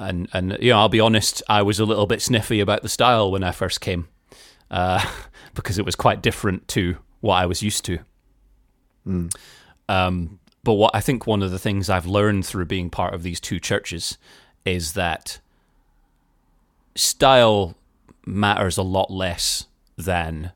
and 0.00 0.28
and 0.32 0.56
you 0.60 0.70
know, 0.70 0.78
I'll 0.78 0.88
be 0.88 1.00
honest, 1.00 1.42
I 1.48 1.62
was 1.62 1.78
a 1.78 1.84
little 1.84 2.06
bit 2.06 2.22
sniffy 2.22 2.60
about 2.60 2.82
the 2.82 2.88
style 2.88 3.30
when 3.30 3.44
I 3.44 3.52
first 3.52 3.80
came, 3.80 4.08
uh, 4.70 5.04
because 5.54 5.78
it 5.78 5.84
was 5.84 5.94
quite 5.94 6.22
different 6.22 6.66
to 6.68 6.96
what 7.20 7.36
I 7.36 7.46
was 7.46 7.62
used 7.62 7.84
to. 7.84 7.98
Um, 9.88 10.40
but 10.62 10.74
what 10.74 10.94
I 10.94 11.00
think 11.00 11.26
one 11.26 11.42
of 11.42 11.50
the 11.50 11.58
things 11.58 11.90
I've 11.90 12.06
learned 12.06 12.46
through 12.46 12.66
being 12.66 12.90
part 12.90 13.14
of 13.14 13.22
these 13.22 13.40
two 13.40 13.60
churches 13.60 14.18
is 14.64 14.92
that 14.94 15.40
style 16.94 17.76
matters 18.26 18.76
a 18.76 18.82
lot 18.82 19.10
less 19.10 19.66
than 19.96 20.52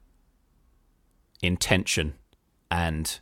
intention 1.43 2.15
and 2.71 3.19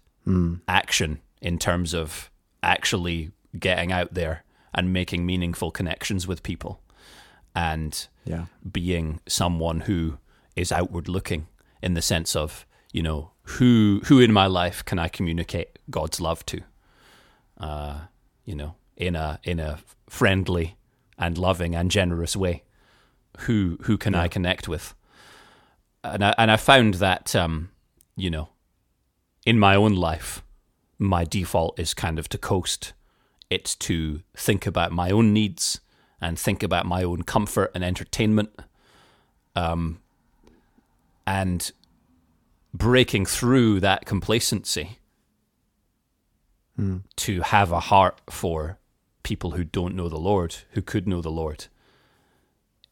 action 0.68 1.20
in 1.40 1.58
terms 1.58 1.94
of 1.94 2.30
actually 2.62 3.30
getting 3.58 3.90
out 3.90 4.14
there 4.14 4.44
and 4.74 4.92
making 4.92 5.26
meaningful 5.26 5.70
connections 5.70 6.26
with 6.26 6.42
people 6.42 6.80
and 7.54 8.08
Yeah. 8.24 8.46
being 8.70 9.20
someone 9.26 9.80
who 9.80 10.18
is 10.56 10.72
outward 10.72 11.08
looking 11.08 11.46
in 11.82 11.94
the 11.94 12.02
sense 12.02 12.34
of 12.36 12.66
you 12.92 13.02
know 13.02 13.30
who 13.58 14.00
who 14.06 14.20
in 14.20 14.32
my 14.32 14.46
life 14.46 14.84
can 14.84 14.98
I 14.98 15.08
communicate 15.08 15.78
God's 15.90 16.20
love 16.20 16.44
to? 16.46 16.60
Uh, 17.58 18.00
you 18.44 18.54
know 18.54 18.74
in 18.96 19.16
a 19.16 19.38
in 19.42 19.58
a 19.60 19.78
friendly 20.08 20.76
and 21.18 21.38
loving 21.38 21.74
and 21.74 21.90
generous 21.90 22.36
way. 22.36 22.62
Who 23.40 23.78
who 23.82 23.96
can 23.98 24.14
I 24.14 24.28
connect 24.28 24.68
with? 24.68 24.94
And 26.04 26.24
I, 26.24 26.34
and 26.36 26.50
I 26.50 26.56
found 26.56 26.94
that 26.94 27.34
um, 27.36 27.70
you 28.16 28.30
know 28.30 28.48
in 29.46 29.58
my 29.58 29.74
own 29.74 29.94
life 29.94 30.42
my 30.98 31.24
default 31.24 31.78
is 31.80 31.94
kind 31.94 32.18
of 32.18 32.28
to 32.28 32.38
coast 32.38 32.92
it's 33.52 33.74
to 33.74 34.22
think 34.34 34.66
about 34.66 34.92
my 34.92 35.10
own 35.10 35.32
needs 35.34 35.80
and 36.22 36.38
think 36.38 36.62
about 36.62 36.86
my 36.86 37.02
own 37.02 37.22
comfort 37.22 37.70
and 37.74 37.84
entertainment 37.84 38.50
um, 39.54 40.00
and 41.26 41.72
breaking 42.72 43.26
through 43.26 43.78
that 43.80 44.06
complacency 44.06 44.98
to 47.16 47.42
have 47.42 47.70
a 47.70 47.80
heart 47.80 48.20
for 48.30 48.78
people 49.22 49.50
who 49.50 49.64
don't 49.64 49.94
know 49.94 50.08
the 50.08 50.18
Lord, 50.18 50.56
who 50.70 50.80
could 50.80 51.06
know 51.06 51.20
the 51.20 51.30
Lord, 51.30 51.66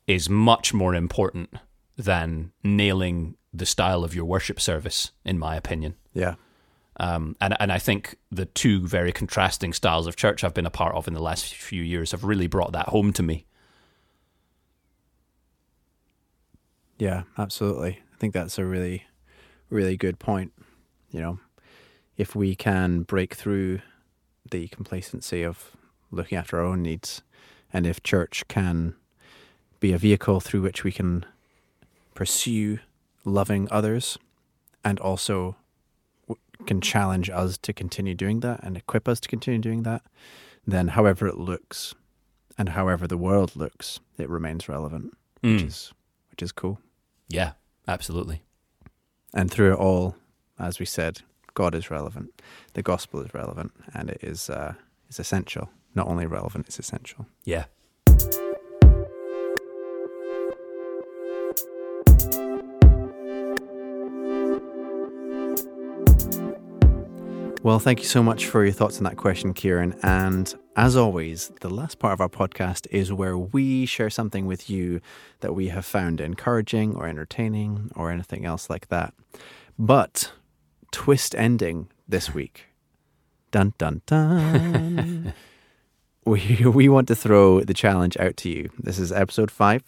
is 0.06 0.28
much 0.28 0.74
more 0.74 0.94
important 0.94 1.54
than 1.96 2.52
nailing 2.62 3.36
the 3.52 3.66
style 3.66 4.04
of 4.04 4.14
your 4.14 4.26
worship 4.26 4.60
service, 4.60 5.12
in 5.24 5.38
my 5.38 5.56
opinion. 5.56 5.94
Yeah. 6.12 6.34
Um, 6.96 7.36
and 7.40 7.56
and 7.60 7.72
I 7.72 7.78
think 7.78 8.16
the 8.30 8.46
two 8.46 8.86
very 8.86 9.12
contrasting 9.12 9.72
styles 9.72 10.06
of 10.06 10.16
church 10.16 10.44
I've 10.44 10.54
been 10.54 10.66
a 10.66 10.70
part 10.70 10.94
of 10.94 11.08
in 11.08 11.14
the 11.14 11.22
last 11.22 11.54
few 11.54 11.82
years 11.82 12.10
have 12.10 12.24
really 12.24 12.46
brought 12.46 12.72
that 12.72 12.88
home 12.88 13.12
to 13.14 13.22
me. 13.22 13.46
Yeah, 16.98 17.22
absolutely. 17.38 18.00
I 18.12 18.16
think 18.18 18.34
that's 18.34 18.58
a 18.58 18.64
really, 18.66 19.04
really 19.70 19.96
good 19.96 20.18
point. 20.18 20.52
You 21.10 21.20
know, 21.20 21.38
if 22.18 22.36
we 22.36 22.54
can 22.54 23.02
break 23.02 23.34
through 23.34 23.80
the 24.50 24.68
complacency 24.68 25.42
of 25.42 25.76
looking 26.10 26.36
after 26.36 26.58
our 26.58 26.66
own 26.66 26.82
needs, 26.82 27.22
and 27.72 27.86
if 27.86 28.02
church 28.02 28.44
can 28.48 28.94
be 29.78 29.92
a 29.92 29.98
vehicle 29.98 30.40
through 30.40 30.60
which 30.60 30.84
we 30.84 30.92
can 30.92 31.24
pursue 32.14 32.80
loving 33.24 33.66
others 33.70 34.18
and 34.84 35.00
also 35.00 35.56
can 36.66 36.80
challenge 36.80 37.30
us 37.30 37.58
to 37.58 37.72
continue 37.72 38.14
doing 38.14 38.40
that 38.40 38.60
and 38.62 38.76
equip 38.76 39.08
us 39.08 39.20
to 39.20 39.28
continue 39.28 39.60
doing 39.60 39.82
that, 39.84 40.02
then 40.66 40.88
however 40.88 41.26
it 41.26 41.38
looks 41.38 41.94
and 42.58 42.70
however 42.70 43.06
the 43.06 43.16
world 43.16 43.56
looks, 43.56 44.00
it 44.18 44.28
remains 44.28 44.68
relevant, 44.68 45.16
which 45.40 45.62
Mm. 45.62 45.66
is 45.68 45.92
which 46.30 46.42
is 46.42 46.52
cool. 46.52 46.78
Yeah, 47.28 47.52
absolutely. 47.88 48.42
And 49.34 49.50
through 49.50 49.72
it 49.72 49.78
all, 49.78 50.16
as 50.58 50.78
we 50.78 50.86
said, 50.86 51.22
God 51.54 51.74
is 51.74 51.90
relevant, 51.90 52.40
the 52.74 52.82
gospel 52.82 53.20
is 53.20 53.32
relevant, 53.34 53.72
and 53.94 54.10
it 54.10 54.22
is 54.22 54.48
uh, 54.50 54.74
is 55.08 55.18
essential. 55.18 55.70
Not 55.94 56.06
only 56.06 56.26
relevant, 56.26 56.66
it's 56.66 56.78
essential. 56.78 57.26
Yeah. 57.44 57.64
Well, 67.62 67.78
thank 67.78 67.98
you 68.00 68.06
so 68.06 68.22
much 68.22 68.46
for 68.46 68.64
your 68.64 68.72
thoughts 68.72 68.96
on 68.96 69.04
that 69.04 69.18
question, 69.18 69.52
Kieran. 69.52 69.94
And 70.02 70.54
as 70.76 70.96
always, 70.96 71.52
the 71.60 71.68
last 71.68 71.98
part 71.98 72.14
of 72.14 72.20
our 72.22 72.28
podcast 72.28 72.86
is 72.90 73.12
where 73.12 73.36
we 73.36 73.84
share 73.84 74.08
something 74.08 74.46
with 74.46 74.70
you 74.70 75.02
that 75.40 75.54
we 75.54 75.68
have 75.68 75.84
found 75.84 76.22
encouraging 76.22 76.96
or 76.96 77.06
entertaining 77.06 77.90
or 77.94 78.10
anything 78.10 78.46
else 78.46 78.70
like 78.70 78.88
that. 78.88 79.12
But 79.78 80.32
twist 80.90 81.34
ending 81.34 81.88
this 82.08 82.32
week. 82.32 82.68
Dun 83.50 83.74
dun 83.76 84.00
dun. 84.06 85.34
we 86.24 86.62
we 86.64 86.88
want 86.88 87.08
to 87.08 87.14
throw 87.14 87.60
the 87.60 87.74
challenge 87.74 88.16
out 88.16 88.38
to 88.38 88.48
you. 88.48 88.70
This 88.78 88.98
is 88.98 89.12
episode 89.12 89.50
five. 89.50 89.82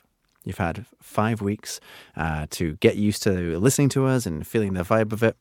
You've 0.44 0.58
had 0.58 0.84
five 1.00 1.40
weeks 1.40 1.80
uh, 2.16 2.48
to 2.50 2.74
get 2.76 2.96
used 2.96 3.22
to 3.22 3.58
listening 3.58 3.88
to 3.90 4.04
us 4.06 4.26
and 4.26 4.46
feeling 4.46 4.74
the 4.74 4.82
vibe 4.82 5.12
of 5.12 5.22
it. 5.22 5.36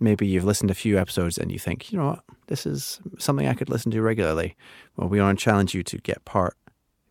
Maybe 0.00 0.26
you've 0.26 0.44
listened 0.44 0.68
to 0.68 0.72
a 0.72 0.74
few 0.74 0.98
episodes 0.98 1.38
and 1.38 1.52
you 1.52 1.58
think, 1.58 1.92
you 1.92 1.98
know 1.98 2.06
what, 2.06 2.24
this 2.48 2.66
is 2.66 3.00
something 3.18 3.46
I 3.46 3.54
could 3.54 3.68
listen 3.68 3.92
to 3.92 4.02
regularly. 4.02 4.56
Well, 4.96 5.08
we 5.08 5.20
want 5.20 5.38
to 5.38 5.44
challenge 5.44 5.74
you 5.74 5.82
to 5.84 5.98
get 5.98 6.24
part, 6.24 6.56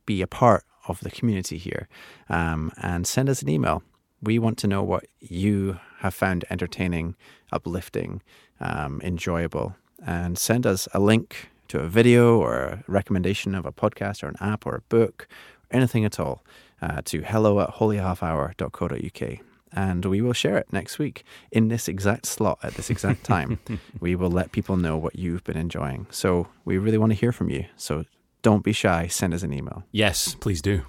be 0.06 0.22
a 0.22 0.28
part 0.28 0.64
of 0.88 1.00
the 1.00 1.12
community 1.12 1.58
here, 1.58 1.88
um, 2.30 2.72
and 2.82 3.08
send 3.08 3.30
us 3.30 3.42
an 3.42 3.50
email. 3.50 3.84
We 4.22 4.40
want 4.40 4.58
to 4.60 4.68
know 4.68 4.84
what 4.84 5.06
you 5.20 5.80
have 6.00 6.14
found 6.14 6.46
entertaining, 6.50 7.16
uplifting, 7.52 8.22
um, 8.60 9.02
enjoyable, 9.04 9.76
and 10.06 10.38
send 10.38 10.68
us 10.68 10.88
a 10.94 11.00
link 11.00 11.50
to 11.70 11.80
a 11.80 11.88
video 11.88 12.38
or 12.38 12.56
a 12.58 12.84
recommendation 12.88 13.56
of 13.56 13.66
a 13.66 13.72
podcast 13.72 14.24
or 14.24 14.28
an 14.28 14.36
app 14.42 14.66
or 14.66 14.76
a 14.76 14.82
book, 14.82 15.28
or 15.72 15.78
anything 15.78 16.04
at 16.04 16.20
all, 16.20 16.44
uh, 16.82 17.02
to 17.06 17.22
hello 17.22 17.62
at 17.62 17.76
holyhalfhour.co.uk. 17.76 19.51
And 19.74 20.04
we 20.06 20.22
will 20.22 20.34
share 20.34 20.58
it 20.58 20.72
next 20.74 21.00
week 21.00 21.24
in 21.52 21.70
this 21.70 21.88
exact 21.88 22.26
slot 22.26 22.60
at 22.62 22.74
this 22.74 22.90
exact 22.90 23.24
time. 23.24 23.60
we 24.00 24.16
will 24.16 24.32
let 24.32 24.52
people 24.52 24.76
know 24.76 24.98
what 24.98 25.18
you've 25.18 25.44
been 25.44 25.58
enjoying. 25.58 26.08
So 26.10 26.48
we 26.66 26.78
really 26.78 26.98
want 26.98 27.12
to 27.12 27.18
hear 27.18 27.32
from 27.32 27.50
you. 27.50 27.66
So 27.78 28.06
don't 28.42 28.64
be 28.64 28.74
shy. 28.74 29.08
Send 29.08 29.34
us 29.34 29.44
an 29.44 29.54
email. 29.54 29.84
Yes, 29.92 30.36
please 30.36 30.62
do. 30.62 30.84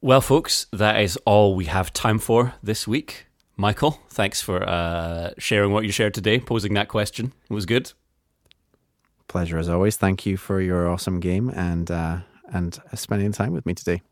Well, 0.00 0.20
folks, 0.20 0.66
that 0.72 1.00
is 1.00 1.18
all 1.24 1.56
we 1.56 1.64
have 1.64 1.92
time 1.92 2.18
for 2.18 2.54
this 2.62 2.86
week. 2.86 3.26
Michael, 3.56 3.98
thanks 4.08 4.40
for 4.40 4.62
uh, 4.62 5.30
sharing 5.38 5.72
what 5.72 5.84
you 5.84 5.90
shared 5.90 6.14
today, 6.14 6.38
posing 6.38 6.74
that 6.74 6.86
question. 6.86 7.32
It 7.50 7.54
was 7.54 7.66
good. 7.66 7.92
Pleasure 9.26 9.58
as 9.58 9.68
always. 9.68 9.96
Thank 9.96 10.24
you 10.24 10.36
for 10.36 10.60
your 10.60 10.88
awesome 10.88 11.18
game 11.18 11.50
and 11.50 11.90
uh, 11.90 12.18
and 12.50 12.78
spending 12.94 13.32
time 13.32 13.52
with 13.52 13.66
me 13.66 13.74
today. 13.74 14.02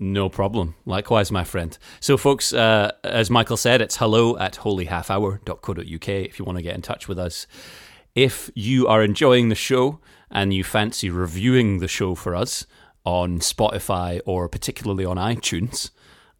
No 0.00 0.28
problem. 0.28 0.74
Likewise, 0.84 1.30
my 1.30 1.44
friend. 1.44 1.76
So, 2.00 2.16
folks, 2.16 2.52
uh, 2.52 2.92
as 3.04 3.30
Michael 3.30 3.56
said, 3.56 3.80
it's 3.80 3.96
hello 3.96 4.36
at 4.38 4.54
holyhalfhour.co.uk 4.54 6.08
if 6.08 6.38
you 6.38 6.44
want 6.44 6.58
to 6.58 6.62
get 6.62 6.74
in 6.74 6.82
touch 6.82 7.06
with 7.06 7.18
us. 7.18 7.46
If 8.14 8.50
you 8.54 8.86
are 8.88 9.02
enjoying 9.02 9.48
the 9.48 9.54
show 9.54 10.00
and 10.30 10.52
you 10.52 10.64
fancy 10.64 11.10
reviewing 11.10 11.78
the 11.78 11.88
show 11.88 12.14
for 12.14 12.34
us 12.34 12.66
on 13.04 13.38
Spotify 13.38 14.20
or 14.26 14.48
particularly 14.48 15.04
on 15.04 15.16
iTunes, 15.16 15.90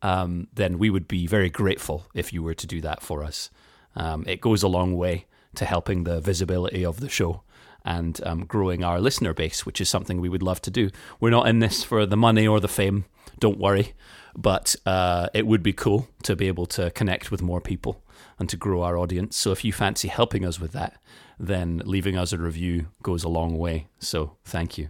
um, 0.03 0.49
then 0.53 0.79
we 0.79 0.91
would 0.91 1.07
be 1.07 1.27
very 1.27 1.51
grateful 1.51 2.07
if 2.15 2.33
you 2.33 2.43
were 2.43 2.55
to 2.55 2.67
do 2.67 2.81
that 2.81 3.03
for 3.03 3.23
us. 3.23 3.51
Um, 3.97 4.25
it 4.27 4.41
goes 4.41 4.63
a 4.63 4.69
long 4.69 4.97
way 4.97 5.27
to 5.55 5.65
helping 5.65 6.05
the 6.05 6.21
visibility 6.21 6.85
of 6.85 7.01
the 7.01 7.09
show 7.09 7.43
and 7.85 8.21
um, 8.25 8.45
growing 8.45 8.83
our 8.83 9.01
listener 9.01 9.33
base, 9.33 9.65
which 9.65 9.81
is 9.81 9.89
something 9.89 10.21
we 10.21 10.29
would 10.29 10.43
love 10.43 10.61
to 10.63 10.71
do. 10.71 10.91
We're 11.21 11.31
not 11.31 11.49
in 11.49 11.61
this 11.61 11.85
for 11.85 12.07
the 12.07 12.17
money 12.17 12.47
or 12.47 12.61
the 12.61 12.69
fame, 12.69 13.05
don't 13.39 13.59
worry, 13.59 13.93
but 14.37 14.76
uh, 14.87 15.28
it 15.35 15.47
would 15.47 15.62
be 15.62 15.72
cool 15.72 16.09
to 16.24 16.37
be 16.37 16.49
able 16.49 16.66
to 16.66 16.91
connect 16.91 17.30
with 17.30 17.43
more 17.43 17.61
people 17.61 18.03
and 18.39 18.49
to 18.49 18.57
grow 18.57 18.82
our 18.82 18.97
audience. 18.97 19.37
So 19.37 19.53
if 19.53 19.64
you 19.64 19.72
fancy 19.72 20.09
helping 20.09 20.45
us 20.45 20.59
with 20.61 20.72
that, 20.72 21.01
then 21.39 21.82
leaving 21.85 22.16
us 22.16 22.32
a 22.32 22.39
review 22.39 22.87
goes 23.03 23.24
a 23.24 23.28
long 23.28 23.59
way. 23.59 23.87
So 23.99 24.37
thank 24.45 24.78
you. 24.78 24.89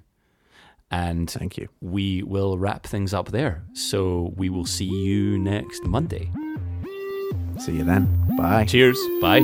And 0.91 1.29
Thank 1.29 1.59
you. 1.59 1.69
we 1.81 2.23
will 2.23 2.57
wrap 2.57 2.87
things 2.87 3.13
up 3.13 3.31
there. 3.33 3.65
So 3.73 4.33
we 4.37 4.49
will 4.49 4.67
see 4.67 4.85
you 4.85 5.39
next 5.39 5.83
Monday. 5.85 6.31
See 7.59 7.73
you 7.73 7.85
then. 7.85 8.07
Bye. 8.37 8.65
Cheers. 8.65 8.99
Bye. 9.21 9.41